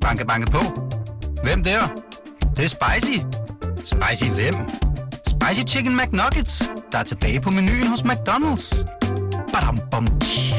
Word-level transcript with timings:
Banke, 0.00 0.26
banke 0.26 0.50
på. 0.50 0.60
Hvem 1.42 1.62
der? 1.62 1.80
Det, 2.40 2.56
det 2.56 2.64
er 2.64 2.68
spicy. 2.68 3.18
Spicy 3.76 4.30
hvem? 4.30 4.54
Spicy 5.26 5.74
Chicken 5.74 5.96
McNuggets, 5.96 6.70
der 6.92 6.98
er 6.98 7.02
tilbage 7.02 7.40
på 7.40 7.50
menuen 7.50 7.86
hos 7.86 8.00
McDonald's. 8.00 8.84
Badum, 9.52 9.78
bom, 9.90 10.06
tji. 10.20 10.54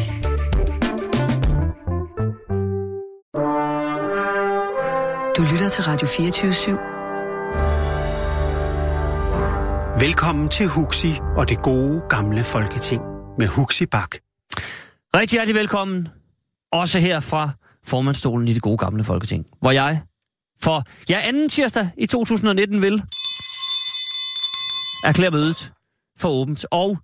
Du 5.37 5.43
lytter 5.51 5.69
til 5.69 5.83
Radio 5.83 6.07
24 6.07 6.51
/7. 6.51 6.71
Velkommen 9.99 10.49
til 10.49 10.67
Huxi 10.67 11.19
og 11.37 11.49
det 11.49 11.61
gode 11.61 12.01
gamle 12.09 12.43
folketing 12.43 13.01
med 13.37 13.47
Huxi 13.47 13.85
Bak. 13.85 14.15
Rigtig 15.15 15.37
hjertelig 15.37 15.55
velkommen, 15.55 16.07
også 16.71 16.99
her 16.99 17.19
fra 17.19 17.49
formandstolen 17.85 18.47
i 18.47 18.53
det 18.53 18.61
gode 18.61 18.77
gamle 18.77 19.03
folketing, 19.03 19.45
hvor 19.61 19.71
jeg 19.71 20.01
for 20.61 20.83
ja, 21.09 21.19
anden 21.23 21.49
tirsdag 21.49 21.89
i 21.97 22.05
2019 22.05 22.81
vil 22.81 23.03
erklære 25.03 25.31
mødet 25.31 25.71
for 26.17 26.29
åbent. 26.29 26.65
Og 26.71 26.97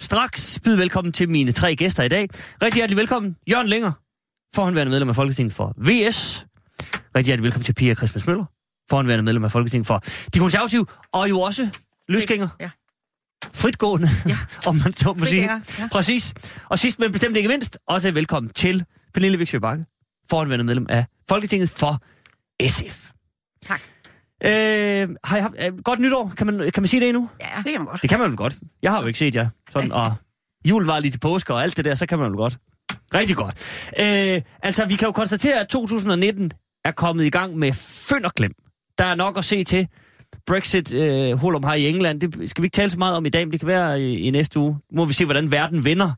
straks 0.00 0.60
byde 0.64 0.78
velkommen 0.78 1.12
til 1.12 1.28
mine 1.28 1.52
tre 1.52 1.76
gæster 1.76 2.02
i 2.02 2.08
dag. 2.08 2.28
Rigtig 2.62 2.74
hjertelig 2.74 2.96
velkommen, 2.96 3.36
Jørgen 3.50 3.68
Længer, 3.68 3.92
forhåndværende 4.54 4.90
medlem 4.90 5.08
af 5.08 5.14
Folketinget 5.14 5.54
for 5.54 5.74
VS. 5.76 6.46
Rigtig 6.94 7.26
hjertelig 7.26 7.42
velkommen 7.42 7.64
til 7.64 7.72
Pia 7.74 7.94
Christmas 7.94 8.26
Møller, 8.26 8.44
forhåndværende 8.90 9.22
medlem 9.22 9.44
af 9.44 9.52
Folketinget 9.52 9.86
for 9.86 10.02
De 10.34 10.38
Konservative, 10.38 10.86
og 11.12 11.30
jo 11.30 11.40
også 11.40 11.68
løsgænger. 12.08 12.48
Ja. 12.60 12.70
Fritgående, 13.54 14.08
ja. 14.28 14.36
om 14.68 14.76
man 14.84 14.94
så 14.94 15.14
må 15.18 15.24
sige. 15.24 15.42
Ja. 15.42 15.60
Præcis. 15.92 16.34
Og 16.68 16.78
sidst, 16.78 16.98
men 16.98 17.12
bestemt 17.12 17.36
ikke 17.36 17.48
mindst, 17.48 17.78
også 17.86 18.10
velkommen 18.10 18.52
til 18.52 18.84
Pernille 19.14 19.38
Viksø 19.38 19.58
Bakke, 19.58 19.84
forhåndværende 20.32 20.64
medlem 20.64 20.86
af 20.88 21.04
Folketinget 21.28 21.70
for 21.70 22.02
SF. 22.68 23.10
Tak. 23.62 23.80
Øh, 24.44 24.50
har 25.24 25.36
jeg 25.36 25.44
haft, 25.44 25.54
øh, 25.58 25.78
godt 25.84 26.00
nytår, 26.00 26.32
kan 26.36 26.46
man, 26.46 26.58
kan 26.58 26.82
man 26.82 26.86
sige 26.88 27.00
det 27.00 27.08
endnu? 27.08 27.30
Ja, 27.40 27.62
det 27.64 27.72
kan 27.72 27.80
man 27.80 27.86
godt. 27.86 28.02
Det 28.02 28.10
kan 28.10 28.18
man 28.18 28.28
vel 28.28 28.36
godt. 28.36 28.54
Jeg 28.82 28.92
har 28.92 29.00
jo 29.00 29.06
ikke 29.06 29.18
set 29.18 29.34
jer. 29.34 29.48
Sådan, 29.70 29.92
og 29.92 30.14
jul 30.68 30.86
var 30.86 31.00
lige 31.00 31.10
til 31.10 31.18
påske 31.18 31.54
og 31.54 31.62
alt 31.62 31.76
det 31.76 31.84
der, 31.84 31.94
så 31.94 32.06
kan 32.06 32.18
man 32.18 32.30
vel 32.30 32.36
godt. 32.36 32.58
Rigtig 33.14 33.36
godt. 33.36 33.54
Øh, 34.00 34.42
altså, 34.62 34.84
vi 34.84 34.96
kan 34.96 35.06
jo 35.06 35.12
konstatere, 35.12 35.60
at 35.60 35.68
2019 35.68 36.52
er 36.84 36.90
kommet 36.90 37.24
i 37.24 37.30
gang 37.30 37.58
med 37.58 37.72
fynd 37.72 38.24
og 38.24 38.34
klem. 38.34 38.52
Der 38.98 39.04
er 39.04 39.14
nok 39.14 39.38
at 39.38 39.44
se 39.44 39.64
til. 39.64 39.88
Brexit, 40.46 40.94
øh, 40.94 41.32
Holum 41.34 41.64
har 41.64 41.74
i 41.74 41.88
England, 41.88 42.20
det 42.20 42.50
skal 42.50 42.62
vi 42.62 42.66
ikke 42.66 42.74
tale 42.74 42.90
så 42.90 42.98
meget 42.98 43.16
om 43.16 43.26
i 43.26 43.28
dag, 43.28 43.46
men 43.46 43.52
det 43.52 43.60
kan 43.60 43.66
være 43.66 44.02
i, 44.02 44.18
i 44.18 44.30
næste 44.30 44.60
uge. 44.60 44.78
Nu 44.92 44.96
må 44.96 45.04
vi 45.04 45.12
se, 45.12 45.24
hvordan 45.24 45.50
verden 45.50 45.84
vender 45.84 46.12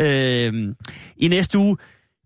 øh, 0.00 0.74
i 1.16 1.28
næste 1.28 1.58
uge. 1.58 1.76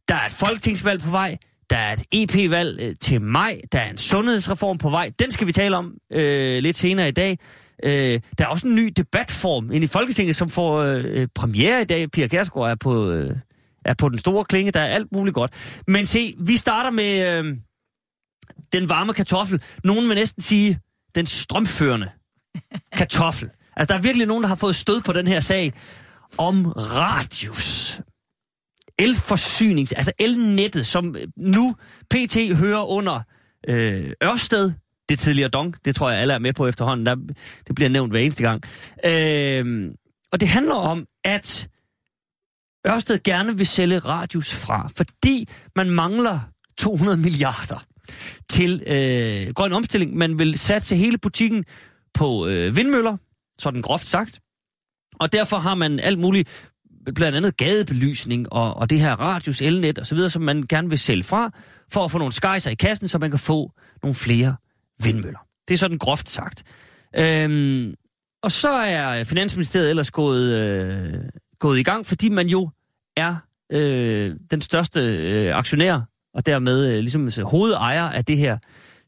Der 0.09 0.15
er 0.15 0.27
et 0.27 0.33
folketingsvalg 0.33 1.03
på 1.03 1.11
vej. 1.11 1.37
Der 1.71 1.77
er 1.77 1.93
et 1.93 2.03
EP-valg 2.13 2.81
øh, 2.81 2.95
til 3.01 3.23
maj. 3.23 3.61
Der 3.73 3.81
er 3.81 3.91
en 3.91 3.99
sundhedsreform 3.99 4.79
på 4.79 4.91
vej. 4.91 5.11
Den 5.19 5.31
skal 5.31 5.47
vi 5.47 5.53
tale 5.53 5.77
om 5.77 5.95
øh, 6.13 6.63
lidt 6.63 6.77
senere 6.77 7.09
i 7.09 7.13
dag. 7.13 7.39
Øh, 7.85 8.21
der 8.39 8.45
er 8.45 8.49
også 8.49 8.69
en 8.69 8.75
ny 8.75 8.93
debatform 8.97 9.73
ind 9.73 9.85
i 9.85 9.87
Folketinget, 9.87 10.37
som 10.37 10.51
får 10.51 10.79
øh, 10.83 11.29
premiere 11.35 11.83
i 11.83 11.85
dag. 11.85 12.11
Pia 12.11 12.27
Kærsgaard 12.27 12.71
er 12.71 12.75
på, 12.75 13.11
øh, 13.11 13.37
er 13.85 13.95
på 13.95 14.09
den 14.09 14.19
store 14.19 14.45
klinge. 14.45 14.73
Der 14.73 14.81
er 14.81 14.87
alt 14.87 15.13
muligt 15.13 15.35
godt. 15.35 15.53
Men 15.87 16.07
se, 16.07 16.35
vi 16.39 16.57
starter 16.57 16.91
med 16.91 17.39
øh, 17.39 17.57
den 18.73 18.89
varme 18.89 19.15
kartoffel. 19.15 19.63
Nogen 19.85 20.09
vil 20.09 20.15
næsten 20.15 20.43
sige, 20.43 20.79
den 21.15 21.27
strømførende 21.27 22.11
kartoffel. 22.99 23.51
Altså, 23.77 23.93
der 23.93 23.99
er 23.99 24.03
virkelig 24.03 24.27
nogen, 24.27 24.43
der 24.43 24.49
har 24.49 24.57
fået 24.57 24.77
stød 24.77 25.01
på 25.01 25.13
den 25.13 25.27
her 25.27 25.41
sag 25.41 25.73
om 26.39 26.67
radius 26.73 28.01
elforsynings, 28.99 29.93
altså 29.93 30.13
elnettet, 30.19 30.87
som 30.87 31.17
øh, 31.17 31.27
nu 31.37 31.77
PT 32.11 32.37
hører 32.57 32.83
under 32.83 33.21
øh, 33.69 34.13
Ørsted, 34.23 34.73
det 35.09 35.19
tidligere 35.19 35.49
Dong, 35.49 35.75
det 35.85 35.95
tror 35.95 36.11
jeg 36.11 36.21
alle 36.21 36.35
er 36.35 36.39
med 36.39 36.53
på 36.53 36.67
efterhånden, 36.67 37.07
der, 37.07 37.15
det 37.67 37.75
bliver 37.75 37.89
nævnt 37.89 38.13
hver 38.13 38.21
eneste 38.21 38.43
gang. 38.43 38.63
Øh, 39.05 39.91
og 40.33 40.41
det 40.41 40.49
handler 40.49 40.75
om, 40.75 41.07
at 41.25 41.69
Ørsted 42.87 43.19
gerne 43.25 43.57
vil 43.57 43.67
sælge 43.67 43.99
radius 43.99 44.55
fra, 44.55 44.89
fordi 44.97 45.49
man 45.77 45.91
mangler 45.91 46.41
200 46.79 47.19
milliarder 47.19 47.83
til 48.51 48.83
øh, 48.87 49.55
grøn 49.55 49.73
omstilling. 49.73 50.17
Man 50.17 50.39
vil 50.39 50.59
satse 50.59 50.97
hele 50.97 51.19
butikken 51.19 51.65
på 52.15 52.47
øh, 52.47 52.77
vindmøller, 52.77 53.17
sådan 53.59 53.83
groft 53.83 54.07
sagt. 54.07 54.41
Og 55.21 55.33
derfor 55.33 55.59
har 55.59 55.75
man 55.75 56.01
alt 56.01 56.19
muligt 56.19 56.71
blandt 57.15 57.37
andet 57.37 57.57
gadebelysning 57.57 58.53
og, 58.53 58.75
og 58.77 58.91
det 58.91 59.01
her 59.01 59.13
radius, 59.13 59.63
elnet 59.63 59.99
og 59.99 60.07
så 60.07 60.15
videre, 60.15 60.31
som 60.31 60.43
man 60.43 60.63
gerne 60.69 60.89
vil 60.89 60.99
sælge 60.99 61.23
fra, 61.23 61.51
for 61.93 62.05
at 62.05 62.11
få 62.11 62.19
nogle 62.19 62.33
skejser 62.33 62.71
i 62.71 62.75
kassen, 62.75 63.09
så 63.09 63.19
man 63.19 63.31
kan 63.31 63.39
få 63.39 63.73
nogle 64.03 64.15
flere 64.15 64.57
vindmøller. 65.03 65.39
Det 65.69 65.75
er 65.75 65.79
sådan 65.79 65.99
groft 65.99 66.29
sagt. 66.29 66.63
Øhm, 67.17 67.95
og 68.43 68.53
så 68.53 68.69
er 68.69 69.25
Finansministeriet 69.25 69.91
ellers 69.91 70.11
gået, 70.11 70.53
øh, 70.53 71.15
gået 71.59 71.79
i 71.79 71.83
gang, 71.83 72.07
fordi 72.07 72.29
man 72.29 72.47
jo 72.47 72.71
er 73.17 73.37
øh, 73.73 74.37
den 74.51 74.61
største 74.61 75.01
øh, 75.01 75.57
aktionær, 75.57 76.01
og 76.35 76.47
dermed 76.47 76.87
øh, 76.87 76.99
ligesom 76.99 77.27
øh, 77.27 77.45
hovedejer 77.45 78.03
af 78.03 78.25
det 78.25 78.39
her 78.39 78.59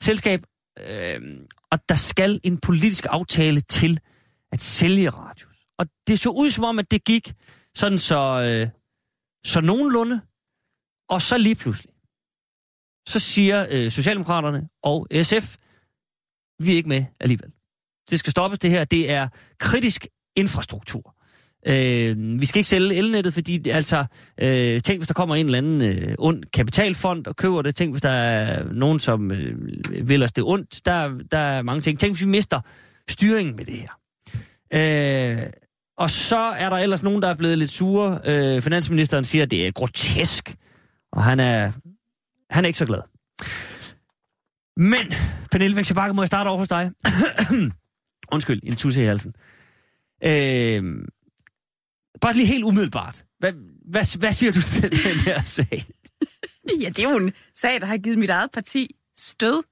selskab. 0.00 0.40
Øh, 0.88 1.20
og 1.72 1.78
der 1.88 1.94
skal 1.94 2.40
en 2.44 2.58
politisk 2.58 3.06
aftale 3.10 3.60
til 3.60 3.98
at 4.52 4.60
sælge 4.60 5.10
radius. 5.10 5.56
Og 5.78 5.86
det 6.06 6.18
så 6.18 6.30
ud 6.30 6.50
som 6.50 6.64
om, 6.64 6.78
at 6.78 6.90
det 6.90 7.04
gik 7.04 7.32
sådan 7.76 7.98
så, 7.98 8.42
øh, 8.42 8.68
så 9.44 9.60
nogenlunde. 9.60 10.20
Og 11.08 11.22
så 11.22 11.38
lige 11.38 11.54
pludselig, 11.54 11.92
så 13.08 13.18
siger 13.18 13.66
øh, 13.70 13.90
Socialdemokraterne 13.90 14.68
og 14.82 15.06
SF, 15.22 15.56
vi 16.58 16.72
er 16.72 16.76
ikke 16.76 16.88
med 16.88 17.04
alligevel. 17.20 17.52
Det 18.10 18.18
skal 18.18 18.30
stoppes 18.30 18.58
det 18.58 18.70
her. 18.70 18.84
Det 18.84 19.10
er 19.10 19.28
kritisk 19.58 20.06
infrastruktur. 20.36 21.16
Øh, 21.66 22.40
vi 22.40 22.46
skal 22.46 22.58
ikke 22.58 22.68
sælge 22.68 22.94
elnettet, 22.94 23.34
fordi 23.34 23.68
altså, 23.68 24.04
øh, 24.40 24.80
tænk 24.80 25.00
hvis 25.00 25.08
der 25.08 25.14
kommer 25.14 25.34
en 25.34 25.46
eller 25.46 25.58
anden 25.58 25.82
øh, 25.82 26.14
ond 26.18 26.44
kapitalfond 26.44 27.26
og 27.26 27.36
køber 27.36 27.62
det. 27.62 27.76
Tænk 27.76 27.92
hvis 27.92 28.02
der 28.02 28.10
er 28.10 28.72
nogen, 28.72 29.00
som 29.00 29.32
øh, 29.32 29.54
vil 30.08 30.22
os 30.22 30.32
det 30.32 30.44
ondt. 30.44 30.80
Der, 30.84 31.18
der 31.30 31.38
er 31.38 31.62
mange 31.62 31.80
ting. 31.80 31.98
Tænk 31.98 32.14
hvis 32.14 32.22
vi 32.22 32.30
mister 32.30 32.60
styringen 33.08 33.56
med 33.56 33.64
det 33.64 33.74
her. 33.74 33.92
Øh, 34.74 35.50
og 35.96 36.10
så 36.10 36.36
er 36.36 36.70
der 36.70 36.76
ellers 36.76 37.02
nogen, 37.02 37.22
der 37.22 37.28
er 37.28 37.34
blevet 37.34 37.58
lidt 37.58 37.70
sure. 37.70 38.20
Øh, 38.24 38.62
finansministeren 38.62 39.24
siger, 39.24 39.42
at 39.42 39.50
det 39.50 39.66
er 39.66 39.72
grotesk, 39.72 40.56
og 41.12 41.24
han 41.24 41.40
er, 41.40 41.72
han 42.50 42.64
er 42.64 42.66
ikke 42.66 42.78
så 42.78 42.86
glad. 42.86 43.00
Men, 44.76 45.14
Pernille 45.50 45.76
Væksebakke, 45.76 46.14
må 46.14 46.22
jeg 46.22 46.26
starte 46.26 46.48
over 46.48 46.58
hos 46.58 46.68
dig? 46.68 46.90
Undskyld, 48.32 48.60
en 48.62 48.76
tusse 48.76 49.02
i 49.02 49.04
halsen. 49.04 49.34
Øh, 50.24 50.82
bare 52.20 52.32
lige 52.32 52.46
helt 52.46 52.64
umiddelbart. 52.64 53.24
Hvad, 53.38 53.52
hvad, 53.90 54.18
hvad 54.18 54.32
siger 54.32 54.52
du 54.52 54.62
til 54.62 54.82
den 54.82 55.18
her 55.20 55.42
sag? 55.42 55.84
Ja, 56.80 56.88
det 56.88 56.98
er 56.98 57.10
jo 57.10 57.16
en 57.16 57.32
sag, 57.54 57.80
der 57.80 57.86
har 57.86 57.98
givet 57.98 58.18
mit 58.18 58.30
eget 58.30 58.50
parti 58.52 58.96
stød 59.16 59.62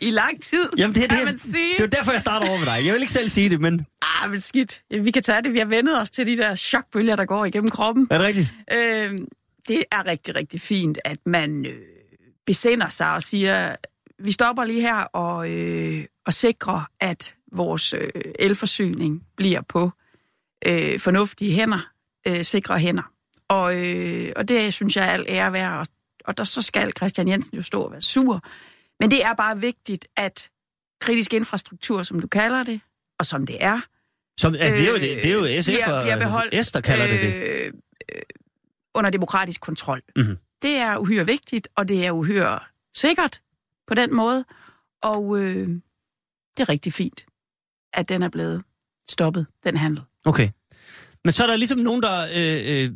i 0.00 0.10
lang 0.10 0.42
tid, 0.42 0.68
Jamen, 0.78 0.94
det, 0.94 1.04
er 1.04 1.08
kan 1.08 1.18
det, 1.18 1.24
man 1.26 1.38
sige. 1.38 1.76
det 1.78 1.82
er 1.84 1.86
derfor, 1.86 2.12
jeg 2.12 2.20
starter 2.20 2.48
over 2.48 2.58
med 2.58 2.66
dig. 2.66 2.86
Jeg 2.86 2.94
vil 2.94 3.00
ikke 3.00 3.12
selv 3.12 3.28
sige 3.28 3.50
det, 3.50 3.60
men 3.60 3.84
Ah, 4.22 4.30
men 4.30 4.40
skidt. 4.40 4.82
Ja, 4.90 4.98
Vi 4.98 5.10
kan 5.10 5.22
tage 5.22 5.42
det. 5.42 5.52
Vi 5.52 5.58
har 5.58 5.64
vendet 5.66 6.00
os 6.00 6.10
til 6.10 6.26
de 6.26 6.36
der 6.36 6.54
chokbølger, 6.54 7.16
der 7.16 7.24
går 7.24 7.44
igennem 7.44 7.70
kroppen. 7.70 8.06
er 8.10 8.18
det 8.18 8.26
rigtigt? 8.26 8.54
Øh, 8.72 9.18
det 9.68 9.84
er 9.92 10.06
rigtig, 10.06 10.34
rigtig 10.34 10.60
fint, 10.60 10.98
at 11.04 11.18
man 11.26 11.66
øh, 11.66 11.72
besinder 12.46 12.88
sig 12.88 13.14
og 13.14 13.22
siger, 13.22 13.76
vi 14.18 14.32
stopper 14.32 14.64
lige 14.64 14.80
her 14.80 14.94
og, 14.96 15.50
øh, 15.50 16.04
og 16.26 16.32
sikrer, 16.34 16.82
at 17.00 17.34
vores 17.52 17.92
øh, 17.92 18.10
elforsyning 18.38 19.22
bliver 19.36 19.60
på 19.68 19.90
øh, 20.66 20.98
fornuftige 21.00 21.52
hænder, 21.54 21.88
øh, 22.28 22.42
sikre 22.44 22.78
hænder. 22.78 23.12
Og, 23.48 23.86
øh, 23.86 24.32
og 24.36 24.48
det 24.48 24.74
synes 24.74 24.96
jeg 24.96 25.06
er 25.06 25.10
al 25.10 25.26
ære 25.28 25.52
værd, 25.52 25.78
og, 25.78 25.86
og 26.24 26.38
der 26.38 26.44
så 26.44 26.62
skal 26.62 26.92
Christian 26.96 27.28
Jensen 27.28 27.56
jo 27.56 27.62
stå 27.62 27.80
og 27.82 27.92
være 27.92 28.00
sur. 28.00 28.42
Men 29.00 29.10
det 29.10 29.24
er 29.24 29.34
bare 29.34 29.60
vigtigt, 29.60 30.06
at 30.16 30.50
kritisk 31.00 31.32
infrastruktur, 31.34 32.02
som 32.02 32.20
du 32.20 32.26
kalder 32.26 32.62
det, 32.62 32.80
og 33.18 33.26
som 33.26 33.46
det 33.46 33.56
er, 33.64 33.80
Som, 34.38 34.54
altså, 34.54 34.78
det, 34.78 34.86
er 34.86 34.90
jo, 34.90 34.94
det, 34.94 35.02
det 35.22 35.24
er 35.24 35.32
jo 35.56 35.62
SF 35.62 35.66
bliver- 35.70 36.02
bliver 36.02 36.18
beholdt, 36.18 36.66
S, 36.66 36.70
der 36.72 36.80
kalder 36.80 37.06
det 37.06 37.20
det. 37.22 37.34
øh, 37.34 37.72
øh, 38.14 38.20
under 38.94 39.10
demokratisk 39.10 39.60
kontrol. 39.60 40.02
Mhm. 40.16 40.36
Det 40.62 40.76
er 40.76 40.96
uhyre 40.96 41.26
vigtigt, 41.26 41.68
og 41.76 41.88
det 41.88 42.06
er 42.06 42.10
uhyre 42.10 42.58
sikkert 42.94 43.40
på 43.86 43.94
den 43.94 44.14
måde. 44.14 44.44
Og 45.02 45.38
øh, 45.38 45.68
det 46.56 46.60
er 46.62 46.68
rigtig 46.68 46.92
fint, 46.92 47.26
at 47.92 48.08
den 48.08 48.22
er 48.22 48.28
blevet 48.28 48.62
stoppet, 49.10 49.46
den 49.64 49.76
handel. 49.76 50.02
Okay. 50.26 50.48
Men 51.24 51.32
så 51.32 51.42
er 51.42 51.46
der 51.46 51.56
ligesom 51.56 51.78
nogen, 51.78 52.02
der 52.02 52.28
øh, 52.34 52.84
øh, 52.84 52.92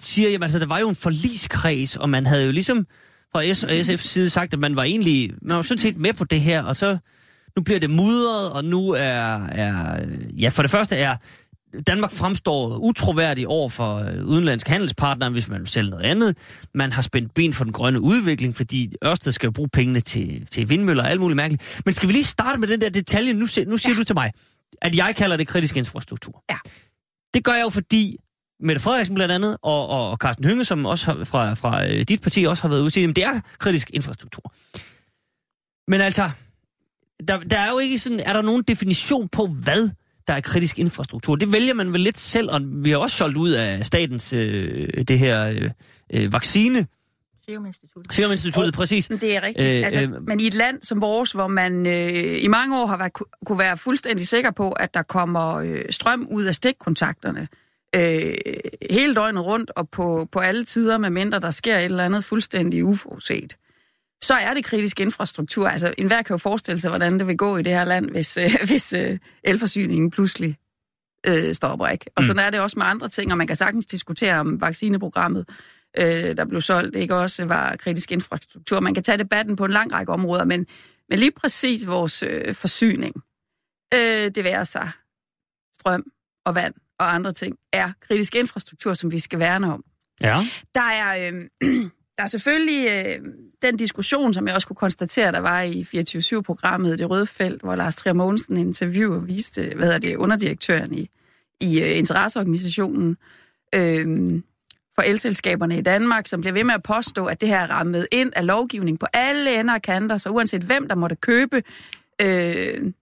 siger, 0.00 0.30
jamen 0.30 0.42
altså, 0.42 0.58
der 0.58 0.66
var 0.66 0.78
jo 0.78 0.88
en 0.88 0.96
forliskreds, 0.96 1.96
og 1.96 2.10
man 2.10 2.26
havde 2.26 2.44
jo 2.44 2.52
ligesom 2.52 2.86
fra 3.32 3.52
S 3.52 3.64
og 3.64 3.70
SF's 3.70 3.96
side 3.96 4.30
sagt, 4.30 4.54
at 4.54 4.60
man 4.60 4.76
var 4.76 4.82
egentlig, 4.82 5.32
man 5.42 5.56
var 5.56 5.62
sådan 5.62 5.78
set 5.78 5.96
med 5.96 6.12
på 6.12 6.24
det 6.24 6.40
her, 6.40 6.62
og 6.62 6.76
så 6.76 6.98
nu 7.56 7.62
bliver 7.62 7.80
det 7.80 7.90
mudret, 7.90 8.52
og 8.52 8.64
nu 8.64 8.90
er, 8.90 9.46
er 9.46 10.06
ja, 10.38 10.48
for 10.48 10.62
det 10.62 10.70
første 10.70 10.96
er 10.96 11.16
Danmark 11.86 12.12
fremstår 12.12 12.76
utroværdig 12.76 13.48
over 13.48 13.68
for 13.68 13.96
øh, 13.96 14.24
udenlandske 14.24 14.70
handelspartnere, 14.70 15.30
hvis 15.30 15.48
man 15.48 15.60
vil 15.60 15.68
sælge 15.68 15.90
noget 15.90 16.04
andet. 16.04 16.36
Man 16.74 16.92
har 16.92 17.02
spændt 17.02 17.34
ben 17.34 17.52
for 17.52 17.64
den 17.64 17.72
grønne 17.72 18.00
udvikling, 18.00 18.56
fordi 18.56 18.92
Ørsted 19.04 19.32
skal 19.32 19.52
bruge 19.52 19.68
pengene 19.68 20.00
til, 20.00 20.46
til 20.46 20.68
vindmøller 20.68 21.02
og 21.02 21.10
alt 21.10 21.20
muligt 21.20 21.36
mærkeligt. 21.36 21.82
Men 21.84 21.94
skal 21.94 22.08
vi 22.08 22.12
lige 22.12 22.24
starte 22.24 22.60
med 22.60 22.68
den 22.68 22.80
der 22.80 22.88
detalje? 22.88 23.32
Nu, 23.32 23.46
nu 23.66 23.76
siger 23.76 23.94
ja. 23.94 23.98
du 23.98 24.04
til 24.04 24.14
mig, 24.14 24.32
at 24.82 24.96
jeg 24.96 25.14
kalder 25.16 25.36
det 25.36 25.48
kritisk 25.48 25.76
infrastruktur. 25.76 26.44
Ja. 26.50 26.56
Det 27.34 27.44
gør 27.44 27.52
jeg 27.52 27.62
jo, 27.62 27.68
fordi 27.68 28.16
Mette 28.60 28.82
Frederiksen 28.82 29.14
blandt 29.14 29.32
andet, 29.32 29.56
og, 29.62 29.88
og, 29.88 30.16
Carsten 30.16 30.44
Hynge, 30.44 30.64
som 30.64 30.86
også 30.86 31.04
har, 31.06 31.24
fra, 31.24 31.54
fra 31.54 31.86
øh, 31.86 32.02
dit 32.02 32.20
parti 32.22 32.44
også 32.44 32.62
har 32.62 32.68
været 32.68 32.80
ude 32.80 32.90
sige, 32.90 33.08
at 33.08 33.16
det 33.16 33.24
er 33.24 33.40
kritisk 33.58 33.90
infrastruktur. 33.92 34.52
Men 35.88 36.00
altså, 36.00 36.30
der, 37.28 37.38
der 37.38 37.58
er 37.58 37.70
jo 37.70 37.78
ikke 37.78 37.98
sådan, 37.98 38.20
er 38.20 38.32
der 38.32 38.42
nogen 38.42 38.62
definition 38.62 39.28
på, 39.28 39.46
hvad 39.46 39.90
der 40.28 40.34
er 40.34 40.40
kritisk 40.40 40.78
infrastruktur? 40.78 41.36
Det 41.36 41.52
vælger 41.52 41.74
man 41.74 41.92
vel 41.92 42.00
lidt 42.00 42.18
selv, 42.18 42.50
og 42.50 42.60
vi 42.64 42.90
har 42.90 42.98
også 42.98 43.16
solgt 43.16 43.36
ud 43.36 43.50
af 43.50 43.86
statens, 43.86 44.32
øh, 44.32 44.88
det 45.08 45.18
her 45.18 45.44
øh, 45.44 45.70
øh, 46.14 46.32
vaccine, 46.32 46.86
Serum 47.48 47.66
Institut. 47.66 48.04
Serum 48.14 48.32
Instituttet, 48.32 48.74
præcis. 48.74 49.10
Men 49.10 49.18
Det 49.18 49.36
er 49.36 49.42
rigtigt. 49.42 49.78
Øh, 49.78 49.84
altså, 49.84 50.02
øh, 50.02 50.22
men 50.26 50.40
i 50.40 50.46
et 50.46 50.54
land 50.54 50.82
som 50.82 51.00
vores, 51.00 51.32
hvor 51.32 51.46
man 51.46 51.86
øh, 51.86 52.42
i 52.42 52.48
mange 52.48 52.80
år 52.82 52.86
har 52.86 52.96
været, 52.96 53.12
ku- 53.12 53.24
kunne 53.46 53.58
være 53.58 53.76
fuldstændig 53.76 54.28
sikker 54.28 54.50
på, 54.50 54.72
at 54.72 54.94
der 54.94 55.02
kommer 55.02 55.54
øh, 55.54 55.82
strøm 55.90 56.28
ud 56.30 56.44
af 56.44 56.54
stikkontakterne 56.54 57.48
øh, 57.94 58.34
hele 58.90 59.14
døgnet 59.14 59.44
rundt 59.44 59.70
og 59.76 59.88
på, 59.88 60.28
på 60.32 60.38
alle 60.38 60.64
tider, 60.64 60.98
medmindre 60.98 61.40
der 61.40 61.50
sker 61.50 61.76
et 61.76 61.84
eller 61.84 62.04
andet 62.04 62.24
fuldstændig 62.24 62.84
uforudset, 62.84 63.56
så 64.22 64.34
er 64.34 64.54
det 64.54 64.64
kritisk 64.64 65.00
infrastruktur. 65.00 65.68
Altså, 65.68 65.92
enhver 65.98 66.22
kan 66.22 66.34
jo 66.34 66.38
forestille 66.38 66.80
sig, 66.80 66.88
hvordan 66.88 67.18
det 67.18 67.26
vil 67.26 67.36
gå 67.36 67.56
i 67.56 67.62
det 67.62 67.72
her 67.72 67.84
land, 67.84 68.10
hvis, 68.10 68.36
øh, 68.36 68.50
hvis 68.70 68.92
øh, 68.92 69.18
elforsyningen 69.44 70.10
pludselig 70.10 70.56
øh, 71.26 71.54
stopper 71.54 71.86
ikke. 71.86 72.06
Og 72.16 72.22
Mm. 72.22 72.26
sådan 72.26 72.44
er 72.46 72.50
det 72.50 72.60
også 72.60 72.78
med 72.78 72.86
andre 72.86 73.08
ting, 73.08 73.32
og 73.32 73.38
man 73.38 73.46
kan 73.46 73.56
sagtens 73.56 73.86
diskutere 73.86 74.40
om 74.40 74.60
vaccineprogrammet, 74.60 75.48
øh, 75.98 76.36
der 76.36 76.44
blev 76.44 76.60
solgt, 76.60 76.96
ikke 76.96 77.14
også 77.14 77.44
var 77.44 77.76
kritisk 77.76 78.12
infrastruktur. 78.12 78.80
Man 78.80 78.94
kan 78.94 79.02
tage 79.02 79.18
debatten 79.18 79.56
på 79.56 79.64
en 79.64 79.70
lang 79.70 79.92
række 79.92 80.12
områder, 80.12 80.44
men, 80.44 80.66
men 81.08 81.18
lige 81.18 81.32
præcis 81.32 81.86
vores 81.86 82.22
øh, 82.22 82.54
forsyning, 82.54 83.14
øh, 83.94 84.30
det 84.34 84.44
være 84.44 84.64
sig 84.64 84.90
strøm 85.74 86.04
og 86.44 86.54
vand 86.54 86.74
og 86.98 87.14
andre 87.14 87.32
ting, 87.32 87.56
er 87.72 87.92
kritisk 88.00 88.34
infrastruktur, 88.34 88.94
som 88.94 89.12
vi 89.12 89.18
skal 89.18 89.38
værne 89.38 89.72
om. 89.72 89.84
Ja. 90.20 90.36
Der 90.74 90.80
er, 90.80 91.30
øh, 91.32 91.46
der 92.16 92.22
er 92.22 92.26
selvfølgelig 92.26 92.88
øh, 92.88 93.24
den 93.62 93.76
diskussion, 93.76 94.34
som 94.34 94.46
jeg 94.46 94.54
også 94.54 94.66
kunne 94.66 94.76
konstatere, 94.76 95.32
der 95.32 95.38
var 95.38 95.62
i 95.62 95.82
24-7-programmet 95.82 96.98
Det 96.98 97.10
Røde 97.10 97.26
Felt, 97.26 97.62
hvor 97.62 97.74
Lars 97.74 97.96
Trier 97.96 98.14
Mogensen 98.14 98.56
interviewer 98.56 99.18
viste, 99.18 99.72
hvad 99.76 99.84
hedder 99.84 99.98
det, 99.98 100.16
underdirektøren 100.16 100.94
i, 100.94 101.10
i 101.60 101.80
øh, 101.82 101.98
interesseorganisationen 101.98 103.16
øh, 103.74 104.40
for 104.94 105.02
elselskaberne 105.02 105.78
i 105.78 105.80
Danmark, 105.80 106.26
som 106.26 106.40
bliver 106.40 106.52
ved 106.52 106.64
med 106.64 106.74
at 106.74 106.82
påstå, 106.82 107.26
at 107.26 107.40
det 107.40 107.48
her 107.48 107.58
er 107.58 107.70
rammet 107.70 108.06
ind 108.12 108.32
af 108.36 108.46
lovgivning 108.46 108.98
på 108.98 109.06
alle 109.12 109.60
ender 109.60 109.74
og 109.74 109.82
kanter, 109.82 110.16
så 110.16 110.30
uanset 110.30 110.62
hvem, 110.62 110.88
der 110.88 110.94
måtte 110.94 111.16
købe 111.16 111.62
øh, 112.22 112.92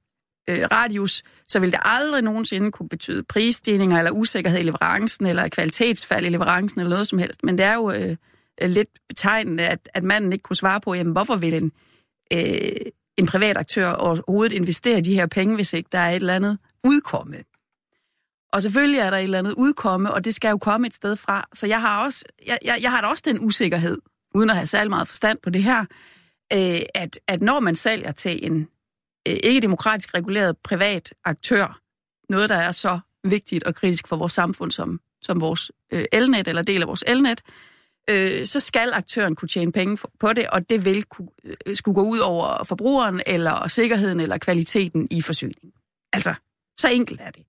øh, 0.48 0.64
radius, 0.72 1.22
så 1.48 1.58
vil 1.58 1.72
det 1.72 1.80
aldrig 1.82 2.22
nogensinde 2.22 2.72
kunne 2.72 2.88
betyde 2.88 3.22
prisstigninger 3.22 3.98
eller 3.98 4.10
usikkerhed 4.10 4.58
i 4.58 4.62
leverancen, 4.62 5.26
eller 5.26 5.48
kvalitetsfald 5.48 6.26
i 6.26 6.28
leverancen, 6.28 6.80
eller 6.80 6.90
noget 6.90 7.06
som 7.06 7.18
helst. 7.18 7.44
Men 7.44 7.58
det 7.58 7.66
er 7.66 7.74
jo 7.74 7.90
øh, 7.90 8.16
øh, 8.62 8.70
lidt 8.70 8.88
betegnende, 9.08 9.66
at, 9.66 9.88
at 9.94 10.02
manden 10.02 10.32
ikke 10.32 10.42
kunne 10.42 10.56
svare 10.56 10.80
på, 10.80 10.94
jamen, 10.94 11.12
hvorfor 11.12 11.36
vil 11.36 11.54
en, 11.54 11.72
øh, 12.32 12.90
en 13.16 13.26
privat 13.26 13.56
aktør 13.56 13.90
overhovedet 13.90 14.52
investere 14.52 15.00
de 15.00 15.14
her 15.14 15.26
penge, 15.26 15.54
hvis 15.54 15.72
ikke 15.72 15.88
der 15.92 15.98
er 15.98 16.10
et 16.10 16.16
eller 16.16 16.34
andet 16.34 16.58
udkomme. 16.84 17.36
Og 18.52 18.62
selvfølgelig 18.62 19.00
er 19.00 19.10
der 19.10 19.16
et 19.16 19.22
eller 19.22 19.38
andet 19.38 19.54
udkomme, 19.56 20.14
og 20.14 20.24
det 20.24 20.34
skal 20.34 20.48
jo 20.48 20.58
komme 20.58 20.86
et 20.86 20.94
sted 20.94 21.16
fra. 21.16 21.48
Så 21.52 21.66
jeg 21.66 21.80
har 21.80 22.04
også, 22.04 22.24
jeg, 22.46 22.58
jeg, 22.64 22.78
jeg 22.82 22.90
har 22.90 23.00
da 23.00 23.06
også 23.06 23.22
den 23.26 23.38
usikkerhed, 23.40 23.98
uden 24.34 24.50
at 24.50 24.56
have 24.56 24.66
særlig 24.66 24.90
meget 24.90 25.08
forstand 25.08 25.38
på 25.42 25.50
det 25.50 25.62
her, 25.62 25.84
øh, 26.52 26.80
at, 26.94 27.20
at 27.28 27.42
når 27.42 27.60
man 27.60 27.74
sælger 27.74 28.10
til 28.10 28.46
en 28.46 28.68
øh, 29.26 29.36
ikke-demokratisk 29.42 30.14
reguleret 30.14 30.56
privat 30.58 31.14
aktør, 31.24 31.80
noget, 32.28 32.48
der 32.48 32.56
er 32.56 32.72
så 32.72 32.98
vigtigt 33.24 33.64
og 33.64 33.74
kritisk 33.74 34.08
for 34.08 34.16
vores 34.16 34.32
samfund 34.32 34.70
som, 34.70 35.00
som 35.22 35.40
vores 35.40 35.72
øh, 35.92 36.04
elnet, 36.12 36.48
eller 36.48 36.62
del 36.62 36.82
af 36.82 36.88
vores 36.88 37.04
elnet, 37.06 37.42
øh, 38.10 38.46
så 38.46 38.60
skal 38.60 38.90
aktøren 38.92 39.36
kunne 39.36 39.48
tjene 39.48 39.72
penge 39.72 39.96
for, 39.96 40.10
på 40.20 40.32
det, 40.32 40.46
og 40.46 40.70
det 40.70 40.84
vil 40.84 41.04
kunne, 41.04 41.28
øh, 41.66 41.76
skulle 41.76 41.94
gå 41.94 42.02
ud 42.02 42.18
over 42.18 42.64
forbrugeren, 42.64 43.20
eller 43.26 43.68
sikkerheden, 43.68 44.20
eller 44.20 44.38
kvaliteten 44.38 45.08
i 45.10 45.22
forsyningen. 45.22 45.72
Altså, 46.12 46.34
så 46.78 46.88
enkelt 46.88 47.20
er 47.20 47.30
det, 47.30 47.42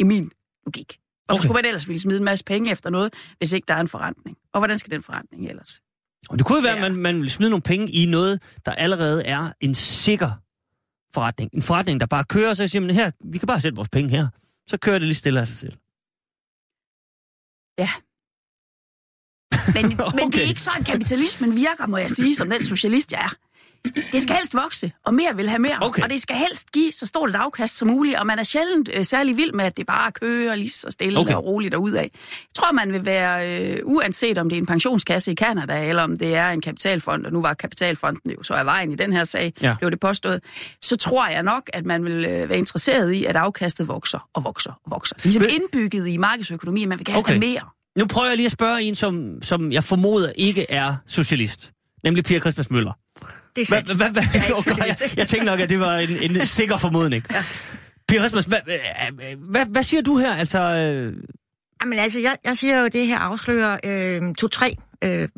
i 0.00 0.04
min 0.04 0.30
logik. 0.66 0.98
Hvorfor 1.26 1.38
Okay. 1.38 1.46
skulle 1.46 1.56
man 1.56 1.64
ellers 1.64 1.88
ville 1.88 2.00
smide 2.00 2.18
en 2.18 2.24
masse 2.24 2.44
penge 2.44 2.70
efter 2.70 2.90
noget, 2.90 3.14
hvis 3.38 3.52
ikke 3.52 3.64
der 3.68 3.74
er 3.74 3.80
en 3.80 3.88
forretning? 3.88 4.36
Og 4.52 4.60
hvordan 4.60 4.78
skal 4.78 4.90
den 4.90 5.02
forretning 5.02 5.48
ellers? 5.48 5.80
Og 6.30 6.38
det 6.38 6.46
kunne 6.46 6.56
jo 6.56 6.62
være, 6.62 6.74
at 6.74 6.80
man, 6.80 6.96
man 6.96 7.20
vil 7.20 7.30
smide 7.30 7.50
nogle 7.50 7.62
penge 7.62 7.90
i 7.90 8.06
noget, 8.06 8.42
der 8.66 8.72
allerede 8.72 9.24
er 9.24 9.52
en 9.60 9.74
sikker 9.74 10.30
forretning. 11.14 11.50
En 11.52 11.62
forretning, 11.62 12.00
der 12.00 12.06
bare 12.06 12.24
kører, 12.24 12.54
så 12.54 12.68
siger 12.68 12.80
man, 12.80 12.90
her, 12.90 13.10
vi 13.24 13.38
kan 13.38 13.46
bare 13.46 13.60
sætte 13.60 13.76
vores 13.76 13.88
penge 13.88 14.10
her. 14.10 14.28
Så 14.66 14.78
kører 14.78 14.98
det 14.98 15.08
lige 15.08 15.14
stille 15.14 15.40
af 15.40 15.46
sig 15.46 15.56
selv. 15.56 15.76
Ja. 17.78 17.90
Men, 19.74 20.00
okay. 20.00 20.16
men 20.18 20.32
det 20.32 20.44
er 20.44 20.48
ikke 20.48 20.62
sådan, 20.62 20.84
kapitalismen 20.84 21.56
virker, 21.56 21.86
må 21.86 21.96
jeg 21.96 22.10
sige, 22.10 22.36
som 22.36 22.50
den 22.50 22.64
socialist, 22.64 23.12
jeg 23.12 23.20
er. 23.20 23.34
Det 24.12 24.22
skal 24.22 24.36
helst 24.36 24.54
vokse, 24.54 24.92
og 25.06 25.14
mere 25.14 25.36
vil 25.36 25.48
have 25.48 25.58
mere. 25.58 25.76
Okay. 25.80 26.02
Og 26.02 26.10
det 26.10 26.20
skal 26.20 26.36
helst 26.36 26.72
give 26.72 26.92
så 26.92 27.06
stort 27.06 27.30
et 27.30 27.36
afkast 27.36 27.76
som 27.76 27.88
muligt, 27.88 28.16
og 28.18 28.26
man 28.26 28.38
er 28.38 28.42
sjældent 28.42 28.90
øh, 28.94 29.04
særlig 29.04 29.36
vild 29.36 29.52
med, 29.52 29.64
at 29.64 29.76
det 29.76 29.86
bare 29.86 30.12
kører 30.12 30.54
lige 30.54 30.70
så 30.70 30.86
stille 30.90 31.18
Okay. 31.18 31.34
og 31.34 31.44
roligt 31.44 31.74
af. 31.74 31.80
Jeg 31.84 32.10
tror, 32.54 32.72
man 32.72 32.92
vil 32.92 33.06
være, 33.06 33.70
øh, 33.72 33.78
uanset 33.84 34.38
om 34.38 34.48
det 34.48 34.56
er 34.56 34.60
en 34.60 34.66
pensionskasse 34.66 35.30
i 35.32 35.34
Kanada, 35.34 35.88
eller 35.88 36.02
om 36.02 36.16
det 36.18 36.34
er 36.34 36.50
en 36.50 36.60
kapitalfond, 36.60 37.26
og 37.26 37.32
nu 37.32 37.42
var 37.42 37.54
kapitalfonden 37.54 38.30
jo 38.30 38.42
så 38.42 38.54
af 38.54 38.66
vejen 38.66 38.92
i 38.92 38.94
den 38.96 39.12
her 39.12 39.24
sag, 39.24 39.52
Ja. 39.62 39.74
blev 39.78 39.90
det 39.90 40.00
påstået, 40.00 40.40
så 40.82 40.96
tror 40.96 41.28
jeg 41.28 41.42
nok, 41.42 41.70
at 41.72 41.86
man 41.86 42.04
vil 42.04 42.24
øh, 42.24 42.48
være 42.48 42.58
interesseret 42.58 43.12
i, 43.12 43.24
at 43.24 43.36
afkastet 43.36 43.88
vokser 43.88 44.28
og 44.34 44.44
vokser 44.44 44.70
og 44.84 44.90
vokser. 44.90 45.16
Ligesom 45.24 45.42
indbygget 45.50 46.08
i 46.08 46.16
markedsøkonomien, 46.16 46.88
man 46.88 46.98
vil 46.98 47.06
gerne 47.06 47.18
Okay. 47.18 47.32
have 47.32 47.40
mere. 47.40 47.62
Nu 47.98 48.06
prøver 48.06 48.28
jeg 48.28 48.36
lige 48.36 48.46
at 48.46 48.52
spørge 48.52 48.82
en, 48.82 48.94
som, 48.94 49.42
som 49.42 49.72
jeg 49.72 49.84
formoder 49.84 50.32
ikke 50.36 50.66
er 50.70 50.94
socialist. 51.06 51.72
Nemlig 52.04 52.24
Pia 52.24 52.40
Christmas 52.40 52.70
Møller. 52.70 52.92
Det 53.56 53.62
er 53.62 53.66
sandt. 53.66 53.88
Jeg 53.88 54.06
er 54.06 54.34
ikke 54.34 54.54
okay, 54.72 54.86
jeg, 54.86 54.96
jeg 55.16 55.28
tænkte 55.28 55.46
nok, 55.46 55.60
at 55.60 55.68
det 55.68 55.80
var 55.80 55.98
en, 55.98 56.36
en 56.36 56.46
sikker 56.46 56.76
formodning. 56.76 57.24
Ja. 57.30 57.44
Pia 58.08 58.18
Christmas, 58.18 58.44
hvad, 58.44 58.58
hvad, 59.36 59.66
hvad 59.66 59.82
siger 59.82 60.02
du 60.02 60.18
her? 60.18 60.34
Altså, 60.34 60.58
øh, 60.58 61.16
Jamen 61.82 61.98
altså, 61.98 62.18
jeg, 62.18 62.36
jeg 62.44 62.56
siger 62.56 62.78
jo, 62.78 62.84
at 62.84 62.92
det 62.92 63.06
her 63.06 63.18
afslører 63.18 63.78
øh, 63.84 64.34
to-tre 64.34 64.76
øh, 65.04 65.28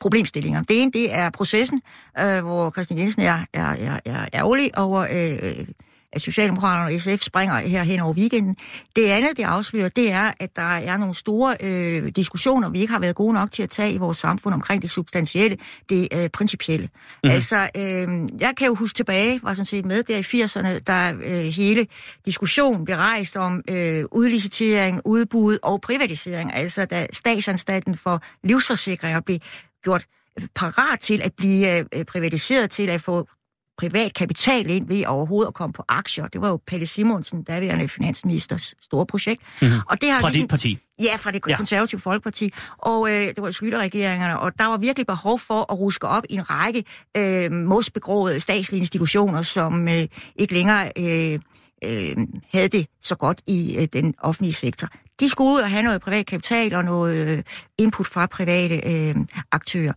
problemstillinger. 0.00 0.62
Det 0.62 0.82
ene, 0.82 0.92
det 0.92 1.14
er 1.14 1.30
processen, 1.30 1.82
øh, 2.18 2.44
hvor 2.44 2.70
Christian 2.70 2.98
Jensen 2.98 3.22
er, 3.22 3.44
er, 3.52 3.66
er, 3.66 4.00
er 4.04 4.28
ærgerlig 4.34 4.78
over, 4.78 5.00
øh, 5.00 5.66
at 6.12 6.22
Socialdemokraterne 6.22 6.94
og 6.94 7.00
SF 7.00 7.24
springer 7.24 7.58
her 7.58 7.82
hen 7.82 8.00
over 8.00 8.14
weekenden. 8.14 8.56
Det 8.96 9.06
andet, 9.06 9.36
det 9.36 9.42
afslører, 9.42 9.88
det 9.88 10.12
er, 10.12 10.32
at 10.40 10.56
der 10.56 10.62
er 10.62 10.96
nogle 10.96 11.14
store 11.14 11.56
øh, 11.60 12.12
diskussioner, 12.16 12.70
vi 12.70 12.80
ikke 12.80 12.92
har 12.92 13.00
været 13.00 13.16
gode 13.16 13.34
nok 13.34 13.50
til 13.50 13.62
at 13.62 13.70
tage 13.70 13.92
i 13.92 13.98
vores 13.98 14.18
samfund 14.18 14.54
omkring 14.54 14.82
det 14.82 14.90
substantielle, 14.90 15.56
det 15.88 16.08
øh, 16.14 16.28
principielle. 16.28 16.86
Mm-hmm. 16.86 17.30
Altså, 17.30 17.68
øh, 17.76 18.08
jeg 18.40 18.52
kan 18.56 18.66
jo 18.66 18.74
huske 18.74 18.96
tilbage, 18.96 19.40
var 19.42 19.54
sådan 19.54 19.66
set 19.66 19.84
med 19.84 20.02
der 20.02 20.16
i 20.16 20.42
80'erne, 20.44 20.78
der 20.86 21.14
øh, 21.24 21.44
hele 21.44 21.86
diskussionen 22.26 22.84
blev 22.84 22.96
rejst 22.96 23.36
om 23.36 23.62
øh, 23.70 24.04
udlicitering, 24.12 25.00
udbud 25.04 25.58
og 25.62 25.80
privatisering. 25.80 26.54
Altså, 26.54 26.84
da 26.84 27.06
statsanstalten 27.12 27.96
for 27.96 28.22
livsforsikringer 28.44 29.20
blev 29.20 29.38
gjort 29.82 30.06
parat 30.54 31.00
til 31.00 31.22
at 31.22 31.32
blive 31.36 31.84
øh, 31.94 32.04
privatiseret, 32.04 32.70
til 32.70 32.90
at 32.90 33.00
få 33.00 33.28
privat 33.78 34.14
kapital 34.14 34.70
ind 34.70 34.88
ved 34.88 35.06
overhovedet 35.06 35.48
at 35.48 35.54
komme 35.54 35.72
på 35.72 35.84
aktier. 35.88 36.26
Det 36.26 36.40
var 36.40 36.48
jo 36.48 36.60
Pelle 36.66 36.86
Simonsen, 36.86 37.42
daværende 37.42 37.88
finansministers 37.88 38.74
store 38.80 39.06
projekt. 39.06 39.42
Mm-hmm. 39.62 39.78
Og 39.90 40.00
det 40.00 40.10
har 40.10 40.20
fra 40.20 40.28
ligesom, 40.28 40.42
dit 40.42 40.50
parti. 40.50 40.78
Ja, 41.02 41.16
fra 41.16 41.30
det 41.30 41.42
Ja. 41.48 41.56
konservative 41.56 42.00
Folkeparti. 42.00 42.52
Og 42.78 43.10
øh, 43.10 43.22
det 43.24 43.42
var 43.42 43.50
Slytter-regeringerne, 43.50 44.38
og 44.38 44.58
der 44.58 44.64
var 44.64 44.76
virkelig 44.76 45.06
behov 45.06 45.38
for 45.38 45.72
at 45.72 45.78
ruske 45.78 46.06
op 46.08 46.22
i 46.30 46.34
en 46.34 46.50
række 46.50 46.84
øh, 47.16 47.52
mosbegroede 47.52 48.40
statslige 48.40 48.78
institutioner, 48.80 49.42
som 49.42 49.88
øh, 49.88 50.06
ikke 50.36 50.54
længere 50.54 50.92
øh, 50.98 51.38
øh, 51.84 52.16
havde 52.52 52.68
det 52.68 52.86
så 53.02 53.14
godt 53.14 53.40
i 53.46 53.76
øh, 53.80 53.88
den 53.92 54.14
offentlige 54.18 54.54
sektor. 54.54 54.88
De 55.20 55.28
skulle 55.28 55.50
ud 55.52 55.60
og 55.60 55.70
have 55.70 55.82
noget 55.82 56.00
privat 56.00 56.26
kapital 56.26 56.74
og 56.74 56.84
noget 56.84 57.36
øh, 57.38 57.42
input 57.78 58.06
fra 58.06 58.26
private 58.26 58.80
øh, 58.86 59.14
aktører. 59.52 59.92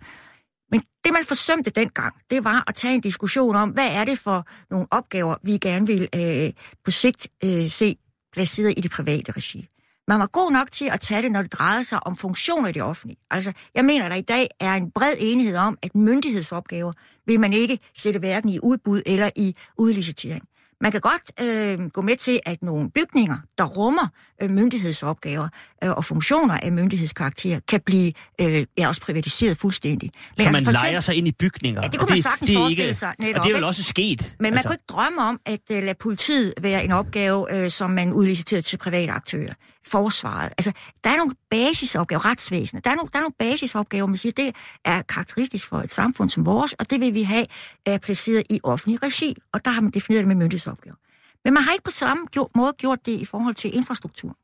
Men 0.71 0.81
det, 1.03 1.13
man 1.13 1.25
forsømte 1.25 1.69
dengang, 1.69 2.15
det 2.29 2.43
var 2.43 2.63
at 2.67 2.75
tage 2.75 2.93
en 2.93 3.01
diskussion 3.01 3.55
om, 3.55 3.69
hvad 3.69 3.87
er 3.91 4.05
det 4.05 4.19
for 4.19 4.47
nogle 4.71 4.87
opgaver, 4.91 5.35
vi 5.43 5.57
gerne 5.57 5.87
vil 5.87 6.09
øh, 6.15 6.53
på 6.85 6.91
sigt 6.91 7.27
øh, 7.43 7.69
se 7.69 7.95
placeret 8.33 8.73
i 8.77 8.81
det 8.81 8.91
private 8.91 9.31
regi. 9.31 9.67
Man 10.07 10.19
var 10.19 10.27
god 10.27 10.51
nok 10.51 10.71
til 10.71 10.85
at 10.85 11.01
tage 11.01 11.21
det, 11.21 11.31
når 11.31 11.41
det 11.41 11.53
drejede 11.53 11.83
sig 11.83 12.07
om 12.07 12.15
funktioner 12.15 12.69
i 12.69 12.71
det 12.71 12.81
offentlige. 12.81 13.17
Altså, 13.31 13.53
jeg 13.75 13.85
mener, 13.85 14.05
at 14.05 14.11
der 14.11 14.17
i 14.17 14.21
dag 14.21 14.47
er 14.59 14.73
en 14.73 14.91
bred 14.91 15.15
enighed 15.19 15.57
om, 15.57 15.77
at 15.81 15.95
myndighedsopgaver 15.95 16.93
vil 17.25 17.39
man 17.39 17.53
ikke 17.53 17.79
sætte 17.97 18.19
hverken 18.19 18.49
i 18.49 18.59
udbud 18.59 19.01
eller 19.05 19.29
i 19.35 19.55
udlicitering. 19.77 20.43
Man 20.81 20.91
kan 20.91 21.01
godt 21.01 21.31
øh, 21.41 21.89
gå 21.89 22.01
med 22.01 22.15
til, 22.15 22.39
at 22.45 22.63
nogle 22.63 22.89
bygninger, 22.91 23.37
der 23.57 23.63
rummer 23.63 24.07
øh, 24.41 24.49
myndighedsopgaver 24.49 25.47
øh, 25.83 25.91
og 25.91 26.05
funktioner 26.05 26.57
af 26.63 26.71
myndighedskarakter, 26.71 27.59
kan 27.67 27.81
blive 27.85 28.13
øh, 28.41 28.65
ja, 28.77 28.87
også 28.87 29.01
privatiseret 29.01 29.57
fuldstændig. 29.57 30.11
Men 30.37 30.43
så 30.43 30.49
man 30.49 30.55
altså, 30.55 30.71
leger 30.71 30.99
sig 30.99 31.15
ind 31.15 31.27
i 31.27 31.31
bygninger. 31.31 31.81
Ja, 31.83 31.87
det 31.87 31.99
kunne 31.99 32.07
og 32.07 32.11
man 32.11 32.21
sagtens 32.21 32.49
det 32.49 32.57
forestille 32.57 32.83
ikke, 32.83 32.95
sig, 32.95 33.07
Og 33.07 33.15
netop, 33.19 33.43
det 33.43 33.49
er 33.49 33.55
vel 33.55 33.63
også 33.63 33.83
sket. 33.83 34.35
Men 34.39 34.43
man 34.43 34.53
altså. 34.53 34.67
kunne 34.67 34.73
ikke 34.73 34.83
drømme 34.89 35.21
om 35.21 35.39
at 35.45 35.59
uh, 35.71 35.77
lade 35.77 35.95
politiet 35.99 36.53
være 36.61 36.83
en 36.83 36.91
opgave, 36.91 37.63
uh, 37.63 37.69
som 37.69 37.89
man 37.89 38.13
udliciterer 38.13 38.61
til 38.61 38.77
private 38.77 39.11
aktører. 39.11 39.53
Forsvaret. 39.87 40.53
Altså, 40.57 40.71
der 41.03 41.09
er 41.09 41.17
nogle 41.17 41.35
basisopgaver, 41.49 42.25
retsvæsenet. 42.25 42.85
Der 42.85 42.91
er 42.91 42.95
nogle, 42.95 43.09
der 43.13 43.19
er 43.19 43.21
nogle 43.21 43.35
basisopgaver, 43.39 44.05
man 44.05 44.17
siger, 44.17 44.31
det 44.31 44.55
er 44.85 45.01
karakteristisk 45.01 45.67
for 45.67 45.77
et 45.77 45.93
samfund 45.93 46.29
som 46.29 46.45
vores, 46.45 46.73
og 46.73 46.89
det 46.89 47.01
vil 47.01 47.13
vi 47.13 47.23
have 47.23 47.45
uh, 47.89 47.97
placeret 47.97 48.43
i 48.49 48.59
offentlig 48.63 49.03
regi. 49.03 49.35
Og 49.51 49.65
der 49.65 49.71
har 49.71 49.81
man 49.81 49.91
defineret 49.91 50.19
det 50.19 50.27
med 50.27 50.35
myndighedsopgaver. 50.35 50.95
Men 51.43 51.53
man 51.53 51.63
har 51.63 51.71
ikke 51.71 51.83
på 51.83 51.91
samme 51.91 52.25
gjort, 52.25 52.51
måde 52.55 52.73
gjort 52.77 53.05
det 53.05 53.11
i 53.11 53.25
forhold 53.25 53.55
til 53.55 53.75
infrastruktur. 53.75 54.35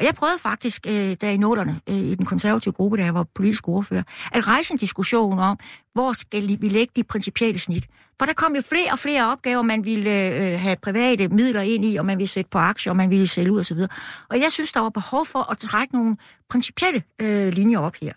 Og 0.00 0.06
jeg 0.06 0.14
prøvede 0.14 0.38
faktisk, 0.38 0.86
øh, 0.86 1.16
der 1.20 1.28
i 1.28 1.36
nålerne 1.36 1.80
øh, 1.88 1.96
i 1.96 2.14
den 2.14 2.26
konservative 2.26 2.72
gruppe, 2.72 2.96
da 2.96 3.04
jeg 3.04 3.14
var 3.14 3.26
politisk 3.34 3.68
ordfører, 3.68 4.02
at 4.32 4.48
rejse 4.48 4.72
en 4.72 4.78
diskussion 4.78 5.38
om, 5.38 5.58
hvor 5.94 6.12
skal 6.12 6.48
vi 6.60 6.68
lægge 6.68 6.92
de 6.96 7.04
principielle 7.04 7.58
snit. 7.58 7.86
For 8.18 8.26
der 8.26 8.32
kom 8.32 8.54
jo 8.54 8.62
flere 8.62 8.92
og 8.92 8.98
flere 8.98 9.32
opgaver, 9.32 9.62
man 9.62 9.84
ville 9.84 10.10
øh, 10.10 10.60
have 10.60 10.76
private 10.82 11.28
midler 11.28 11.60
ind 11.60 11.84
i, 11.84 11.96
og 11.96 12.06
man 12.06 12.18
ville 12.18 12.28
sætte 12.28 12.50
på 12.50 12.58
aktier, 12.58 12.90
og 12.90 12.96
man 12.96 13.10
ville 13.10 13.26
sælge 13.26 13.52
ud 13.52 13.60
osv. 13.60 13.78
Og 14.30 14.40
jeg 14.40 14.52
synes, 14.52 14.72
der 14.72 14.80
var 14.80 14.88
behov 14.88 15.26
for 15.26 15.50
at 15.50 15.58
trække 15.58 15.94
nogle 15.94 16.16
principielle 16.50 17.02
øh, 17.18 17.52
linjer 17.52 17.78
op 17.78 17.96
her. 18.02 18.12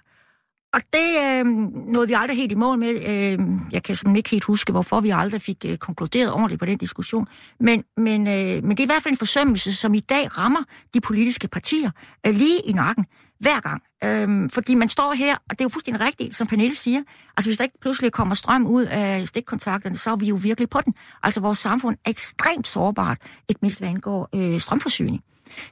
Og 0.74 0.82
det 0.94 1.10
øh, 1.24 1.46
nåede 1.94 2.08
vi 2.08 2.14
aldrig 2.14 2.38
helt 2.38 2.52
i 2.52 2.56
mål 2.56 2.80
med. 2.80 2.90
Øh, 2.90 3.40
jeg 3.72 3.84
kan 3.84 3.96
simpelthen 3.96 4.16
ikke 4.16 4.30
helt 4.30 4.44
huske, 4.44 4.72
hvorfor 4.72 5.02
vi 5.02 5.10
aldrig 5.10 5.42
fik 5.42 5.66
øh, 5.66 5.78
konkluderet 5.78 6.34
ordentligt 6.34 6.60
på 6.60 6.66
den 6.66 6.78
diskussion. 6.78 7.28
Men, 7.60 7.84
men, 7.98 8.28
øh, 8.28 8.64
men 8.64 8.70
det 8.72 8.80
er 8.80 8.84
i 8.84 8.86
hvert 8.86 9.04
fald 9.04 9.14
en 9.14 9.18
forsømmelse, 9.18 9.76
som 9.76 9.94
i 9.94 10.00
dag 10.00 10.38
rammer 10.38 10.64
de 10.94 11.02
politiske 11.02 11.48
partier 11.48 11.92
øh, 12.28 12.34
lige 12.34 12.60
i 12.66 12.72
nakken 12.72 13.06
hver 13.40 13.60
gang. 13.60 13.84
Øhm, 14.04 14.50
fordi 14.50 14.76
man 14.76 14.90
står 14.90 15.14
her, 15.14 15.34
og 15.34 15.50
det 15.50 15.62
er 15.62 15.66
jo 15.66 15.70
fuldstændig 15.70 16.02
rigtigt, 16.02 16.36
som 16.36 16.48
Pernille 16.48 16.76
siger, 16.76 17.02
altså 17.38 17.50
hvis 17.50 17.58
der 17.58 17.64
ikke 17.64 17.80
pludselig 17.82 18.12
kommer 18.12 18.36
strøm 18.36 18.68
ud 18.68 18.84
af 18.84 19.28
stikkontakterne, 19.28 19.98
så 19.98 20.12
er 20.12 20.16
vi 20.16 20.26
jo 20.26 20.36
virkelig 20.36 20.70
på 20.70 20.82
den. 20.86 20.94
Altså 21.24 21.40
vores 21.40 21.58
samfund 21.58 21.98
er 22.06 22.10
ekstremt 22.10 22.68
sårbart, 22.68 23.18
ikke 23.50 23.60
mindst 23.62 23.80
hvad 23.80 23.90
angår 23.90 24.30
øh, 24.36 24.60
strømforsyning. 24.60 25.24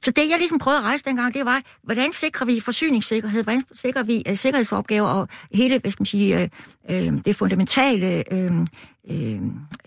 Så 0.01 0.11
det, 0.11 0.29
jeg 0.29 0.37
ligesom 0.37 0.59
prøvede 0.59 0.79
at 0.79 0.83
rejse 0.83 1.05
dengang, 1.05 1.33
det 1.33 1.45
var, 1.45 1.61
hvordan 1.83 2.13
sikrer 2.13 2.45
vi 2.45 2.59
forsyningssikkerhed, 2.59 3.43
hvordan 3.43 3.63
sikrer 3.73 4.03
vi 4.03 4.23
uh, 4.29 4.35
sikkerhedsopgaver 4.35 5.07
og 5.07 5.27
hele, 5.53 5.79
hvad 5.79 5.91
skal 5.91 6.01
man 6.01 6.05
sige, 6.05 6.49
uh, 6.89 6.95
uh, 6.95 7.21
det 7.25 7.35
fundamentale 7.35 8.23
uh, 8.31 8.39
uh, 8.39 8.65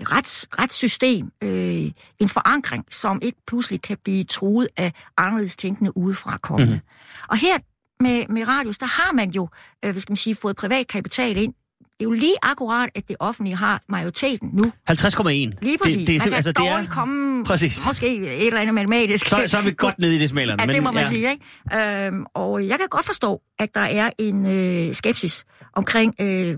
rets, 0.00 0.48
retssystem, 0.58 1.30
uh, 1.44 1.50
en 2.18 2.28
forankring, 2.28 2.84
som 2.90 3.18
ikke 3.22 3.38
pludselig 3.46 3.82
kan 3.82 3.96
blive 4.04 4.24
truet 4.24 4.68
af 4.76 4.92
anderledes 5.16 5.56
tænkende 5.56 5.96
udefra 5.96 6.38
kommende. 6.38 6.72
Mm-hmm. 6.72 7.26
Og 7.28 7.36
her 7.36 7.58
med, 8.00 8.24
med 8.28 8.48
radius, 8.48 8.78
der 8.78 8.86
har 8.86 9.12
man 9.12 9.30
jo, 9.30 9.42
uh, 9.86 9.90
hvad 9.90 10.00
skal 10.00 10.12
man 10.12 10.16
sige, 10.16 10.34
fået 10.34 10.56
privat 10.56 10.86
kapital 10.88 11.36
ind, 11.36 11.54
det 12.02 12.08
er 12.08 12.10
jo 12.10 12.20
lige 12.20 12.34
akkurat, 12.42 12.90
at 12.94 13.08
det 13.08 13.16
offentlige 13.20 13.56
har 13.56 13.80
majoriteten 13.88 14.50
nu. 14.52 14.64
50,1. 14.90 15.28
Lige 15.28 15.78
præcis. 15.82 15.96
Det, 15.96 16.06
det 16.06 16.14
er, 16.14 16.18
Man 16.18 16.20
kan 16.20 16.34
altså, 16.34 16.52
det 16.52 16.68
er, 16.68 16.86
komme 16.86 17.44
præcis. 17.44 17.86
måske 17.86 18.16
et 18.16 18.46
eller 18.46 18.60
andet 18.60 18.74
matematisk. 18.74 19.26
Så, 19.26 19.42
så 19.46 19.58
er 19.58 19.62
vi 19.62 19.74
godt 19.76 19.98
nede 19.98 20.16
i 20.16 20.18
det 20.18 20.28
smælerne. 20.30 20.62
Ja, 20.62 20.72
det 20.72 20.82
må 20.82 20.90
man 20.90 21.02
ja. 21.02 21.08
sige, 21.08 21.30
ikke? 21.30 22.06
Øhm, 22.06 22.24
og 22.34 22.68
jeg 22.68 22.78
kan 22.78 22.88
godt 22.90 23.06
forstå, 23.06 23.40
at 23.58 23.74
der 23.74 23.80
er 23.80 24.10
en 24.18 24.46
øh, 24.46 24.94
skepsis 24.94 25.44
omkring 25.72 26.14
øh, 26.20 26.56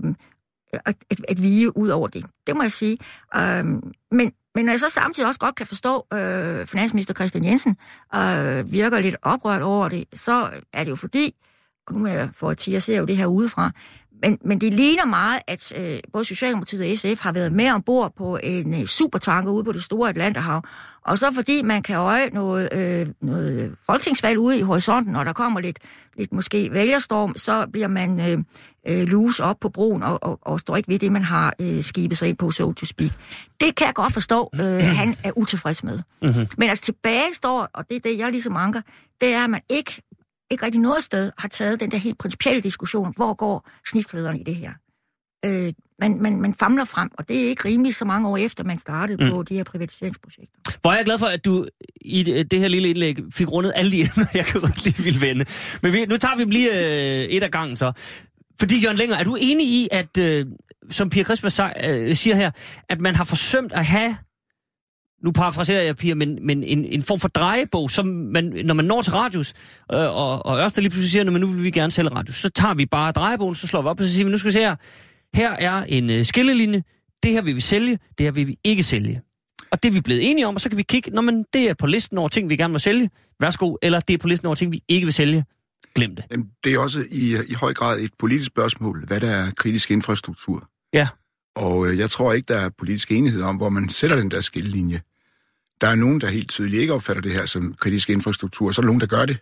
at, 0.73 0.95
at, 1.09 1.19
at 1.29 1.41
vige 1.41 1.77
ud 1.77 1.87
over 1.87 2.07
det. 2.07 2.25
Det 2.47 2.55
må 2.55 2.61
jeg 2.61 2.71
sige. 2.71 2.97
Øhm, 3.35 3.81
men, 4.11 4.31
men 4.55 4.65
når 4.65 4.71
jeg 4.71 4.79
så 4.79 4.89
samtidig 4.89 5.27
også 5.27 5.39
godt 5.39 5.55
kan 5.55 5.67
forstå, 5.67 6.05
øh, 6.13 6.67
finansminister 6.67 7.13
Christian 7.13 7.45
Jensen 7.45 7.77
øh, 8.15 8.71
virker 8.71 8.99
lidt 8.99 9.15
oprørt 9.21 9.61
over 9.61 9.89
det, 9.89 10.05
så 10.13 10.49
er 10.73 10.83
det 10.83 10.91
jo 10.91 10.95
fordi, 10.95 11.35
og 11.87 11.93
nu 11.93 12.05
er 12.05 12.11
jeg 12.11 12.29
for 12.33 12.49
at 12.49 12.67
jeg 12.67 12.83
ser 12.83 12.97
jo 12.97 13.05
det 13.05 13.17
her 13.17 13.25
udefra, 13.25 13.71
men, 14.21 14.37
men 14.45 14.61
det 14.61 14.73
ligner 14.73 15.05
meget, 15.05 15.41
at 15.47 15.73
øh, 15.77 15.99
både 16.13 16.25
Socialdemokratiet 16.25 16.91
og 16.91 16.97
SF 16.97 17.21
har 17.21 17.31
været 17.31 17.51
med 17.51 17.71
ombord 17.71 18.13
på 18.17 18.39
en 18.43 18.81
øh, 18.81 18.85
supertanker 18.85 19.51
ude 19.51 19.63
på 19.63 19.71
det 19.71 19.83
store 19.83 20.09
Atlanterhav. 20.09 20.61
Og 21.05 21.17
så 21.17 21.31
fordi 21.33 21.61
man 21.61 21.83
kan 21.83 21.95
øje 21.95 22.29
noget, 22.29 22.69
øh, 22.73 23.07
noget 23.21 23.75
folketingsvalg 23.85 24.39
ude 24.39 24.59
i 24.59 24.61
horisonten, 24.61 25.15
og 25.15 25.25
der 25.25 25.33
kommer 25.33 25.59
lidt, 25.59 25.79
lidt 26.17 26.33
måske 26.33 26.69
vælgerstorm, 26.71 27.37
så 27.37 27.67
bliver 27.71 27.87
man 27.87 28.31
øh, 28.31 28.43
øh, 28.87 29.07
lus 29.07 29.39
op 29.39 29.59
på 29.59 29.69
broen 29.69 30.03
og, 30.03 30.23
og, 30.23 30.39
og 30.41 30.59
står 30.59 30.75
ikke 30.75 30.89
ved 30.89 30.99
det, 30.99 31.11
man 31.11 31.23
har 31.23 31.53
øh, 31.61 31.83
skibet 31.83 32.17
sig 32.17 32.29
ind 32.29 32.37
på, 32.37 32.51
so 32.51 32.73
to 32.73 32.85
speak. 32.85 33.11
Det 33.59 33.75
kan 33.75 33.87
jeg 33.87 33.93
godt 33.93 34.13
forstå, 34.13 34.49
øh, 34.55 34.83
han 35.01 35.15
er 35.23 35.31
utilfreds 35.37 35.83
med. 35.83 35.99
Mm-hmm. 36.21 36.47
Men 36.57 36.69
altså 36.69 36.85
tilbage 36.85 37.33
står, 37.33 37.69
og 37.73 37.89
det 37.89 37.95
er 37.95 37.99
det, 37.99 38.17
jeg 38.17 38.31
ligesom 38.31 38.55
anker, 38.55 38.81
det 39.21 39.33
er, 39.33 39.43
at 39.43 39.49
man 39.49 39.61
ikke 39.69 40.01
ikke 40.51 40.65
rigtig 40.65 40.81
noget 40.81 41.03
sted 41.03 41.31
har 41.37 41.47
taget 41.47 41.79
den 41.79 41.91
der 41.91 41.97
helt 41.97 42.17
principielle 42.17 42.61
diskussion, 42.61 43.13
hvor 43.15 43.33
går 43.33 43.69
snitfladerne 43.89 44.39
i 44.39 44.43
det 44.43 44.55
her. 44.55 44.71
Øh, 45.45 45.73
man, 45.99 46.21
man, 46.21 46.41
man 46.41 46.53
famler 46.53 46.85
frem, 46.85 47.09
og 47.17 47.27
det 47.29 47.45
er 47.45 47.49
ikke 47.49 47.65
rimeligt 47.65 47.95
så 47.95 48.05
mange 48.05 48.29
år 48.29 48.37
efter, 48.37 48.63
man 48.63 48.79
startede 48.79 49.23
mm. 49.23 49.31
på 49.31 49.43
de 49.43 49.53
her 49.53 49.63
privatiseringsprojekter. 49.63 50.77
Hvor 50.81 50.91
er 50.91 50.95
jeg 50.95 51.05
glad 51.05 51.19
for, 51.19 51.25
at 51.25 51.45
du 51.45 51.65
i 52.01 52.23
det 52.23 52.59
her 52.59 52.67
lille 52.67 52.89
indlæg 52.89 53.17
fik 53.31 53.51
rundet 53.51 53.73
alle 53.75 53.91
de 53.91 53.99
emner, 53.99 54.25
jeg 54.33 54.45
kan 54.45 54.61
godt 54.61 54.83
lige 54.85 55.03
vil 55.03 55.21
vende. 55.21 55.45
Men 55.83 55.93
vi, 55.93 56.05
nu 56.05 56.17
tager 56.17 56.35
vi 56.35 56.43
dem 56.43 56.49
lige 56.49 56.71
øh, 56.71 57.23
et 57.23 57.43
af 57.43 57.51
gangen 57.51 57.77
så. 57.77 57.91
Fordi, 58.59 58.79
Jørgen 58.79 58.97
Længer, 58.97 59.15
er 59.15 59.23
du 59.23 59.35
enig 59.39 59.67
i, 59.67 59.87
at, 59.91 60.17
øh, 60.17 60.45
som 60.89 61.09
Pia 61.09 61.23
Christmas 61.23 61.59
øh, 61.59 62.15
siger 62.15 62.35
her, 62.35 62.51
at 62.89 63.01
man 63.01 63.15
har 63.15 63.23
forsømt 63.23 63.73
at 63.73 63.85
have 63.85 64.17
nu 65.23 65.31
parafraserer 65.31 65.81
jeg, 65.81 65.95
Pia, 65.95 66.13
men, 66.13 66.39
men 66.41 66.63
en, 66.63 66.85
en 66.85 67.01
form 67.01 67.19
for 67.19 67.27
drejebog, 67.27 67.91
som 67.91 68.07
man, 68.07 68.61
når 68.65 68.73
man 68.73 68.85
når 68.85 69.01
til 69.01 69.13
radius, 69.13 69.53
øh, 69.93 69.99
og, 69.99 70.45
og 70.45 70.59
Ørsted 70.59 70.81
lige 70.81 70.89
pludselig 70.89 71.11
siger, 71.11 71.25
at 71.25 71.41
nu 71.41 71.47
vil 71.47 71.63
vi 71.63 71.71
gerne 71.71 71.91
sælge 71.91 72.09
radius, 72.09 72.35
så 72.35 72.49
tager 72.49 72.73
vi 72.73 72.85
bare 72.85 73.11
drejebogen, 73.11 73.55
så 73.55 73.67
slår 73.67 73.81
vi 73.81 73.87
op, 73.87 73.99
og 73.99 74.05
så 74.05 74.13
siger 74.13 74.25
vi, 74.25 74.31
nu 74.31 74.37
skal 74.37 74.47
vi 74.47 74.53
se 74.53 74.59
her, 74.59 74.75
her 75.33 75.51
er 75.51 75.83
en 75.83 76.09
øh, 76.09 76.25
skillelinje, 76.25 76.83
det 77.23 77.31
her 77.31 77.41
vil 77.41 77.55
vi 77.55 77.61
sælge, 77.61 77.99
det 78.17 78.23
her 78.23 78.31
vil 78.31 78.47
vi 78.47 78.57
ikke 78.63 78.83
sælge. 78.83 79.21
Og 79.71 79.83
det 79.83 79.89
er 79.89 79.93
vi 79.93 80.01
blevet 80.01 80.31
enige 80.31 80.47
om, 80.47 80.55
og 80.55 80.61
så 80.61 80.69
kan 80.69 80.77
vi 80.77 80.83
kigge, 80.83 81.11
når 81.11 81.21
man 81.21 81.45
det 81.53 81.69
er 81.69 81.73
på 81.73 81.87
listen 81.87 82.17
over 82.17 82.29
ting, 82.29 82.49
vi 82.49 82.55
gerne 82.55 82.73
vil 82.73 82.81
sælge, 82.81 83.09
værsgo, 83.39 83.75
eller 83.81 83.99
det 83.99 84.13
er 84.13 84.17
på 84.17 84.27
listen 84.27 84.45
over 84.45 84.55
ting, 84.55 84.71
vi 84.71 84.81
ikke 84.87 85.05
vil 85.05 85.13
sælge, 85.13 85.45
glem 85.95 86.15
det. 86.15 86.25
Jamen, 86.31 86.47
det 86.63 86.73
er 86.73 86.79
også 86.79 87.05
i, 87.11 87.37
i 87.47 87.53
høj 87.53 87.73
grad 87.73 87.99
et 87.99 88.11
politisk 88.19 88.47
spørgsmål, 88.47 89.05
hvad 89.07 89.21
der 89.21 89.31
er 89.31 89.51
kritisk 89.51 89.91
infrastruktur. 89.91 90.69
Ja. 90.93 91.07
Og 91.55 91.87
øh, 91.87 91.99
jeg 91.99 92.09
tror 92.09 92.33
ikke, 92.33 92.53
der 92.53 92.59
er 92.59 92.69
politisk 92.69 93.11
enighed 93.11 93.41
om, 93.41 93.55
hvor 93.55 93.69
man 93.69 93.89
sætter 93.89 94.15
den 94.15 94.31
der 94.31 94.41
skillelinje. 94.41 95.01
Der 95.81 95.87
er 95.87 95.95
nogen, 95.95 96.21
der 96.21 96.27
helt 96.27 96.49
tydeligt 96.49 96.81
ikke 96.81 96.93
opfatter 96.93 97.21
det 97.21 97.31
her 97.31 97.45
som 97.45 97.73
kritisk 97.79 98.09
infrastruktur, 98.09 98.67
og 98.67 98.73
så 98.73 98.81
er 98.81 98.83
der 98.83 98.87
nogen, 98.87 99.01
der 99.01 99.07
gør 99.07 99.25
det. 99.25 99.37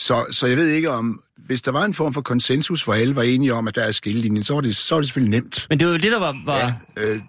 Så, 0.00 0.26
så 0.30 0.46
jeg 0.46 0.56
ved 0.56 0.68
ikke 0.68 0.90
om, 0.90 1.22
hvis 1.36 1.62
der 1.62 1.70
var 1.70 1.84
en 1.84 1.94
form 1.94 2.14
for 2.14 2.20
konsensus, 2.20 2.84
hvor 2.84 2.94
alle 2.94 3.16
var 3.16 3.22
enige 3.22 3.54
om, 3.54 3.68
at 3.68 3.74
der 3.74 3.82
er 3.82 3.90
skillelinjen, 3.90 4.42
så 4.44 4.54
var 4.54 4.60
det, 4.60 4.76
så 4.76 4.94
var 4.94 5.00
det 5.00 5.08
selvfølgelig 5.08 5.40
nemt. 5.40 5.66
Men 5.70 5.80
det 5.80 5.86
var 5.86 5.92
jo 5.92 5.98
det, 5.98 6.12
der 6.12 6.20
var, 6.20 6.42
var 6.44 6.58
ja, 6.96 7.02
øh, 7.02 7.20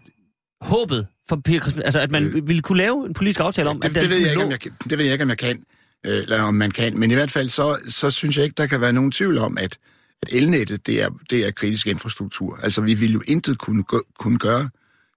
håbet 0.62 1.08
for 1.30 1.82
altså 1.86 2.00
at 2.00 2.12
man 2.12 2.24
øh, 2.24 2.48
ville 2.48 2.62
kunne 2.62 2.78
lave 2.78 3.06
en 3.06 3.14
politisk 3.14 3.40
aftale 3.40 3.70
om, 3.70 3.80
det, 3.80 3.90
at 3.90 3.96
det, 3.96 4.10
ved 4.10 4.18
jeg 4.18 4.30
ikke, 4.30 4.44
om 4.44 4.52
jeg, 4.52 4.60
det 4.90 4.98
ved 4.98 5.06
jeg 5.06 5.14
ikke, 5.14 5.24
om 5.24 5.30
jeg 5.30 5.38
kan, 5.38 5.64
øh, 6.06 6.18
eller 6.18 6.42
om 6.42 6.54
man 6.54 6.72
kan, 6.72 7.00
men 7.00 7.12
i 7.12 7.14
hvert 7.14 7.32
fald 7.32 7.50
så, 7.50 7.80
så 7.88 8.12
synes 8.12 8.38
jeg 8.38 8.44
ikke, 8.44 8.56
der 8.58 8.68
kan 8.68 8.82
være 8.82 8.94
nogen 8.94 9.12
tvivl 9.12 9.38
om, 9.38 9.58
at, 9.58 9.78
at 10.22 10.34
elnettet, 10.34 10.88
det 10.88 11.02
er, 11.02 11.10
det 11.30 11.48
er 11.48 11.52
kritisk 11.52 11.88
infrastruktur. 11.88 12.60
Altså, 12.64 12.82
vi 12.82 12.94
ville 12.94 13.14
jo 13.14 13.22
intet 13.28 13.58
kunne, 13.58 13.84
kunne 14.20 14.38
gøre, 14.38 14.70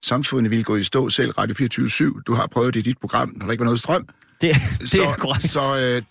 samfundet 0.03 0.51
ville 0.51 0.63
gå 0.63 0.75
i 0.75 0.83
stå 0.83 1.09
selv, 1.09 1.31
Radio 1.31 1.55
24 1.55 2.21
Du 2.27 2.33
har 2.33 2.47
prøvet 2.47 2.73
det 2.73 2.79
i 2.79 2.83
dit 2.83 2.97
program, 2.97 3.31
når 3.35 3.45
der 3.45 3.51
ikke 3.51 3.61
var 3.61 3.65
noget 3.65 3.79
strøm. 3.79 4.07
Det, 4.41 4.55
det 4.79 4.89
så, 4.89 5.03
er 5.03 5.13
korrekt. 5.13 5.49
Så 5.49 5.77
øh, 5.77 6.01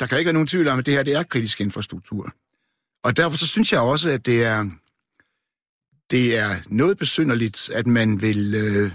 der 0.00 0.06
kan 0.06 0.18
ikke 0.18 0.26
være 0.26 0.32
nogen 0.32 0.46
tvivl 0.46 0.68
om, 0.68 0.78
at 0.78 0.86
det 0.86 0.94
her 0.94 1.02
det 1.02 1.14
er 1.14 1.22
kritisk 1.22 1.60
infrastruktur. 1.60 2.34
Og 3.04 3.16
derfor 3.16 3.36
så 3.36 3.46
synes 3.46 3.72
jeg 3.72 3.80
også, 3.80 4.10
at 4.10 4.26
det 4.26 4.44
er, 4.44 4.64
det 6.10 6.38
er 6.38 6.56
noget 6.66 6.98
besynderligt, 6.98 7.70
at 7.74 7.86
man 7.86 8.22
vil, 8.22 8.54
øh, 8.54 8.92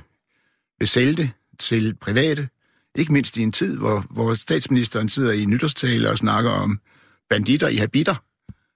vil 0.79 0.87
sælge 0.87 1.15
det 1.15 1.29
til 1.59 1.95
private. 1.95 2.49
Ikke 2.97 3.13
mindst 3.13 3.37
i 3.37 3.41
en 3.41 3.51
tid, 3.51 3.77
hvor, 3.77 4.05
hvor 4.09 4.33
statsministeren 4.33 5.09
sidder 5.09 5.31
i 5.31 5.45
nytårstale 5.45 6.09
og 6.09 6.17
snakker 6.17 6.51
om 6.51 6.79
banditter 7.29 7.67
i 7.67 7.75
habiter. 7.75 8.15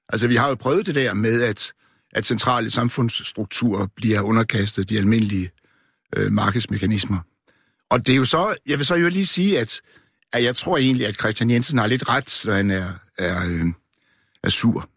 Altså, 0.09 0.27
vi 0.27 0.35
har 0.35 0.49
jo 0.49 0.55
prøvet 0.55 0.85
det 0.85 0.95
der 0.95 1.13
med, 1.13 1.41
at 1.41 1.73
at 2.15 2.25
centrale 2.25 2.69
samfundsstrukturer 2.69 3.87
bliver 3.95 4.21
underkastet 4.21 4.89
de 4.89 4.97
almindelige 4.97 5.51
øh, 6.15 6.31
markedsmekanismer. 6.31 7.19
Og 7.89 8.07
det 8.07 8.13
er 8.13 8.17
jo 8.17 8.25
så, 8.25 8.55
jeg 8.65 8.77
vil 8.77 8.85
så 8.85 8.95
jo 8.95 9.09
lige 9.09 9.25
sige, 9.25 9.59
at, 9.59 9.81
at 10.33 10.43
jeg 10.43 10.55
tror 10.55 10.77
egentlig, 10.77 11.07
at 11.07 11.19
Christian 11.19 11.49
Jensen 11.49 11.77
har 11.77 11.87
lidt 11.87 12.09
ret, 12.09 12.41
når 12.45 12.53
han 12.53 12.71
er, 12.71 12.93
er, 13.17 13.45
øh, 13.49 13.65
er 14.43 14.49
sur. 14.49 14.89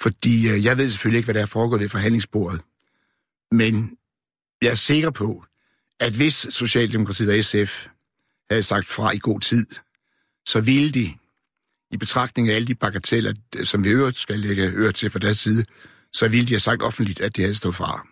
Fordi 0.00 0.48
øh, 0.48 0.64
jeg 0.64 0.78
ved 0.78 0.90
selvfølgelig 0.90 1.18
ikke, 1.18 1.26
hvad 1.26 1.34
der 1.34 1.42
er 1.42 1.46
foregået 1.46 1.80
ved 1.80 1.88
forhandlingsbordet. 1.88 2.60
Men 3.52 3.96
jeg 4.62 4.70
er 4.70 4.74
sikker 4.74 5.10
på, 5.10 5.44
at 6.00 6.12
hvis 6.12 6.46
Socialdemokratiet 6.50 7.38
og 7.38 7.44
SF 7.44 7.86
havde 8.50 8.62
sagt 8.62 8.86
fra 8.86 9.10
i 9.10 9.18
god 9.18 9.40
tid, 9.40 9.66
så 10.46 10.60
ville 10.60 10.90
de, 10.90 11.14
i 11.90 11.96
betragtning 11.96 12.50
af 12.50 12.54
alle 12.54 12.66
de 12.66 12.74
bagateller, 12.74 13.32
som 13.64 13.84
vi 13.84 13.88
øvrigt 13.88 14.16
skal 14.16 14.38
lægge 14.38 14.72
øre 14.74 14.92
til 14.92 15.10
fra 15.10 15.18
deres 15.18 15.38
side, 15.38 15.64
så 16.12 16.28
ville 16.28 16.46
de 16.46 16.52
have 16.52 16.60
sagt 16.60 16.82
offentligt, 16.82 17.20
at 17.20 17.36
de 17.36 17.42
havde 17.42 17.54
stået 17.54 17.74
fra. 17.74 18.08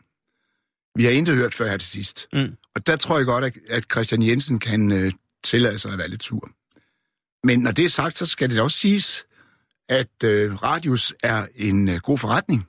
Vi 0.97 1.05
har 1.05 1.11
intet 1.11 1.35
hørt 1.37 1.55
før 1.55 1.71
her 1.71 1.77
til 1.77 1.89
sidst. 1.89 2.29
Mm. 2.33 2.57
Og 2.75 2.87
der 2.87 2.97
tror 2.97 3.17
jeg 3.17 3.27
godt, 3.27 3.57
at, 3.69 3.85
Christian 3.93 4.23
Jensen 4.23 4.59
kan 4.59 4.93
øh, 4.93 5.13
tillade 5.45 5.79
sig 5.79 5.93
at 5.93 5.99
være 5.99 6.09
lidt 6.09 6.23
sur. 6.23 6.51
Men 7.45 7.61
når 7.61 7.71
det 7.71 7.85
er 7.85 7.89
sagt, 7.89 8.17
så 8.17 8.27
skal 8.27 8.51
det 8.51 8.61
også 8.61 8.79
siges, 8.79 9.27
at 9.89 10.25
øh, 10.25 10.55
Radius 10.63 11.15
er 11.23 11.47
en 11.55 11.89
øh, 11.89 11.97
god 11.97 12.19
forretning. 12.19 12.69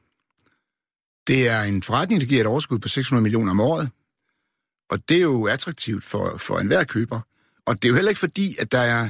Det 1.28 1.48
er 1.48 1.62
en 1.62 1.84
forretning, 1.84 2.22
der 2.22 2.28
giver 2.28 2.42
et 2.42 2.48
overskud 2.48 2.80
på 2.80 2.88
600 2.88 3.24
millioner 3.24 3.52
om 3.52 3.60
året. 3.60 3.90
Og 4.90 5.10
det 5.10 5.18
er 5.18 5.22
jo 5.22 5.48
attraktivt 5.48 6.04
for, 6.04 6.38
for 6.38 6.60
enhver 6.60 6.84
køber. 6.84 7.22
Og 7.66 7.82
det 7.82 7.88
er 7.88 7.90
jo 7.90 7.96
heller 7.96 8.10
ikke 8.10 8.20
fordi, 8.20 8.56
at 8.60 8.72
der 8.72 8.80
er 8.80 9.10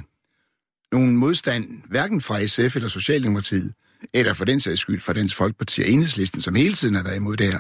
nogen 0.92 1.18
modstand, 1.18 1.82
hverken 1.90 2.22
fra 2.22 2.46
SF 2.46 2.76
eller 2.76 2.90
Socialdemokratiet, 2.90 3.74
eller 4.14 4.34
for 4.34 4.46
den 4.46 4.60
sags 4.60 4.82
skyld 4.82 5.00
fra 5.00 5.14
Dansk 5.14 5.36
Folkeparti 5.36 5.82
og 5.82 5.88
Enhedslisten, 5.88 6.42
som 6.42 6.56
hele 6.56 6.74
tiden 6.74 6.96
har 6.96 7.04
været 7.04 7.16
imod 7.16 7.38
det 7.38 7.52
her, 7.52 7.60